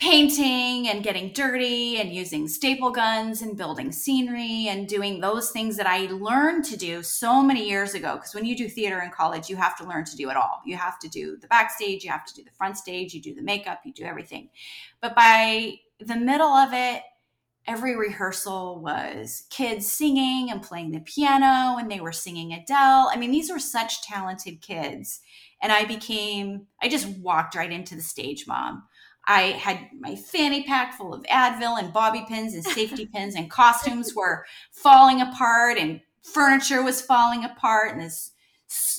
painting 0.03 0.89
and 0.89 1.05
getting 1.05 1.33
dirty 1.33 1.99
and 1.99 2.13
using 2.13 2.49
staple 2.49 2.91
guns 2.91 3.41
and 3.41 3.57
building 3.57 3.93
scenery 3.93 4.67
and 4.67 4.89
doing 4.89 5.21
those 5.21 5.53
things 5.53 5.77
that 5.77 5.87
I 5.87 6.07
learned 6.07 6.65
to 6.65 6.77
do 6.77 7.05
so 7.05 7.41
many 7.41 7.69
years 7.69 7.95
ago. 7.95 8.17
Because 8.17 8.35
when 8.35 8.45
you 8.45 8.57
do 8.57 8.69
theater 8.69 9.01
in 9.01 9.13
college, 9.13 9.49
you 9.49 9.55
have 9.55 9.79
to 9.79 9.87
learn 9.87 10.05
to 10.07 10.17
do 10.17 10.29
it 10.29 10.37
all. 10.37 10.61
You 10.67 10.77
have 10.77 10.99
to 10.99 11.09
do 11.09 11.37
the 11.37 11.47
backstage, 11.47 12.03
you 12.03 12.11
have 12.11 12.27
to 12.27 12.35
do 12.35 12.43
the 12.43 12.51
front 12.51 12.77
stage, 12.77 13.15
you 13.15 13.23
do 13.23 13.33
the 13.33 13.43
makeup, 13.43 13.83
you 13.85 13.93
do 13.93 14.03
everything. 14.03 14.49
But 15.01 15.15
by 15.15 15.75
the 16.01 16.17
middle 16.17 16.51
of 16.51 16.71
it, 16.73 17.05
every 17.69 17.95
rehearsal 17.95 18.81
was 18.81 19.45
kids 19.51 19.87
singing 19.87 20.51
and 20.51 20.65
playing 20.65 20.91
the 20.91 20.99
piano 20.99 21.79
and 21.79 21.89
they 21.89 22.01
were 22.01 22.11
singing 22.11 22.53
Adele. 22.53 23.09
I 23.13 23.17
mean, 23.17 23.31
these 23.31 23.53
were 23.53 23.61
such 23.61 24.03
talented 24.03 24.63
kids. 24.63 25.21
And 25.63 25.71
I 25.71 25.85
became, 25.85 26.67
I 26.83 26.89
just 26.89 27.07
walked 27.07 27.55
right 27.55 27.71
into 27.71 27.95
the 27.95 28.03
stage 28.03 28.49
mom. 28.49 28.83
I 29.27 29.43
had 29.53 29.89
my 29.99 30.17
fanny 30.17 30.65
pack 30.65 30.97
full 30.99 31.15
of 31.15 31.23
Advil 31.25 31.79
and 31.79 31.93
bobby 31.93 32.25
pins 32.29 32.55
and 32.55 32.65
safety 32.65 33.07
pins, 33.15 33.35
and 33.35 33.51
costumes 33.51 34.15
were 34.15 34.45
falling 34.73 35.21
apart, 35.21 35.79
and 35.79 36.01
furniture 36.23 36.83
was 36.83 37.01
falling 37.01 37.45
apart, 37.45 37.93
and 37.93 38.01
this, 38.01 38.33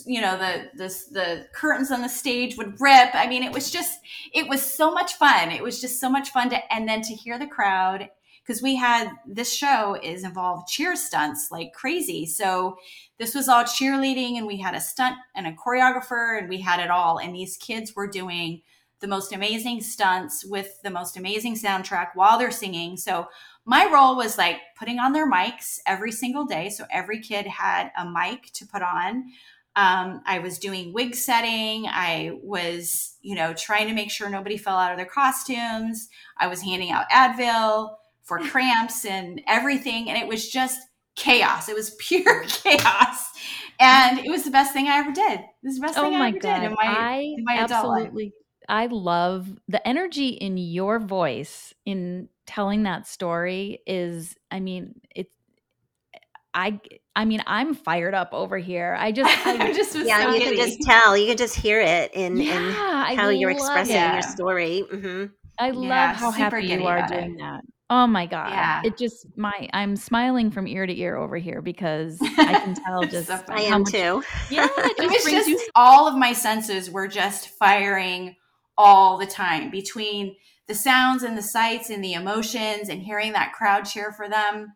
you 0.05 0.21
know, 0.21 0.37
the 0.37 0.69
the 0.75 0.87
the 1.11 1.47
curtains 1.53 1.91
on 1.91 2.01
the 2.01 2.09
stage 2.09 2.57
would 2.57 2.79
rip. 2.79 3.09
I 3.13 3.27
mean, 3.27 3.43
it 3.43 3.51
was 3.51 3.69
just, 3.71 3.99
it 4.33 4.47
was 4.47 4.61
so 4.61 4.91
much 4.91 5.15
fun. 5.15 5.51
It 5.51 5.63
was 5.63 5.81
just 5.81 5.99
so 5.99 6.09
much 6.09 6.29
fun 6.29 6.49
to, 6.51 6.73
and 6.73 6.87
then 6.87 7.01
to 7.01 7.13
hear 7.13 7.37
the 7.37 7.47
crowd 7.47 8.09
because 8.45 8.61
we 8.61 8.75
had 8.75 9.09
this 9.25 9.53
show 9.53 9.97
is 10.01 10.23
involved 10.23 10.67
cheer 10.67 10.95
stunts 10.95 11.49
like 11.49 11.73
crazy. 11.73 12.25
So 12.25 12.77
this 13.17 13.33
was 13.33 13.47
all 13.47 13.63
cheerleading, 13.63 14.37
and 14.37 14.47
we 14.47 14.57
had 14.57 14.75
a 14.75 14.81
stunt 14.81 15.15
and 15.35 15.47
a 15.47 15.53
choreographer, 15.53 16.37
and 16.39 16.49
we 16.49 16.59
had 16.59 16.79
it 16.79 16.89
all. 16.89 17.17
And 17.17 17.35
these 17.35 17.57
kids 17.57 17.95
were 17.95 18.07
doing 18.07 18.61
the 19.03 19.07
most 19.09 19.33
amazing 19.33 19.81
stunts 19.81 20.45
with 20.45 20.81
the 20.81 20.89
most 20.89 21.17
amazing 21.17 21.55
soundtrack 21.55 22.11
while 22.15 22.39
they're 22.39 22.51
singing. 22.51 22.95
So 22.95 23.27
my 23.65 23.89
role 23.91 24.15
was 24.15 24.37
like 24.37 24.61
putting 24.79 24.97
on 24.97 25.11
their 25.11 25.29
mics 25.29 25.79
every 25.85 26.13
single 26.13 26.45
day. 26.45 26.69
So 26.69 26.85
every 26.89 27.19
kid 27.19 27.45
had 27.45 27.91
a 27.97 28.09
mic 28.09 28.53
to 28.53 28.65
put 28.65 28.81
on. 28.81 29.25
Um, 29.75 30.21
I 30.25 30.39
was 30.39 30.57
doing 30.57 30.93
wig 30.93 31.15
setting. 31.15 31.85
I 31.85 32.31
was, 32.41 33.17
you 33.21 33.35
know, 33.35 33.53
trying 33.53 33.89
to 33.89 33.93
make 33.93 34.09
sure 34.09 34.29
nobody 34.29 34.55
fell 34.55 34.77
out 34.77 34.91
of 34.91 34.97
their 34.97 35.05
costumes. 35.05 36.07
I 36.39 36.47
was 36.47 36.61
handing 36.61 36.89
out 36.89 37.09
Advil 37.09 37.95
for 38.23 38.39
cramps 38.49 39.03
and 39.03 39.41
everything. 39.49 40.09
And 40.09 40.17
it 40.17 40.29
was 40.29 40.49
just 40.49 40.79
chaos. 41.17 41.67
It 41.67 41.75
was 41.75 41.89
pure 41.99 42.45
chaos. 42.45 43.31
And 43.81 44.19
it 44.19 44.29
was 44.29 44.45
the 44.45 44.51
best 44.51 44.71
thing 44.71 44.87
I 44.87 44.99
ever 44.99 45.11
did. 45.11 45.41
It 45.41 45.45
was 45.61 45.75
the 45.75 45.81
best 45.81 45.97
oh 45.97 46.03
thing 46.03 46.15
I 46.15 46.29
ever 46.29 46.39
God. 46.39 46.59
did 46.59 46.63
in 46.67 46.71
my, 46.71 46.85
I 46.85 47.17
in 47.37 47.43
my 47.43 47.57
absolutely 47.57 48.31
I 48.69 48.87
love 48.87 49.49
the 49.67 49.85
energy 49.87 50.29
in 50.29 50.57
your 50.57 50.99
voice 50.99 51.73
in 51.85 52.29
telling 52.45 52.83
that 52.83 53.07
story 53.07 53.79
is 53.87 54.35
I 54.51 54.59
mean, 54.59 54.99
it's 55.15 55.31
I 56.53 56.79
I 57.15 57.25
mean, 57.25 57.43
I'm 57.47 57.73
fired 57.73 58.13
up 58.13 58.29
over 58.33 58.57
here. 58.57 58.95
I 58.97 59.11
just 59.11 59.47
I 59.47 59.71
just 59.73 59.95
was 59.97 60.07
yeah, 60.07 60.21
so 60.21 60.33
you 60.33 60.39
giddy. 60.41 60.57
can 60.57 60.67
just 60.67 60.81
tell. 60.83 61.17
You 61.17 61.27
can 61.27 61.37
just 61.37 61.55
hear 61.55 61.81
it 61.81 62.11
in, 62.13 62.39
in 62.41 62.45
yeah, 62.45 63.03
I 63.07 63.15
how 63.15 63.29
you're 63.29 63.49
expressing 63.51 63.95
it. 63.95 64.13
your 64.13 64.21
story. 64.21 64.81
hmm 64.81 65.25
I 65.59 65.69
Yeah, 65.69 66.09
love 66.09 66.15
how 66.17 66.31
happy 66.31 66.65
you 66.65 66.85
are 66.85 67.01
doing 67.07 67.35
it. 67.35 67.39
that. 67.39 67.61
Oh 67.89 68.07
my 68.07 68.25
god. 68.25 68.49
Yeah. 68.49 68.81
It 68.83 68.97
just 68.97 69.27
my 69.35 69.69
I'm 69.73 69.95
smiling 69.95 70.51
from 70.51 70.67
ear 70.67 70.85
to 70.85 70.97
ear 70.99 71.15
over 71.15 71.37
here 71.37 71.61
because 71.61 72.19
I 72.39 72.55
can 72.55 72.73
tell 72.87 73.05
just 73.05 73.27
so 73.27 73.43
I 73.49 73.61
am 73.63 73.83
much 73.83 73.91
too. 73.91 74.23
Yeah, 74.49 74.67
it 74.77 74.97
it 75.03 75.09
was 75.09 75.23
brings 75.23 75.47
just 75.47 75.49
you 75.49 75.59
all 75.75 76.07
of 76.07 76.17
my 76.17 76.33
senses 76.33 76.89
were 76.89 77.07
just 77.07 77.49
firing 77.49 78.35
all 78.77 79.17
the 79.17 79.25
time 79.25 79.69
between 79.69 80.35
the 80.67 80.73
sounds 80.75 81.23
and 81.23 81.37
the 81.37 81.41
sights 81.43 81.89
and 81.89 82.03
the 82.03 82.13
emotions 82.13 82.89
and 82.89 83.01
hearing 83.01 83.33
that 83.33 83.53
crowd 83.53 83.83
cheer 83.83 84.11
for 84.11 84.29
them 84.29 84.73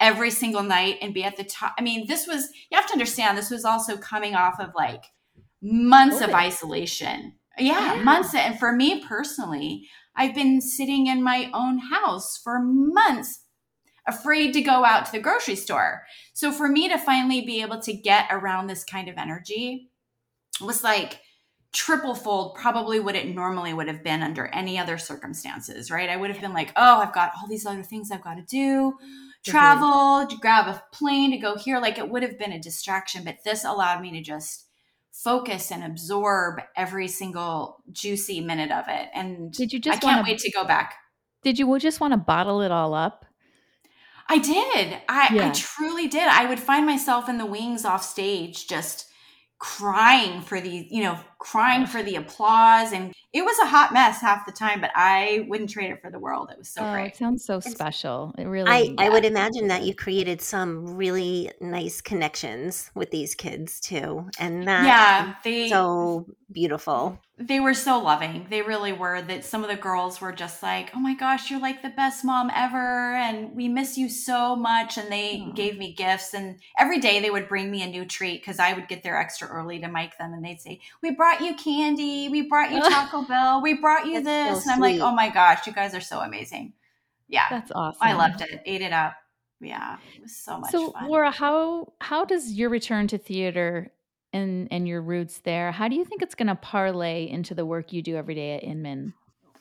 every 0.00 0.30
single 0.30 0.62
night 0.62 0.98
and 1.00 1.14
be 1.14 1.24
at 1.24 1.36
the 1.36 1.44
top. 1.44 1.74
I 1.78 1.82
mean, 1.82 2.06
this 2.06 2.26
was 2.26 2.48
you 2.70 2.76
have 2.76 2.86
to 2.86 2.92
understand 2.92 3.36
this 3.36 3.50
was 3.50 3.64
also 3.64 3.96
coming 3.96 4.34
off 4.34 4.60
of 4.60 4.70
like 4.76 5.04
months 5.62 6.20
of 6.20 6.30
isolation. 6.30 7.34
Yeah, 7.56 7.96
Yeah. 7.96 8.02
months 8.02 8.34
and 8.34 8.58
for 8.58 8.72
me 8.72 9.04
personally, 9.04 9.88
I've 10.14 10.34
been 10.34 10.60
sitting 10.60 11.06
in 11.06 11.22
my 11.22 11.50
own 11.54 11.78
house 11.78 12.36
for 12.42 12.58
months 12.60 13.44
afraid 14.06 14.52
to 14.54 14.62
go 14.62 14.84
out 14.84 15.06
to 15.06 15.12
the 15.12 15.20
grocery 15.20 15.54
store. 15.56 16.02
So 16.32 16.50
for 16.50 16.66
me 16.68 16.88
to 16.88 16.98
finally 16.98 17.44
be 17.44 17.60
able 17.62 17.80
to 17.82 17.92
get 17.92 18.26
around 18.30 18.66
this 18.66 18.82
kind 18.82 19.08
of 19.08 19.16
energy 19.18 19.90
was 20.60 20.82
like 20.82 21.20
triple 21.72 22.14
fold 22.14 22.54
probably 22.54 22.98
what 22.98 23.14
it 23.14 23.34
normally 23.34 23.74
would 23.74 23.88
have 23.88 24.02
been 24.02 24.22
under 24.22 24.46
any 24.46 24.78
other 24.78 24.98
circumstances, 24.98 25.90
right? 25.90 26.08
I 26.08 26.16
would 26.16 26.30
have 26.30 26.40
been 26.40 26.54
like, 26.54 26.72
oh, 26.76 26.98
I've 27.00 27.12
got 27.12 27.32
all 27.36 27.48
these 27.48 27.66
other 27.66 27.82
things 27.82 28.10
I've 28.10 28.24
got 28.24 28.34
to 28.34 28.42
do, 28.42 28.92
mhm. 28.92 29.44
travel, 29.44 30.26
to 30.26 30.36
grab 30.38 30.66
a 30.66 30.82
plane 30.92 31.30
to 31.32 31.38
go 31.38 31.56
here. 31.56 31.78
Like 31.78 31.98
it 31.98 32.08
would 32.08 32.22
have 32.22 32.38
been 32.38 32.52
a 32.52 32.58
distraction, 32.60 33.24
but 33.24 33.38
this 33.44 33.64
allowed 33.64 34.00
me 34.00 34.10
to 34.12 34.22
just 34.22 34.66
focus 35.12 35.70
and 35.70 35.84
absorb 35.84 36.60
every 36.76 37.08
single 37.08 37.82
juicy 37.92 38.40
minute 38.40 38.70
of 38.70 38.84
it. 38.88 39.08
And 39.14 39.52
Did 39.52 39.72
you 39.72 39.80
just 39.80 39.98
I 39.98 40.00
can't 40.00 40.16
want 40.16 40.26
to 40.26 40.32
wait 40.32 40.38
to 40.40 40.50
go 40.50 40.64
back. 40.64 40.94
Did 41.42 41.58
you 41.58 41.78
just 41.78 42.00
want 42.00 42.12
to 42.12 42.18
bottle 42.18 42.62
it 42.62 42.70
all 42.70 42.94
up? 42.94 43.24
I 44.28 44.38
did. 44.38 44.98
I, 45.08 45.38
I 45.40 45.50
truly 45.50 46.06
did. 46.06 46.28
I 46.28 46.46
would 46.46 46.60
find 46.60 46.84
myself 46.84 47.28
in 47.28 47.38
the 47.38 47.46
wings 47.46 47.84
off 47.84 48.04
stage 48.04 48.68
just 48.68 49.07
crying 49.58 50.40
for 50.40 50.60
the, 50.60 50.86
you 50.90 51.02
know, 51.02 51.18
crying 51.38 51.86
for 51.86 52.02
the 52.02 52.14
applause. 52.16 52.92
And 52.92 53.12
it 53.32 53.42
was 53.42 53.58
a 53.58 53.66
hot 53.66 53.92
mess 53.92 54.20
half 54.20 54.46
the 54.46 54.52
time, 54.52 54.80
but 54.80 54.90
I 54.94 55.46
wouldn't 55.48 55.70
trade 55.70 55.90
it 55.90 56.00
for 56.00 56.10
the 56.10 56.18
world. 56.18 56.50
It 56.52 56.58
was 56.58 56.68
so 56.68 56.82
oh, 56.82 56.92
great. 56.92 57.08
it 57.08 57.16
sounds 57.16 57.44
so 57.44 57.58
It's- 57.58 57.72
special. 57.72 58.34
It 58.38 58.44
really 58.44 58.70
I, 58.70 58.94
I 59.06 59.08
would 59.08 59.24
imagine 59.24 59.68
that 59.68 59.82
you 59.82 59.94
created 59.94 60.40
some 60.40 60.96
really 60.96 61.50
nice 61.60 62.00
connections 62.00 62.90
with 62.94 63.10
these 63.10 63.34
kids 63.34 63.80
too. 63.80 64.28
And 64.38 64.68
that 64.68 64.84
Yeah, 64.84 65.34
they 65.42 65.68
so 65.68 66.26
beautiful. 66.50 67.20
they 67.38 67.60
were 67.60 67.74
so 67.74 67.98
loving. 68.00 68.46
They 68.50 68.62
really 68.62 68.92
were. 68.92 69.22
That 69.22 69.44
some 69.44 69.62
of 69.62 69.70
the 69.70 69.76
girls 69.76 70.20
were 70.20 70.32
just 70.32 70.62
like, 70.62 70.90
"Oh 70.94 70.98
my 70.98 71.14
gosh, 71.14 71.50
you're 71.50 71.60
like 71.60 71.82
the 71.82 71.88
best 71.90 72.24
mom 72.24 72.50
ever, 72.54 73.14
and 73.14 73.54
we 73.54 73.68
miss 73.68 73.96
you 73.98 74.08
so 74.08 74.56
much." 74.56 74.96
And 74.98 75.10
they 75.12 75.40
Aw. 75.40 75.52
gave 75.52 75.78
me 75.78 75.92
gifts, 75.94 76.34
and 76.34 76.58
every 76.78 76.98
day 77.00 77.20
they 77.20 77.30
would 77.30 77.48
bring 77.48 77.70
me 77.70 77.82
a 77.82 77.86
new 77.86 78.04
treat 78.04 78.40
because 78.40 78.58
I 78.58 78.72
would 78.72 78.88
get 78.88 79.02
there 79.02 79.16
extra 79.18 79.48
early 79.48 79.78
to 79.80 79.88
mic 79.88 80.16
them, 80.18 80.32
and 80.32 80.44
they'd 80.44 80.60
say, 80.60 80.80
"We 81.02 81.10
brought 81.12 81.40
you 81.40 81.54
candy. 81.54 82.28
We 82.28 82.42
brought 82.48 82.72
you 82.72 82.80
Taco 82.88 83.22
Bell. 83.22 83.62
We 83.62 83.74
brought 83.74 84.06
you 84.06 84.22
That's 84.22 84.48
so 84.50 84.54
this." 84.56 84.66
and 84.66 84.72
I'm 84.74 84.80
like, 84.80 85.00
"Oh 85.00 85.14
my 85.14 85.28
gosh, 85.30 85.66
you 85.66 85.72
guys 85.72 85.94
are 85.94 86.00
so 86.00 86.20
amazing." 86.20 86.72
Yeah, 87.28 87.46
That's 87.50 87.70
awesome. 87.72 87.98
I 88.00 88.14
loved 88.14 88.40
it. 88.40 88.62
Ate 88.64 88.80
it 88.82 88.92
up. 88.92 89.14
Yeah, 89.60 89.98
it 90.16 90.22
was 90.22 90.36
so 90.36 90.58
much 90.58 90.70
So, 90.70 90.92
fun. 90.92 91.08
Laura, 91.08 91.30
how 91.30 91.92
how 92.00 92.24
does 92.24 92.52
your 92.52 92.70
return 92.70 93.06
to 93.08 93.18
theater 93.18 93.92
and 94.32 94.68
and 94.70 94.86
your 94.86 95.02
roots 95.02 95.38
there? 95.38 95.72
How 95.72 95.88
do 95.88 95.96
you 95.96 96.04
think 96.04 96.22
it's 96.22 96.34
going 96.34 96.48
to 96.48 96.54
parlay 96.54 97.28
into 97.28 97.54
the 97.54 97.66
work 97.66 97.92
you 97.92 98.02
do 98.02 98.16
every 98.16 98.34
day 98.34 98.56
at 98.56 98.62
Inman? 98.64 99.14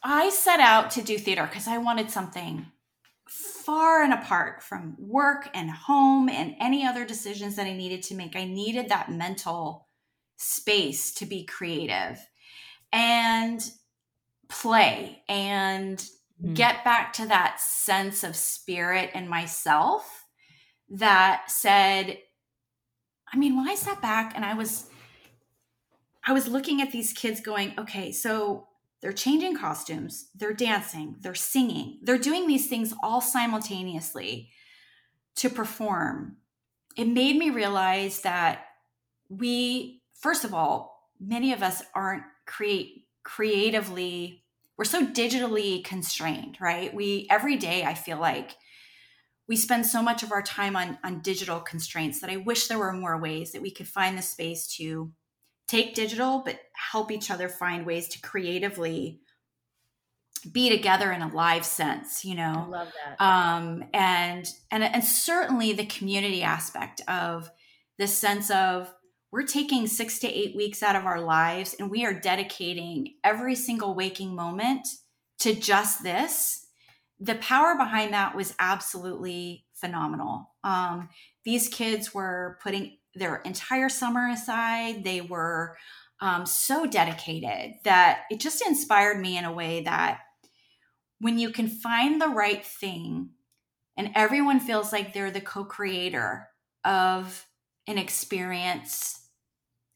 I 0.04 0.30
set 0.30 0.60
out 0.60 0.92
to 0.92 1.02
do 1.02 1.18
theater 1.18 1.44
because 1.44 1.68
I 1.68 1.78
wanted 1.78 2.12
something 2.12 2.68
far 3.28 4.04
and 4.04 4.14
apart 4.14 4.64
from 4.64 4.96
work 5.00 5.50
and 5.54 5.70
home 5.70 6.30
and 6.30 6.56
any 6.60 6.86
other 6.86 7.06
decisions 7.06 7.56
that 7.56 7.68
I 7.68 7.74
needed 7.74 8.04
to 8.04 8.16
make. 8.16 8.36
I 8.36 8.46
needed 8.46 8.90
that 8.90 9.12
mental 9.12 9.88
space 10.38 11.14
to 11.16 11.26
be 11.26 11.46
creative 11.46 12.20
and 12.94 13.62
play 14.48 15.24
and 15.28 15.98
Mhm. 16.42 16.54
get 16.54 16.84
back 16.86 17.12
to 17.14 17.26
that 17.28 17.60
sense 17.60 18.24
of 18.24 18.36
spirit 18.36 19.12
in 19.14 19.28
myself 19.28 20.26
that 20.90 21.52
said, 21.52 22.20
I 23.32 23.38
mean, 23.38 23.56
when 23.56 23.68
I 23.68 23.76
sat 23.76 24.02
back 24.02 24.34
and 24.36 24.46
I 24.46 24.54
was 24.54 24.90
I 26.26 26.34
was 26.34 26.48
looking 26.48 26.82
at 26.82 26.92
these 26.92 27.14
kids 27.14 27.40
going, 27.40 27.74
okay, 27.78 28.12
so 28.12 28.68
they're 29.02 29.14
changing 29.14 29.56
costumes, 29.56 30.30
they're 30.36 30.54
dancing, 30.54 31.16
they're 31.22 31.36
singing, 31.36 32.00
they're 32.04 32.18
doing 32.18 32.48
these 32.48 32.68
things 32.68 32.94
all 33.02 33.22
simultaneously 33.22 34.50
to 35.36 35.50
perform. 35.50 36.36
It 36.98 37.08
made 37.08 37.38
me 37.38 37.50
realize 37.50 38.22
that 38.22 38.66
we, 39.30 40.02
first 40.16 40.44
of 40.44 40.54
all, 40.54 41.12
many 41.20 41.54
of 41.54 41.64
us 41.64 41.82
aren't 41.96 42.24
create 42.46 43.06
creatively, 43.24 44.44
we're 44.78 44.86
so 44.86 45.06
digitally 45.06 45.84
constrained, 45.84 46.58
right? 46.62 46.94
We 46.94 47.28
every 47.30 47.58
day 47.58 47.84
I 47.84 47.94
feel 47.94 48.20
like 48.20 48.56
we 49.48 49.56
spend 49.56 49.86
so 49.86 50.02
much 50.02 50.24
of 50.24 50.32
our 50.32 50.42
time 50.42 50.76
on 50.76 50.98
on 51.04 51.20
digital 51.20 51.60
constraints 51.60 52.20
that 52.20 52.30
I 52.30 52.38
wish 52.38 52.68
there 52.68 52.80
were 52.80 52.94
more 52.94 53.20
ways 53.20 53.52
that 53.52 53.62
we 53.62 53.72
could 53.72 53.88
find 53.88 54.18
the 54.18 54.22
space 54.22 54.68
to 54.78 55.12
take 55.68 55.96
digital 55.96 56.42
but 56.46 56.60
help 56.92 57.12
each 57.12 57.32
other 57.32 57.50
find 57.50 57.86
ways 57.86 58.08
to 58.10 58.22
creatively 58.22 59.20
be 60.52 60.70
together 60.70 61.12
in 61.12 61.22
a 61.22 61.34
live 61.34 61.66
sense 61.66 62.24
you 62.24 62.36
know 62.36 62.68
love 62.70 62.92
that. 63.20 63.24
um, 63.24 63.84
and 63.94 64.48
and 64.72 64.84
and 64.84 65.04
certainly 65.04 65.74
the 65.74 65.86
community 65.86 66.44
aspect 66.44 67.02
of 67.08 67.50
this 67.98 68.18
sense 68.18 68.52
of 68.52 68.94
we're 69.32 69.44
taking 69.44 69.88
six 69.88 70.20
to 70.20 70.28
eight 70.28 70.56
weeks 70.56 70.82
out 70.82 70.96
of 70.96 71.06
our 71.06 71.20
lives 71.20 71.76
and 71.80 71.90
we 71.90 72.06
are 72.06 72.14
dedicating 72.14 73.16
every 73.24 73.56
single 73.56 73.94
waking 73.94 74.36
moment 74.36 74.88
to 75.40 75.54
just 75.54 76.02
this 76.04 76.67
the 77.20 77.36
power 77.36 77.76
behind 77.76 78.14
that 78.14 78.36
was 78.36 78.54
absolutely 78.60 79.66
phenomenal. 79.74 80.52
Um, 80.64 81.10
these 81.46 81.68
kids 81.68 82.14
were 82.14 82.58
putting 82.62 82.98
their 83.16 83.38
entire 83.38 83.90
summer 83.90 84.30
aside. 84.30 85.04
They 85.04 85.22
were 85.22 85.78
um, 86.20 86.46
so 86.46 86.86
dedicated 86.86 87.76
that 87.84 88.22
it 88.30 88.40
just 88.40 88.66
inspired 88.66 89.20
me 89.20 89.38
in 89.38 89.46
a 89.46 89.54
way 89.54 89.82
that 89.82 90.20
when 91.20 91.40
you 91.40 91.50
can 91.52 91.68
find 91.68 92.22
the 92.22 92.28
right 92.28 92.66
thing 92.66 93.32
and 93.96 94.12
everyone 94.16 94.60
feels 94.60 94.92
like 94.92 95.14
they're 95.14 95.32
the 95.32 95.42
co-creator 95.42 96.48
of 96.86 97.46
an 97.88 97.98
experience 97.98 99.22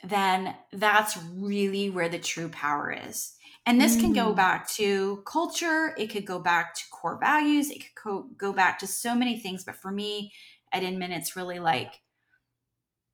then 0.03 0.55
that's 0.73 1.17
really 1.35 1.89
where 1.89 2.09
the 2.09 2.17
true 2.17 2.49
power 2.49 2.91
is 3.07 3.33
and 3.65 3.79
this 3.79 3.95
can 3.95 4.13
go 4.13 4.33
Mm. 4.33 4.35
back 4.35 4.67
to 4.69 5.21
culture 5.25 5.95
it 5.97 6.07
could 6.09 6.25
go 6.25 6.39
back 6.39 6.73
to 6.75 6.83
core 6.91 7.19
values 7.19 7.69
it 7.69 7.79
could 7.79 8.03
go, 8.03 8.23
go 8.37 8.53
back 8.53 8.79
to 8.79 8.87
so 8.87 9.15
many 9.15 9.39
things 9.39 9.63
but 9.63 9.75
for 9.75 9.91
me 9.91 10.33
at 10.71 10.83
inman 10.83 11.11
it's 11.11 11.35
really 11.35 11.59
like 11.59 12.01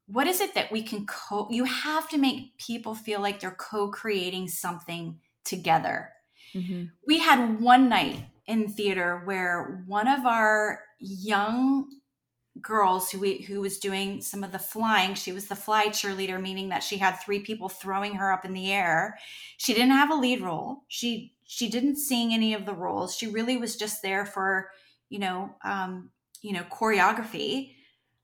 what 0.08 0.28
is 0.28 0.40
it 0.40 0.54
that 0.54 0.72
we 0.72 0.82
can 0.82 1.06
co 1.06 1.48
you 1.52 1.64
have 1.66 2.08
to 2.10 2.18
make 2.18 2.58
people 2.58 2.96
feel 2.96 3.20
like 3.22 3.40
they're 3.40 3.52
co-creating 3.56 4.48
something 4.48 5.20
together 5.44 6.14
Mhm. 6.54 6.98
we 7.08 7.20
had 7.20 7.62
one 7.62 7.90
night 7.90 8.26
in 8.48 8.70
theater 8.70 9.22
where 9.26 9.84
one 9.88 10.08
of 10.08 10.26
our 10.26 10.86
young 11.00 11.90
girls 12.62 13.12
who 13.12 13.20
we, 13.20 13.42
who 13.42 13.62
was 13.62 13.80
doing 13.80 14.22
some 14.22 14.44
of 14.44 14.52
the 14.52 14.60
flying. 14.60 15.14
She 15.16 15.32
was 15.32 15.48
the 15.48 15.56
fly 15.56 15.88
cheerleader 15.88 16.42
meaning 16.42 16.70
that 16.70 16.84
she 16.84 16.98
had 16.98 17.14
three 17.14 17.40
people 17.40 17.70
throwing 17.70 18.16
her 18.16 18.32
up 18.32 18.46
in 18.46 18.54
the 18.54 18.72
air. 18.72 19.18
She 19.58 19.74
didn't 19.74 19.92
have 19.92 20.12
a 20.12 20.16
lead 20.16 20.42
role. 20.42 20.84
She 20.88 21.34
she 21.44 21.70
didn't 21.70 21.96
sing 21.98 22.34
any 22.34 22.54
of 22.54 22.66
the 22.66 22.74
roles. 22.74 23.16
She 23.16 23.28
really 23.28 23.58
was 23.58 23.76
just 23.76 24.02
there 24.02 24.26
for 24.26 24.70
you 25.10 25.20
know 25.20 25.56
um 25.64 26.10
you 26.42 26.54
know 26.54 26.64
choreography. 26.64 27.74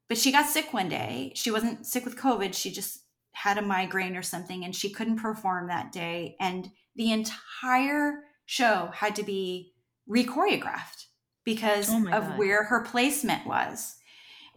But 0.10 0.18
she 0.18 0.32
got 0.32 0.48
sick 0.48 0.74
one 0.74 0.90
day. 0.90 1.32
She 1.36 1.52
wasn't 1.52 1.86
sick 1.86 2.06
with 2.06 2.18
covid. 2.18 2.54
She 2.54 2.72
just 2.72 3.00
had 3.32 3.58
a 3.58 3.62
migraine 3.62 4.16
or 4.16 4.22
something 4.22 4.64
and 4.64 4.76
she 4.76 4.92
couldn't 4.92 5.18
perform 5.18 5.68
that 5.68 5.92
day. 5.92 6.36
And 6.40 6.70
the 6.96 7.12
entire 7.12 8.24
show 8.46 8.92
had 8.94 9.16
to 9.16 9.24
be 9.24 9.74
re-choreographed 10.08 11.06
because 11.44 11.90
Oh 11.90 12.08
of 12.10 12.28
God. 12.28 12.38
where 12.38 12.64
her 12.66 12.82
placement 12.84 13.48
was 13.48 13.96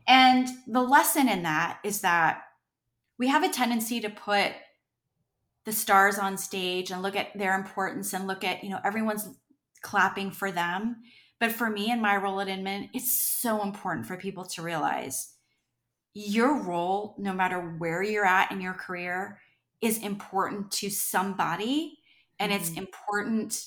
and 0.06 0.48
the 0.66 0.82
lesson 0.82 1.28
in 1.28 1.42
that 1.42 1.78
is 1.84 2.00
that 2.02 2.42
we 3.18 3.28
have 3.28 3.42
a 3.42 3.48
tendency 3.48 4.00
to 4.00 4.10
put 4.10 4.52
the 5.64 5.72
stars 5.72 6.18
on 6.18 6.38
stage 6.38 6.90
and 6.90 7.02
look 7.02 7.16
at 7.16 7.36
their 7.36 7.58
importance 7.58 8.12
and 8.12 8.26
look 8.26 8.44
at, 8.44 8.62
you 8.62 8.70
know, 8.70 8.80
everyone's 8.84 9.28
clapping 9.82 10.30
for 10.30 10.52
them. 10.52 10.96
But 11.40 11.52
for 11.52 11.68
me 11.68 11.90
and 11.90 12.00
my 12.00 12.16
role 12.16 12.40
at 12.40 12.48
Inman, 12.48 12.90
it's 12.94 13.20
so 13.20 13.62
important 13.62 14.06
for 14.06 14.16
people 14.16 14.44
to 14.44 14.62
realize 14.62 15.32
your 16.14 16.62
role, 16.62 17.14
no 17.18 17.34
matter 17.34 17.60
where 17.60 18.02
you're 18.02 18.24
at 18.24 18.50
in 18.50 18.60
your 18.60 18.72
career, 18.72 19.38
is 19.82 19.98
important 19.98 20.70
to 20.70 20.88
somebody. 20.88 21.98
And 22.38 22.50
mm-hmm. 22.50 22.62
it's 22.62 22.70
important 22.72 23.66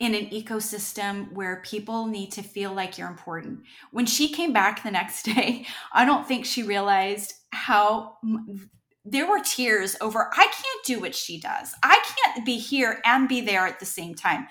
in 0.00 0.14
an 0.14 0.30
ecosystem 0.30 1.32
where 1.32 1.62
people 1.64 2.06
need 2.06 2.30
to 2.32 2.42
feel 2.42 2.72
like 2.72 2.96
you're 2.96 3.08
important. 3.08 3.60
When 3.90 4.06
she 4.06 4.28
came 4.28 4.52
back 4.52 4.82
the 4.82 4.90
next 4.90 5.22
day, 5.34 5.66
I 5.92 6.04
don't 6.04 6.26
think 6.26 6.44
she 6.44 6.62
realized 6.62 7.34
how 7.50 8.18
there 9.04 9.28
were 9.28 9.40
tears 9.40 9.96
over 10.00 10.30
I 10.32 10.44
can't 10.44 10.84
do 10.84 11.00
what 11.00 11.14
she 11.14 11.40
does. 11.40 11.74
I 11.82 12.02
can't 12.24 12.46
be 12.46 12.58
here 12.58 13.00
and 13.04 13.28
be 13.28 13.40
there 13.40 13.66
at 13.66 13.80
the 13.80 13.86
same 13.86 14.14
time. 14.14 14.46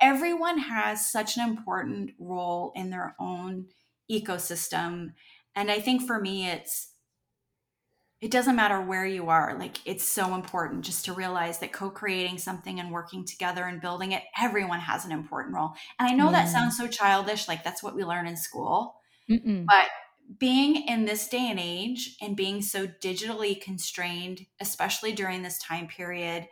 Everyone 0.00 0.58
has 0.58 1.10
such 1.10 1.36
an 1.36 1.48
important 1.48 2.12
role 2.18 2.72
in 2.74 2.90
their 2.90 3.14
own 3.20 3.66
ecosystem. 4.10 5.12
And 5.54 5.70
I 5.70 5.80
think 5.80 6.06
for 6.06 6.20
me, 6.20 6.48
it's 6.48 6.92
it 8.20 8.30
doesn't 8.30 8.56
matter 8.56 8.80
where 8.80 9.06
you 9.06 9.28
are 9.28 9.56
like 9.58 9.78
it's 9.86 10.04
so 10.04 10.34
important 10.34 10.84
just 10.84 11.04
to 11.04 11.12
realize 11.12 11.58
that 11.58 11.72
co-creating 11.72 12.38
something 12.38 12.78
and 12.78 12.92
working 12.92 13.24
together 13.24 13.64
and 13.64 13.80
building 13.80 14.12
it 14.12 14.22
everyone 14.40 14.80
has 14.80 15.04
an 15.04 15.12
important 15.12 15.54
role 15.54 15.72
and 15.98 16.08
i 16.08 16.12
know 16.14 16.30
that 16.30 16.48
sounds 16.48 16.76
so 16.76 16.86
childish 16.86 17.48
like 17.48 17.64
that's 17.64 17.82
what 17.82 17.94
we 17.94 18.04
learn 18.04 18.26
in 18.26 18.36
school 18.36 18.96
Mm-mm. 19.28 19.64
but 19.66 19.86
being 20.38 20.88
in 20.88 21.06
this 21.06 21.28
day 21.28 21.48
and 21.50 21.58
age 21.60 22.16
and 22.20 22.36
being 22.36 22.62
so 22.62 22.86
digitally 22.86 23.60
constrained 23.60 24.46
especially 24.60 25.12
during 25.12 25.42
this 25.42 25.58
time 25.58 25.88
period 25.88 26.46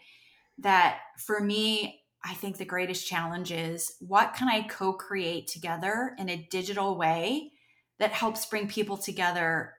that 0.59 0.99
for 1.19 1.41
me 1.41 2.01
i 2.25 2.35
think 2.35 2.57
the 2.57 2.65
greatest 2.65 3.07
challenge 3.07 3.53
is 3.53 3.97
what 4.01 4.35
can 4.35 4.49
i 4.49 4.63
co-create 4.63 5.47
together 5.47 6.15
in 6.19 6.29
a 6.29 6.49
digital 6.51 6.97
way 6.97 7.53
that 7.99 8.13
helps 8.13 8.47
bring 8.47 8.69
people 8.69 8.97
together 8.97 9.75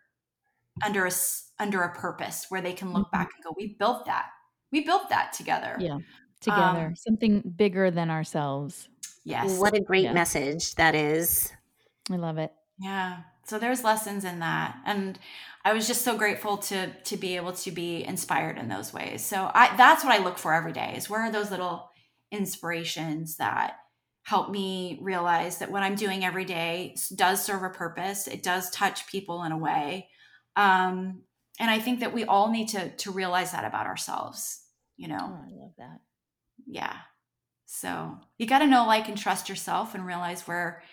under 0.86 1.06
a 1.06 1.12
under 1.60 1.82
a 1.82 1.94
purpose 1.94 2.46
where 2.50 2.62
they 2.62 2.74
can 2.74 2.94
look 2.94 3.08
mm-hmm. 3.08 3.18
back 3.18 3.32
and 3.36 3.44
go, 3.44 3.54
we 3.58 3.76
built 3.80 4.06
that. 4.06 4.28
We 4.72 4.86
built 4.86 5.10
that 5.10 5.34
together. 5.34 5.76
Yeah. 5.80 6.00
Together. 6.42 6.88
Um, 6.88 6.96
Something 6.96 7.42
bigger 7.58 7.92
than 7.92 8.10
ourselves. 8.10 8.88
Yes. 9.26 9.58
What 9.60 9.76
a 9.76 9.82
great 9.82 10.06
yeah. 10.06 10.14
message 10.14 10.76
that 10.76 10.96
is. 10.96 11.52
I 12.10 12.16
love 12.16 12.38
it. 12.38 12.54
Yeah. 12.80 13.20
So 13.46 13.60
there's 13.60 13.84
lessons 13.84 14.26
in 14.26 14.40
that. 14.40 14.78
And 14.86 15.20
I 15.66 15.74
was 15.74 15.88
just 15.88 16.04
so 16.04 16.18
grateful 16.18 16.58
to 16.58 16.92
to 16.94 17.18
be 17.18 17.36
able 17.36 17.54
to 17.54 17.72
be 17.72 18.06
inspired 18.06 18.58
in 18.58 18.70
those 18.70 18.94
ways. 18.94 19.26
So 19.26 19.52
I 19.54 19.76
that's 19.76 20.04
what 20.04 20.14
I 20.14 20.24
look 20.24 20.38
for 20.38 20.54
every 20.54 20.72
day 20.74 20.94
is 20.96 21.10
where 21.10 21.22
are 21.22 21.32
those 21.32 21.52
little 21.52 21.90
inspirations 22.32 23.38
that 23.38 23.78
help 24.24 24.52
me 24.52 25.00
realize 25.02 25.58
that 25.58 25.72
what 25.72 25.82
I'm 25.82 25.96
doing 25.96 26.24
every 26.24 26.46
day 26.46 26.96
does 27.16 27.44
serve 27.44 27.64
a 27.64 27.70
purpose. 27.70 28.28
It 28.28 28.44
does 28.44 28.70
touch 28.70 29.08
people 29.08 29.44
in 29.44 29.52
a 29.52 29.58
way. 29.58 30.10
Um, 30.60 31.22
and 31.60 31.70
i 31.70 31.80
think 31.80 32.00
that 32.02 32.14
we 32.14 32.26
all 32.26 32.52
need 32.52 32.70
to 32.70 32.90
to 32.98 33.12
realize 33.12 33.52
that 33.52 33.66
about 33.66 33.88
ourselves 33.88 34.62
you 35.00 35.08
know? 35.08 35.18
Oh, 35.22 35.46
i 35.48 35.62
love 35.64 35.72
that. 35.78 36.02
Yeah. 36.68 36.94
So 37.66 38.18
you 38.38 38.46
got 38.46 38.60
to 38.60 38.68
know 38.68 38.86
like 38.86 39.08
and 39.08 39.18
trust 39.18 39.48
yourself 39.48 39.96
and 39.96 40.06
realize 40.06 40.42
where 40.42 40.84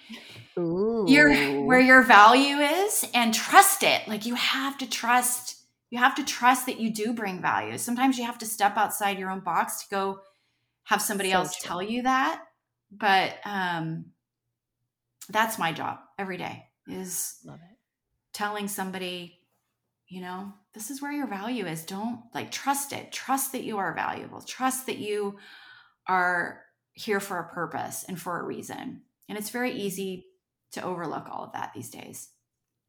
Ooh. 0.59 1.07
your 1.09 1.35
where 1.64 1.81
your 1.81 2.03
value 2.03 2.57
is 2.59 3.05
and 3.14 3.35
trust 3.35 3.83
it. 3.83 4.07
Like 4.07 4.25
you 4.25 4.37
have 4.37 4.79
to 4.79 4.89
trust 4.89 5.57
you 5.91 5.99
have 5.99 6.14
to 6.17 6.25
trust 6.25 6.67
that 6.67 6.79
you 6.79 6.91
do 6.91 7.12
bring 7.12 7.43
value. 7.43 7.77
Sometimes 7.79 8.17
you 8.17 8.25
have 8.25 8.39
to 8.39 8.47
step 8.47 8.77
outside 8.77 9.19
your 9.19 9.31
own 9.31 9.41
box 9.41 9.83
to 9.83 9.89
go 9.91 10.21
have 10.85 11.03
somebody 11.03 11.31
so 11.31 11.39
else 11.39 11.57
true. 11.57 11.67
tell 11.67 11.83
you 11.83 12.03
that. 12.05 12.45
But 12.93 13.35
um 13.45 14.12
that's 15.29 15.59
my 15.59 15.73
job 15.73 15.99
every 16.17 16.37
day 16.37 16.67
is 16.87 17.39
love 17.45 17.59
it. 17.59 17.77
telling 18.33 18.69
somebody 18.69 19.41
you 20.09 20.21
know 20.21 20.53
this 20.75 20.91
is 20.91 21.03
where 21.03 21.13
your 21.13 21.27
value 21.27 21.67
is. 21.67 21.85
Don't 21.85 22.21
like 22.35 22.51
trust 22.51 22.93
it. 22.93 23.13
Trust 23.13 23.53
that 23.53 23.65
you 23.65 23.79
are 23.79 23.95
valuable. 23.95 24.41
Trust 24.41 24.87
that 24.87 24.99
you 24.99 25.39
are 26.07 26.63
here 26.93 27.21
for 27.21 27.39
a 27.39 27.49
purpose 27.53 28.05
and 28.09 28.21
for 28.21 28.41
a 28.41 28.45
reason. 28.45 29.03
And 29.29 29.37
it's 29.37 29.51
very 29.51 29.73
easy 29.73 30.27
to 30.73 30.83
overlook 30.83 31.29
all 31.31 31.45
of 31.45 31.53
that 31.53 31.73
these 31.75 31.91
days. 31.91 32.29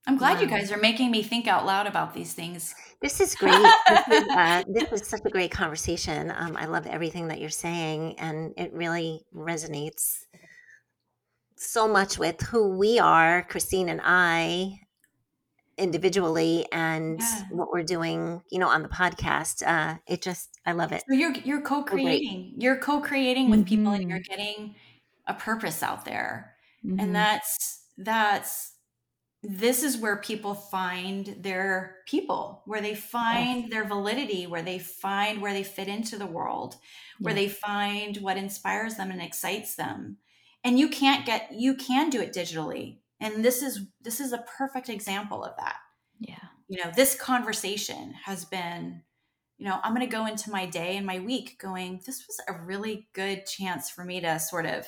I'm 0.06 0.18
glad 0.18 0.38
wow. 0.38 0.44
you 0.44 0.48
guys 0.48 0.72
are 0.72 0.78
making 0.78 1.12
me 1.12 1.22
think 1.22 1.48
out 1.48 1.66
loud 1.66 1.86
about 1.86 2.14
these 2.14 2.34
things. 2.34 2.74
This 3.02 3.20
is 3.20 3.36
great. 3.36 3.54
This, 3.90 4.08
is, 4.08 4.30
uh, 4.30 4.64
this 4.68 5.02
is 5.02 5.08
such 5.08 5.22
a 5.26 5.30
great 5.30 5.52
conversation. 5.52 6.32
Um, 6.36 6.56
i 6.58 6.66
love 6.66 6.88
everything 6.88 7.28
that 7.28 7.42
you're 7.42 7.50
saying 7.50 8.16
and 8.20 8.54
it 8.58 8.74
really 8.74 9.26
resonates 9.36 10.20
so 11.58 11.88
much 11.88 12.18
with 12.18 12.40
who 12.42 12.78
we 12.78 13.00
are 13.00 13.44
christine 13.50 13.90
and 13.90 14.00
i 14.04 14.80
individually 15.78 16.66
and 16.72 17.20
yeah. 17.20 17.44
what 17.52 17.70
we're 17.72 17.84
doing 17.84 18.42
you 18.50 18.58
know 18.58 18.68
on 18.68 18.82
the 18.82 18.90
podcast 18.90 19.66
uh 19.66 19.98
it 20.08 20.22
just 20.22 20.60
i 20.66 20.72
love 20.72 20.92
it 20.92 21.04
so 21.08 21.14
you're 21.14 21.34
you're 21.44 21.62
co-creating 21.62 22.54
you're 22.58 22.78
co-creating 22.78 23.50
with 23.50 23.60
mm-hmm. 23.60 23.70
people 23.70 23.94
and 23.94 24.10
you're 24.10 24.20
mm-hmm. 24.20 24.36
getting 24.36 24.76
a 25.28 25.34
purpose 25.34 25.84
out 25.84 26.04
there 26.04 26.56
mm-hmm. 26.84 27.00
and 27.00 27.16
that's 27.16 27.86
that's 27.98 28.74
this 29.44 29.84
is 29.84 29.98
where 29.98 30.18
people 30.18 30.56
find 30.56 31.38
their 31.42 31.98
people 32.08 32.64
where 32.66 32.82
they 32.82 32.96
find 32.96 33.62
yes. 33.62 33.70
their 33.70 33.86
validity 33.86 34.48
where 34.48 34.64
they 34.64 34.80
find 34.80 35.42
where 35.42 35.54
they 35.54 35.64
fit 35.64 35.88
into 35.88 36.18
the 36.18 36.26
world 36.26 36.76
where 37.20 37.36
yes. 37.36 37.44
they 37.44 37.50
find 37.50 38.18
what 38.18 38.36
inspires 38.36 38.96
them 38.96 39.12
and 39.12 39.22
excites 39.22 39.76
them 39.76 40.18
and 40.64 40.80
you 40.80 40.90
can't 40.90 41.26
get 41.26 41.52
you 41.54 41.76
can 41.76 42.10
do 42.10 42.20
it 42.20 42.34
digitally 42.34 42.98
and 43.20 43.44
this 43.44 43.62
is 43.62 43.88
this 44.02 44.20
is 44.20 44.34
a 44.34 44.46
perfect 44.58 44.90
example 44.90 45.44
of 45.44 45.56
that. 45.58 45.78
Yeah. 46.20 46.36
You 46.68 46.84
know 46.84 46.92
this 46.96 47.16
conversation 47.16 48.14
has 48.26 48.46
been 48.46 49.02
you 49.58 49.66
know 49.66 49.80
i'm 49.84 49.96
going 49.96 50.06
to 50.06 50.16
go 50.16 50.28
into 50.28 50.52
my 50.52 50.66
day 50.66 50.98
and 50.98 51.06
my 51.06 51.20
week 51.20 51.58
going 51.60 52.02
this 52.06 52.26
was 52.28 52.40
a 52.48 52.66
really 52.66 53.08
good 53.14 53.46
chance 53.46 53.90
for 53.90 54.04
me 54.04 54.22
to 54.22 54.38
sort 54.38 54.66
of 54.66 54.86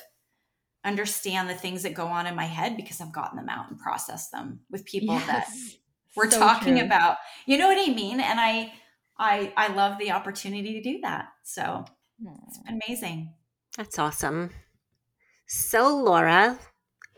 understand 0.84 1.50
the 1.50 1.54
things 1.54 1.82
that 1.82 1.94
go 1.94 2.06
on 2.06 2.26
in 2.26 2.36
my 2.36 2.44
head 2.44 2.76
because 2.76 3.00
i've 3.00 3.12
gotten 3.12 3.36
them 3.36 3.48
out 3.48 3.68
and 3.68 3.80
processed 3.80 4.30
them 4.30 4.60
with 4.70 4.84
people 4.84 5.14
yes. 5.14 5.26
that 5.26 5.48
we're 6.16 6.30
so 6.30 6.38
talking 6.38 6.76
true. 6.76 6.86
about. 6.86 7.16
You 7.46 7.58
know 7.58 7.68
what 7.68 7.78
i 7.78 7.92
mean? 7.92 8.20
And 8.20 8.40
i 8.40 8.72
i 9.18 9.52
i 9.56 9.68
love 9.68 9.98
the 9.98 10.12
opportunity 10.12 10.74
to 10.74 10.82
do 10.82 11.00
that. 11.02 11.28
So 11.44 11.84
it's 12.46 12.58
been 12.58 12.80
amazing. 12.86 13.34
That's 13.76 13.98
awesome. 13.98 14.50
So 15.46 15.96
laura 15.96 16.58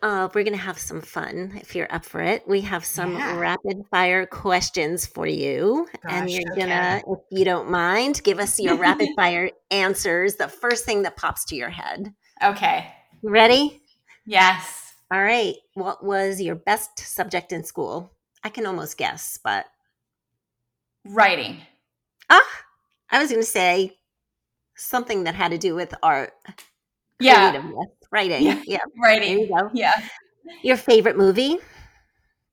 uh, 0.02 0.28
we're 0.34 0.42
going 0.42 0.56
to 0.56 0.62
have 0.62 0.78
some 0.78 1.00
fun 1.00 1.52
if 1.60 1.76
you're 1.76 1.92
up 1.92 2.04
for 2.04 2.20
it. 2.20 2.46
We 2.46 2.60
have 2.62 2.84
some 2.84 3.14
yeah. 3.14 3.38
rapid 3.38 3.84
fire 3.88 4.26
questions 4.26 5.06
for 5.06 5.26
you. 5.26 5.86
Gosh, 6.02 6.12
and 6.12 6.30
you're 6.30 6.56
going 6.56 6.68
to, 6.68 7.02
if 7.06 7.18
you 7.30 7.44
don't 7.44 7.70
mind, 7.70 8.20
give 8.24 8.40
us 8.40 8.58
your 8.58 8.76
rapid 8.76 9.10
fire 9.16 9.50
answers. 9.70 10.34
The 10.34 10.48
first 10.48 10.84
thing 10.84 11.02
that 11.02 11.16
pops 11.16 11.44
to 11.46 11.56
your 11.56 11.70
head. 11.70 12.12
Okay. 12.42 12.92
ready? 13.22 13.80
Yes. 14.26 14.94
All 15.12 15.22
right. 15.22 15.54
What 15.74 16.04
was 16.04 16.40
your 16.40 16.56
best 16.56 16.98
subject 16.98 17.52
in 17.52 17.62
school? 17.62 18.12
I 18.42 18.48
can 18.48 18.66
almost 18.66 18.98
guess, 18.98 19.38
but. 19.42 19.66
Writing. 21.04 21.58
Ah, 22.28 22.64
I 23.10 23.20
was 23.20 23.30
going 23.30 23.40
to 23.42 23.46
say 23.46 23.98
something 24.74 25.24
that 25.24 25.36
had 25.36 25.52
to 25.52 25.58
do 25.58 25.76
with 25.76 25.94
art. 26.02 26.32
Yeah 27.20 27.62
writing. 28.12 28.42
Yeah. 28.42 28.62
yeah. 28.66 28.78
Writing. 29.02 29.36
There 29.36 29.46
you 29.46 29.48
go. 29.48 29.70
Yeah. 29.72 30.00
Your 30.62 30.76
favorite 30.76 31.16
movie? 31.16 31.58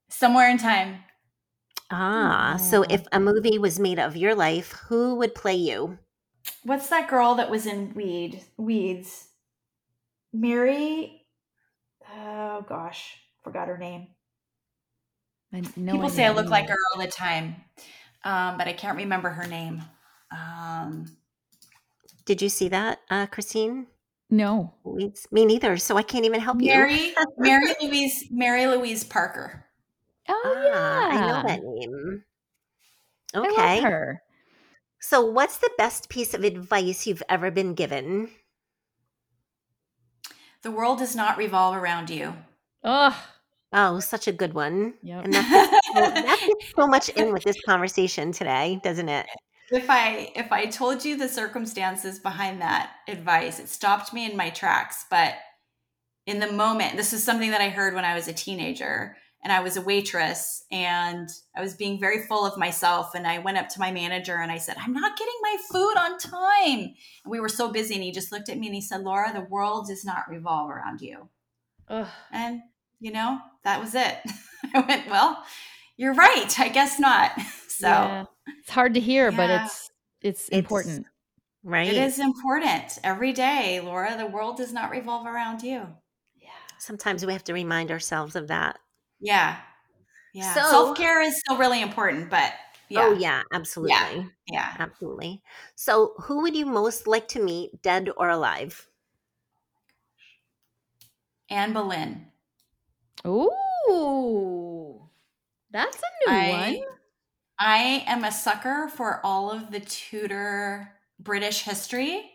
Somewhere 0.07 0.49
in 0.49 0.57
Time. 0.57 1.03
Ah, 1.91 2.57
so 2.57 2.83
if 2.83 3.03
a 3.11 3.19
movie 3.19 3.57
was 3.57 3.79
made 3.79 3.99
of 3.99 4.15
your 4.15 4.35
life, 4.35 4.71
who 4.87 5.15
would 5.15 5.33
play 5.33 5.55
you? 5.55 5.97
What's 6.63 6.87
that 6.89 7.09
girl 7.09 7.35
that 7.35 7.49
was 7.49 7.65
in 7.65 7.93
Weed? 7.95 8.43
Weeds. 8.57 9.27
Mary. 10.31 11.25
Oh 12.15 12.63
gosh, 12.67 13.17
forgot 13.43 13.67
her 13.67 13.77
name. 13.77 14.07
People 15.51 16.09
say 16.09 16.25
I 16.25 16.29
look 16.29 16.49
like 16.49 16.69
her 16.69 16.77
all 16.93 17.01
the 17.01 17.07
time, 17.07 17.55
um, 18.23 18.57
but 18.57 18.67
I 18.67 18.73
can't 18.73 18.97
remember 18.97 19.29
her 19.29 19.47
name. 19.47 19.81
Um, 20.31 21.05
Did 22.25 22.43
you 22.43 22.49
see 22.49 22.69
that, 22.69 22.99
uh, 23.09 23.25
Christine? 23.25 23.87
No. 24.29 24.73
It's 24.97 25.31
me 25.31 25.45
neither. 25.45 25.77
So 25.77 25.97
I 25.97 26.03
can't 26.03 26.25
even 26.25 26.39
help 26.39 26.57
Mary, 26.57 26.93
you. 26.93 27.15
Mary 27.15 27.15
Mary 27.37 27.75
Louise, 27.81 28.25
Mary 28.29 28.67
Louise 28.67 29.03
Parker. 29.03 29.65
Oh 30.27 30.41
ah, 30.45 31.11
yeah, 31.11 31.17
I 31.17 31.27
know 31.27 31.47
that 31.47 31.63
name. 31.63 32.23
Okay. 33.35 33.81
her. 33.81 34.21
So, 35.01 35.25
what's 35.25 35.57
the 35.57 35.71
best 35.77 36.09
piece 36.09 36.33
of 36.33 36.43
advice 36.43 37.07
you've 37.07 37.23
ever 37.29 37.51
been 37.51 37.73
given? 37.73 38.29
The 40.61 40.71
world 40.71 40.99
does 40.99 41.15
not 41.15 41.37
revolve 41.37 41.75
around 41.75 42.09
you. 42.09 42.33
Oh, 42.83 43.17
oh, 43.71 43.99
such 44.01 44.27
a 44.27 44.33
good 44.33 44.53
one. 44.53 44.95
Yep. 45.03 45.25
And 45.25 45.33
that 45.33 45.81
so, 45.85 46.01
that 46.01 46.49
so 46.75 46.87
much 46.87 47.09
in 47.09 47.31
with 47.31 47.43
this 47.43 47.59
conversation 47.65 48.33
today, 48.33 48.81
doesn't 48.83 49.07
it? 49.07 49.25
If 49.71 49.89
I 49.89 50.31
if 50.35 50.51
I 50.51 50.65
told 50.65 51.05
you 51.05 51.17
the 51.17 51.29
circumstances 51.29 52.19
behind 52.19 52.61
that 52.61 52.91
advice, 53.07 53.59
it 53.59 53.69
stopped 53.69 54.13
me 54.13 54.29
in 54.29 54.37
my 54.37 54.49
tracks. 54.49 55.05
But 55.09 55.35
in 56.25 56.39
the 56.39 56.51
moment, 56.51 56.97
this 56.97 57.13
is 57.13 57.23
something 57.23 57.51
that 57.51 57.61
I 57.61 57.69
heard 57.69 57.93
when 57.93 58.05
I 58.05 58.15
was 58.15 58.27
a 58.27 58.33
teenager 58.33 59.17
and 59.43 59.53
I 59.53 59.61
was 59.61 59.77
a 59.77 59.81
waitress 59.81 60.65
and 60.71 61.29
I 61.55 61.61
was 61.61 61.73
being 61.73 61.99
very 61.99 62.23
full 62.23 62.45
of 62.45 62.57
myself. 62.57 63.15
And 63.15 63.25
I 63.25 63.39
went 63.39 63.57
up 63.57 63.69
to 63.69 63.79
my 63.79 63.91
manager 63.91 64.35
and 64.35 64.51
I 64.51 64.57
said, 64.57 64.75
I'm 64.79 64.93
not 64.93 65.17
getting 65.17 65.33
my 65.41 65.57
food 65.71 65.93
on 65.97 66.17
time. 66.17 66.93
And 67.23 67.31
we 67.31 67.39
were 67.39 67.49
so 67.49 67.71
busy. 67.71 67.95
And 67.95 68.03
he 68.03 68.11
just 68.11 68.31
looked 68.31 68.49
at 68.49 68.57
me 68.57 68.67
and 68.67 68.75
he 68.75 68.81
said, 68.81 69.01
Laura, 69.01 69.31
the 69.33 69.41
world 69.41 69.87
does 69.87 70.03
not 70.03 70.29
revolve 70.29 70.69
around 70.69 71.01
you. 71.01 71.29
Ugh. 71.87 72.07
And, 72.31 72.61
you 72.99 73.11
know, 73.11 73.39
that 73.63 73.79
was 73.79 73.95
it. 73.95 74.17
I 74.73 74.81
went, 74.81 75.09
well, 75.09 75.43
you're 75.95 76.13
right. 76.13 76.59
I 76.59 76.67
guess 76.67 76.99
not. 76.99 77.31
So 77.79 77.87
yeah. 77.87 78.25
it's 78.59 78.69
hard 78.69 78.93
to 78.95 78.99
hear, 78.99 79.29
yeah. 79.31 79.37
but 79.37 79.49
it's, 79.49 79.91
it's, 80.21 80.49
it's 80.49 80.57
important. 80.57 81.05
Right. 81.63 81.87
It 81.87 81.97
is 81.97 82.19
important 82.19 82.99
every 83.03 83.31
day, 83.33 83.79
Laura. 83.79 84.17
The 84.17 84.25
world 84.25 84.57
does 84.57 84.73
not 84.73 84.91
revolve 84.91 85.25
around 85.25 85.61
you. 85.61 85.87
Yeah. 86.35 86.49
Sometimes 86.77 87.25
we 87.25 87.33
have 87.33 87.43
to 87.45 87.53
remind 87.53 87.91
ourselves 87.91 88.35
of 88.35 88.47
that. 88.47 88.79
Yeah. 89.19 89.57
Yeah. 90.33 90.53
So, 90.53 90.61
Self 90.69 90.97
care 90.97 91.21
is 91.21 91.39
still 91.39 91.57
really 91.57 91.81
important, 91.81 92.29
but 92.29 92.53
yeah. 92.89 93.01
Oh, 93.03 93.13
yeah, 93.13 93.43
absolutely. 93.53 93.93
Yeah. 93.93 94.23
yeah. 94.51 94.75
Absolutely. 94.79 95.41
So, 95.75 96.13
who 96.23 96.41
would 96.41 96.55
you 96.55 96.65
most 96.65 97.07
like 97.07 97.27
to 97.29 97.43
meet, 97.43 97.81
dead 97.81 98.09
or 98.17 98.29
alive? 98.29 98.87
Anne 101.49 101.73
Boleyn. 101.73 102.27
Ooh. 103.25 105.09
That's 105.71 105.97
a 105.97 106.29
new 106.29 106.35
I, 106.35 106.49
one. 106.49 106.98
I 107.59 108.03
am 108.07 108.23
a 108.23 108.31
sucker 108.31 108.89
for 108.95 109.19
all 109.23 109.51
of 109.51 109.71
the 109.71 109.81
Tudor 109.81 110.91
British 111.19 111.63
history. 111.63 112.31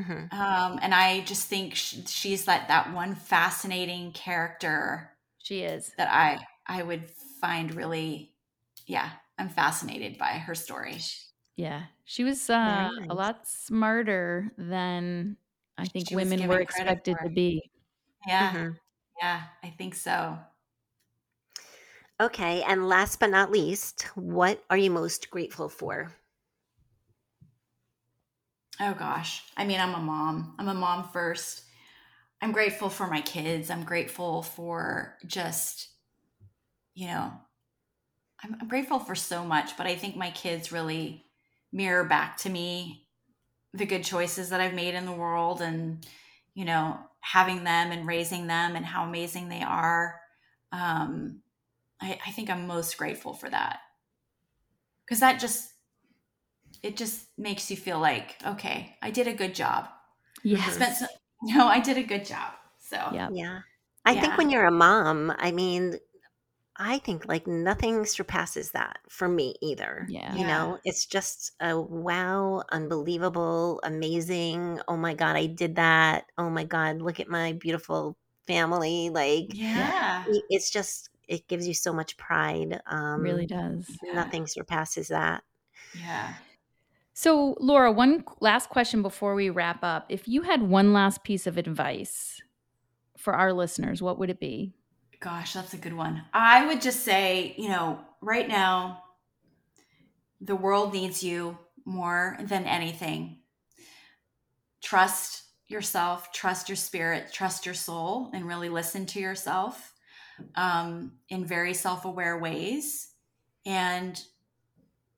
Mm-hmm. 0.00 0.34
Um, 0.38 0.78
and 0.82 0.94
I 0.94 1.20
just 1.20 1.46
think 1.46 1.74
she's 1.74 2.46
like 2.48 2.68
that 2.68 2.92
one 2.92 3.14
fascinating 3.14 4.12
character 4.12 5.10
she 5.38 5.60
is. 5.60 5.92
That 5.98 6.10
I 6.10 6.40
I 6.66 6.82
would 6.82 7.10
find 7.40 7.74
really 7.74 8.32
yeah, 8.86 9.10
I'm 9.38 9.48
fascinated 9.48 10.18
by 10.18 10.32
her 10.32 10.54
story. 10.54 10.98
Yeah. 11.56 11.82
She 12.04 12.24
was 12.24 12.50
uh, 12.50 12.90
nice. 12.90 13.06
a 13.08 13.14
lot 13.14 13.46
smarter 13.46 14.50
than 14.58 15.36
I 15.78 15.86
think 15.86 16.08
she 16.08 16.16
women 16.16 16.48
were 16.48 16.60
expected 16.60 17.16
to 17.22 17.28
be. 17.28 17.70
Yeah. 18.26 18.52
Mm-hmm. 18.52 18.70
Yeah, 19.20 19.42
I 19.62 19.68
think 19.68 19.94
so. 19.94 20.38
Okay, 22.20 22.62
and 22.64 22.86
last 22.86 23.18
but 23.18 23.30
not 23.30 23.50
least, 23.50 24.02
what 24.14 24.62
are 24.68 24.76
you 24.76 24.90
most 24.90 25.30
grateful 25.30 25.70
for? 25.70 26.12
Oh 28.78 28.92
gosh. 28.92 29.42
I 29.56 29.64
mean, 29.64 29.80
I'm 29.80 29.94
a 29.94 30.00
mom. 30.00 30.54
I'm 30.58 30.68
a 30.68 30.74
mom 30.74 31.08
first. 31.14 31.62
I'm 32.42 32.52
grateful 32.52 32.90
for 32.90 33.06
my 33.06 33.22
kids. 33.22 33.70
I'm 33.70 33.84
grateful 33.84 34.42
for 34.42 35.16
just, 35.26 35.88
you 36.94 37.06
know, 37.06 37.32
I'm, 38.44 38.56
I'm, 38.60 38.68
grateful 38.68 38.98
for 38.98 39.14
so 39.14 39.42
much, 39.42 39.78
but 39.78 39.86
I 39.86 39.96
think 39.96 40.14
my 40.14 40.30
kids 40.30 40.72
really 40.72 41.24
mirror 41.72 42.04
back 42.04 42.36
to 42.38 42.50
me 42.50 43.06
the 43.72 43.86
good 43.86 44.04
choices 44.04 44.50
that 44.50 44.60
I've 44.60 44.74
made 44.74 44.94
in 44.94 45.06
the 45.06 45.12
world 45.12 45.62
and, 45.62 46.06
you 46.54 46.66
know, 46.66 46.98
having 47.20 47.64
them 47.64 47.92
and 47.92 48.06
raising 48.06 48.46
them 48.46 48.76
and 48.76 48.84
how 48.84 49.04
amazing 49.04 49.48
they 49.48 49.62
are. 49.62 50.20
Um, 50.72 51.40
I, 52.00 52.18
I 52.26 52.30
think 52.30 52.50
I'm 52.50 52.66
most 52.66 52.96
grateful 52.96 53.34
for 53.34 53.50
that 53.50 53.80
because 55.04 55.20
that 55.20 55.40
just, 55.40 55.72
it 56.82 56.96
just 56.96 57.26
makes 57.36 57.70
you 57.70 57.76
feel 57.76 57.98
like, 57.98 58.36
okay, 58.46 58.96
I 59.02 59.10
did 59.10 59.28
a 59.28 59.34
good 59.34 59.54
job. 59.54 59.88
Yeah. 60.42 60.62
I 60.64 60.70
spent 60.70 60.96
No, 61.42 61.66
I 61.68 61.80
did 61.80 61.96
a 61.96 62.02
good 62.02 62.24
job. 62.24 62.52
So 62.78 62.96
yeah, 63.12 63.28
yeah. 63.32 63.60
I 64.04 64.12
yeah. 64.12 64.20
think 64.20 64.38
when 64.38 64.50
you're 64.50 64.66
a 64.66 64.70
mom, 64.70 65.32
I 65.38 65.52
mean, 65.52 65.96
I 66.76 66.98
think 66.98 67.26
like 67.26 67.46
nothing 67.46 68.06
surpasses 68.06 68.70
that 68.72 68.98
for 69.08 69.28
me 69.28 69.54
either. 69.60 70.06
Yeah. 70.08 70.34
You 70.34 70.46
know, 70.46 70.78
it's 70.84 71.06
just 71.06 71.52
a 71.60 71.78
wow, 71.78 72.62
unbelievable, 72.70 73.80
amazing. 73.84 74.80
Oh 74.88 74.96
my 74.96 75.14
God, 75.14 75.36
I 75.36 75.46
did 75.46 75.76
that. 75.76 76.24
Oh 76.38 76.48
my 76.48 76.64
God, 76.64 77.02
look 77.02 77.20
at 77.20 77.28
my 77.28 77.52
beautiful 77.52 78.16
family. 78.46 79.10
Like, 79.10 79.48
yeah, 79.50 80.24
it's 80.48 80.70
just, 80.70 81.09
it 81.30 81.46
gives 81.46 81.66
you 81.66 81.74
so 81.74 81.92
much 81.92 82.16
pride. 82.16 82.80
Um, 82.86 83.22
really 83.22 83.46
does. 83.46 83.88
Nothing 84.12 84.48
surpasses 84.48 85.08
that. 85.08 85.44
Yeah. 85.98 86.34
So, 87.14 87.56
Laura, 87.60 87.92
one 87.92 88.24
last 88.40 88.68
question 88.68 89.00
before 89.00 89.36
we 89.36 89.48
wrap 89.48 89.84
up. 89.84 90.06
If 90.08 90.26
you 90.26 90.42
had 90.42 90.60
one 90.62 90.92
last 90.92 91.22
piece 91.22 91.46
of 91.46 91.56
advice 91.56 92.42
for 93.16 93.32
our 93.34 93.52
listeners, 93.52 94.02
what 94.02 94.18
would 94.18 94.28
it 94.28 94.40
be? 94.40 94.72
Gosh, 95.20 95.52
that's 95.52 95.72
a 95.72 95.78
good 95.78 95.92
one. 95.92 96.22
I 96.34 96.66
would 96.66 96.82
just 96.82 97.00
say, 97.00 97.54
you 97.56 97.68
know, 97.68 98.00
right 98.20 98.48
now, 98.48 99.04
the 100.40 100.56
world 100.56 100.92
needs 100.92 101.22
you 101.22 101.58
more 101.84 102.38
than 102.42 102.64
anything. 102.64 103.38
Trust 104.82 105.44
yourself, 105.68 106.32
trust 106.32 106.68
your 106.68 106.76
spirit, 106.76 107.32
trust 107.32 107.66
your 107.66 107.74
soul, 107.74 108.30
and 108.32 108.48
really 108.48 108.68
listen 108.68 109.06
to 109.06 109.20
yourself 109.20 109.92
um, 110.54 111.12
in 111.28 111.44
very 111.44 111.74
self 111.74 112.04
aware 112.04 112.38
ways. 112.38 113.08
And 113.66 114.20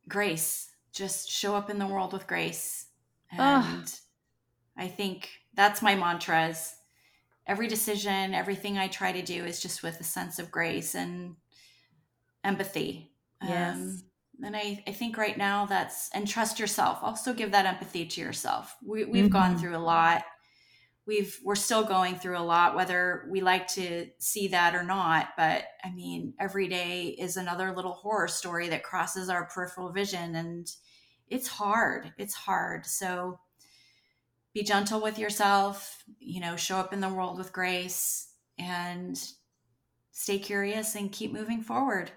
grace 0.08 0.70
just 0.92 1.30
show 1.30 1.54
up 1.54 1.70
in 1.70 1.78
the 1.78 1.86
world 1.86 2.12
with 2.12 2.26
grace. 2.26 2.86
And 3.30 3.40
Ugh. 3.40 3.88
I 4.76 4.88
think 4.88 5.30
that's 5.54 5.82
my 5.82 5.94
mantra 5.94 6.48
is 6.48 6.74
every 7.46 7.66
decision, 7.66 8.34
everything 8.34 8.78
I 8.78 8.88
try 8.88 9.12
to 9.12 9.22
do 9.22 9.44
is 9.44 9.60
just 9.60 9.82
with 9.82 10.00
a 10.00 10.04
sense 10.04 10.38
of 10.38 10.50
grace 10.50 10.94
and 10.94 11.36
empathy. 12.44 13.10
Yes. 13.42 13.76
Um, 13.76 14.02
and 14.44 14.56
I, 14.56 14.82
I 14.86 14.92
think 14.92 15.16
right 15.16 15.36
now 15.36 15.66
that's 15.66 16.10
and 16.14 16.26
trust 16.26 16.58
yourself. 16.58 16.98
Also 17.02 17.32
give 17.32 17.52
that 17.52 17.66
empathy 17.66 18.06
to 18.06 18.20
yourself. 18.20 18.76
We, 18.84 19.04
we've 19.04 19.24
mm-hmm. 19.24 19.32
gone 19.32 19.58
through 19.58 19.76
a 19.76 19.78
lot. 19.78 20.24
We've 21.12 21.38
we're 21.44 21.56
still 21.56 21.84
going 21.84 22.16
through 22.16 22.38
a 22.38 22.40
lot, 22.40 22.74
whether 22.74 23.28
we 23.30 23.42
like 23.42 23.66
to 23.68 24.06
see 24.18 24.48
that 24.48 24.74
or 24.74 24.82
not. 24.82 25.28
But 25.36 25.64
I 25.84 25.90
mean, 25.90 26.32
every 26.40 26.68
day 26.68 27.08
is 27.08 27.36
another 27.36 27.70
little 27.76 27.92
horror 27.92 28.28
story 28.28 28.70
that 28.70 28.82
crosses 28.82 29.28
our 29.28 29.44
peripheral 29.44 29.92
vision, 29.92 30.34
and 30.34 30.66
it's 31.28 31.48
hard. 31.48 32.14
It's 32.16 32.32
hard. 32.32 32.86
So 32.86 33.40
be 34.54 34.62
gentle 34.62 35.02
with 35.02 35.18
yourself, 35.18 36.02
you 36.18 36.40
know, 36.40 36.56
show 36.56 36.78
up 36.78 36.94
in 36.94 37.00
the 37.00 37.10
world 37.10 37.36
with 37.36 37.52
grace 37.52 38.28
and 38.58 39.18
stay 40.12 40.38
curious 40.38 40.94
and 40.94 41.12
keep 41.12 41.30
moving 41.30 41.62
forward. 41.62 42.10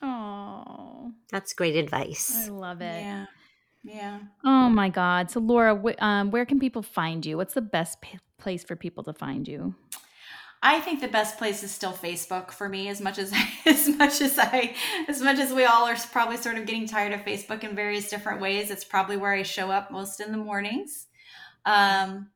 Oh, 0.00 1.12
that's 1.30 1.54
great 1.54 1.76
advice. 1.76 2.46
I 2.46 2.48
love 2.48 2.80
it. 2.80 3.02
Yeah. 3.02 3.26
Yeah. 3.84 4.20
Oh 4.44 4.68
my 4.68 4.88
God. 4.88 5.30
So, 5.30 5.40
Laura, 5.40 5.76
wh- 5.76 6.00
um, 6.02 6.30
where 6.30 6.46
can 6.46 6.60
people 6.60 6.82
find 6.82 7.24
you? 7.26 7.36
What's 7.36 7.54
the 7.54 7.60
best 7.60 8.00
p- 8.00 8.18
place 8.38 8.62
for 8.62 8.76
people 8.76 9.02
to 9.04 9.12
find 9.12 9.46
you? 9.48 9.74
I 10.64 10.78
think 10.78 11.00
the 11.00 11.08
best 11.08 11.38
place 11.38 11.64
is 11.64 11.72
still 11.72 11.92
Facebook 11.92 12.52
for 12.52 12.68
me. 12.68 12.88
As 12.88 13.00
much 13.00 13.18
as 13.18 13.32
as 13.66 13.88
much 13.88 14.20
as 14.20 14.38
I, 14.38 14.76
as 15.08 15.20
much 15.20 15.38
as 15.38 15.52
we 15.52 15.64
all 15.64 15.86
are 15.86 15.96
probably 16.12 16.36
sort 16.36 16.56
of 16.58 16.66
getting 16.66 16.86
tired 16.86 17.12
of 17.12 17.20
Facebook 17.24 17.64
in 17.64 17.74
various 17.74 18.08
different 18.08 18.40
ways, 18.40 18.70
it's 18.70 18.84
probably 18.84 19.16
where 19.16 19.32
I 19.32 19.42
show 19.42 19.70
up 19.70 19.90
most 19.90 20.20
in 20.20 20.30
the 20.30 20.38
mornings. 20.38 21.08
Um, 21.64 22.30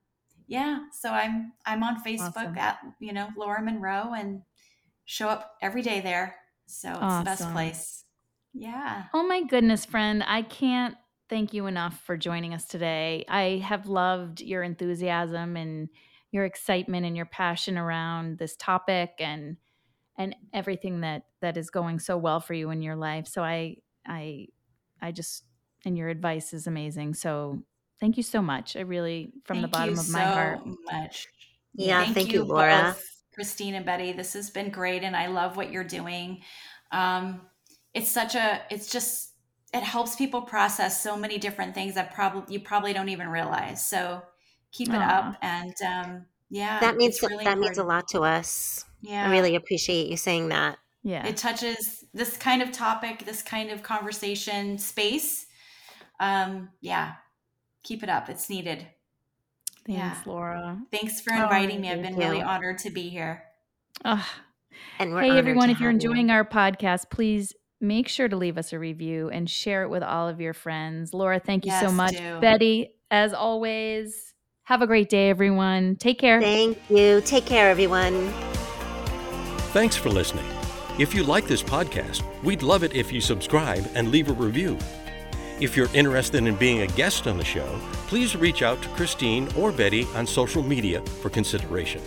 yeah, 0.49 0.79
so 0.93 1.11
I'm 1.11 1.53
I'm 1.65 1.83
on 1.85 2.03
Facebook 2.03 2.37
awesome. 2.37 2.59
at 2.59 2.79
you 3.01 3.13
know 3.13 3.29
Laura 3.37 3.63
Monroe 3.63 4.13
and 4.17 4.43
show 5.05 5.29
up 5.29 5.53
every 5.63 5.83
day 5.83 6.01
there. 6.01 6.35
So 6.67 6.89
it's 6.91 6.99
awesome. 6.99 7.25
the 7.25 7.31
best 7.31 7.53
place. 7.53 8.05
Yeah. 8.53 9.05
Oh 9.15 9.25
my 9.25 9.45
goodness, 9.45 9.85
friend, 9.85 10.25
I 10.27 10.43
can't 10.43 10.97
thank 11.29 11.53
you 11.53 11.67
enough 11.67 12.01
for 12.05 12.17
joining 12.17 12.55
us 12.55 12.67
today. 12.67 13.25
I 13.29 13.63
have 13.65 13.87
loved 13.87 14.41
your 14.41 14.63
enthusiasm 14.63 15.57
and 15.57 15.89
your 16.31 16.45
excitement 16.45 17.07
and 17.07 17.17
your 17.17 17.27
passion 17.27 17.79
around 17.79 18.39
this 18.39 18.57
topic 18.57 19.15
and 19.19 19.57
and 20.19 20.35
everything 20.53 21.01
that 21.03 21.25
that 21.43 21.57
is 21.57 21.71
going 21.71 21.99
so 21.99 22.17
well 22.17 22.41
for 22.41 22.55
you 22.55 22.71
in 22.71 22.83
your 22.83 22.97
life. 22.97 23.27
So 23.27 23.43
I 23.43 23.77
I 24.07 24.47
I 25.01 25.13
just 25.13 25.45
and 25.85 25.97
your 25.97 26.09
advice 26.09 26.53
is 26.53 26.67
amazing. 26.67 27.15
So 27.15 27.63
thank 28.01 28.17
you 28.17 28.23
so 28.23 28.41
much. 28.43 28.77
I 28.77 28.81
really 28.81 29.33
from 29.45 29.57
thank 29.57 29.67
the 29.67 29.79
bottom 29.79 29.95
of 29.95 30.05
so 30.05 30.13
my 30.13 30.25
heart. 30.25 30.61
Much. 30.93 31.27
Yeah, 31.75 32.03
thank, 32.05 32.15
thank 32.15 32.33
you, 32.33 32.41
you, 32.41 32.45
Laura. 32.45 32.95
Both, 32.95 33.05
Christine 33.35 33.75
and 33.75 33.85
Betti. 33.85 34.17
This 34.17 34.33
has 34.33 34.51
been 34.51 34.71
great 34.71 35.03
and 35.03 35.15
I 35.15 35.27
love 35.27 35.57
what 35.57 35.71
you're 35.71 35.85
doing. 35.85 36.41
Um 36.93 37.43
it's 37.95 38.11
such 38.11 38.35
a 38.35 38.63
it's 38.71 38.91
just 38.91 39.33
it 39.75 39.83
helps 39.83 40.17
people 40.17 40.43
process 40.43 41.03
so 41.03 41.17
many 41.17 41.39
different 41.39 41.75
things 41.75 41.95
that 41.95 42.15
probably 42.15 42.55
you 42.55 42.61
probably 42.61 42.93
don't 42.93 43.09
even 43.09 43.29
realize. 43.29 43.87
So 43.87 44.23
keep 44.73 44.89
it 44.89 44.93
Aww. 44.93 45.09
up 45.33 45.37
and 45.43 45.75
um 45.87 46.27
yeah 46.51 46.81
that 46.81 46.97
means 46.97 47.21
really 47.23 47.37
that 47.45 47.53
important. 47.53 47.61
means 47.61 47.79
a 47.79 47.85
lot 47.85 48.07
to 48.09 48.21
us 48.23 48.85
yeah 49.01 49.27
i 49.27 49.31
really 49.31 49.57
appreciate 49.57 50.07
you 50.09 50.17
saying 50.17 50.49
that 50.51 50.77
yeah 51.03 51.27
it 51.27 51.37
touches 51.37 52.05
this 52.13 52.37
kind 52.37 52.61
of 52.63 52.71
topic 52.73 53.25
this 53.25 53.43
kind 53.43 53.71
of 53.71 53.83
conversation 53.83 54.79
space 54.79 55.47
um, 56.19 56.71
yeah, 56.81 57.15
keep 57.83 58.03
it 58.03 58.09
up. 58.09 58.29
It's 58.29 58.49
needed. 58.49 58.87
Thanks, 59.87 59.99
Yeah. 59.99 60.17
Laura. 60.25 60.81
Thanks 60.91 61.21
for 61.21 61.33
Oh, 61.33 61.43
inviting 61.43 61.81
me. 61.81 61.91
I've 61.91 62.01
thank 62.01 62.17
been 62.17 62.17
really 62.17 62.43
honored 62.43 62.79
to 62.79 62.91
be 62.91 63.09
here. 63.09 63.45
Ugh. 64.05 64.25
And 64.99 65.13
we're 65.13 65.23
Hey, 65.23 65.31
everyone, 65.39 65.71
if 65.71 65.81
you're 65.81 65.91
have 65.93 66.03
you. 66.03 66.11
enjoying 66.11 66.31
our 66.31 66.45
podcast, 66.45 67.11
please 67.11 67.55
make 67.81 68.09
sure 68.09 68.29
to 68.29 68.37
leave 68.37 68.59
us 68.59 68.73
a 68.73 68.79
review 68.79 69.29
and 69.29 69.49
share 69.49 69.83
it 69.83 69.89
with 69.89 70.03
all 70.03 70.29
of 70.29 70.41
your 70.41 70.55
friends. 70.55 71.13
Laura, 71.13 71.39
thank 71.39 71.67
you 71.67 71.73
so 71.73 71.91
much. 71.91 72.13
do. 72.13 72.41
Betti, 72.41 72.89
as 73.11 73.33
always, 73.33 74.35
have 74.65 74.83
a 74.83 74.87
great 74.87 75.09
day, 75.09 75.31
everyone. 75.31 75.97
Take 75.97 76.19
care. 76.19 76.41
Thank 76.41 76.79
you. 76.91 77.21
Take 77.23 77.47
care, 77.47 77.71
everyone. 77.71 78.33
Thanks 79.73 79.97
for 79.97 80.09
listening. 80.09 80.47
If 80.99 81.15
you 81.15 81.23
like 81.23 81.47
this 81.47 81.63
podcast, 81.63 82.23
we'd 82.43 82.63
love 82.63 82.83
it 82.83 82.95
if 82.95 83.13
you 83.13 83.21
subscribe 83.21 83.87
and 83.95 84.11
leave 84.11 84.31
a 84.31 84.33
review. 84.33 84.79
If 85.61 85.77
you're 85.77 85.93
interested 85.95 86.47
in 86.47 86.55
being 86.57 86.83
a 86.83 86.87
guest 86.87 87.27
on 87.27 87.39
the 87.39 87.45
show, 87.45 87.79
please 88.09 88.37
reach 88.37 88.63
out 88.63 88.83
to 88.83 88.89
Christine 88.91 89.49
or 89.57 89.73
Betti 89.73 90.07
on 90.15 90.27
social 90.27 90.63
media 90.63 91.01
for 91.03 91.31
consideration. 91.31 92.03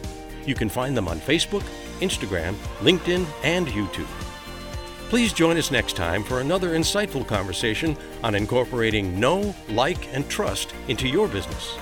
You 0.46 0.56
can 0.56 0.70
find 0.70 0.98
them 0.98 1.08
on 1.08 1.20
Facebook, 1.20 1.64
Instagram, 2.00 2.54
LinkedIn, 2.80 3.26
and 3.44 3.68
YouTube. 3.68 4.29
Please 5.10 5.34
join 5.34 5.58
us 5.58 5.72
next 5.72 5.96
time 5.96 6.24
for 6.24 6.40
another 6.40 6.78
insightful 6.78 7.26
conversation 7.26 7.98
on 8.24 8.36
incorporating 8.36 9.20
know, 9.20 9.56
like, 9.70 10.14
and 10.14 10.30
trust 10.30 10.76
into 10.88 11.08
your 11.08 11.28
business. 11.28 11.76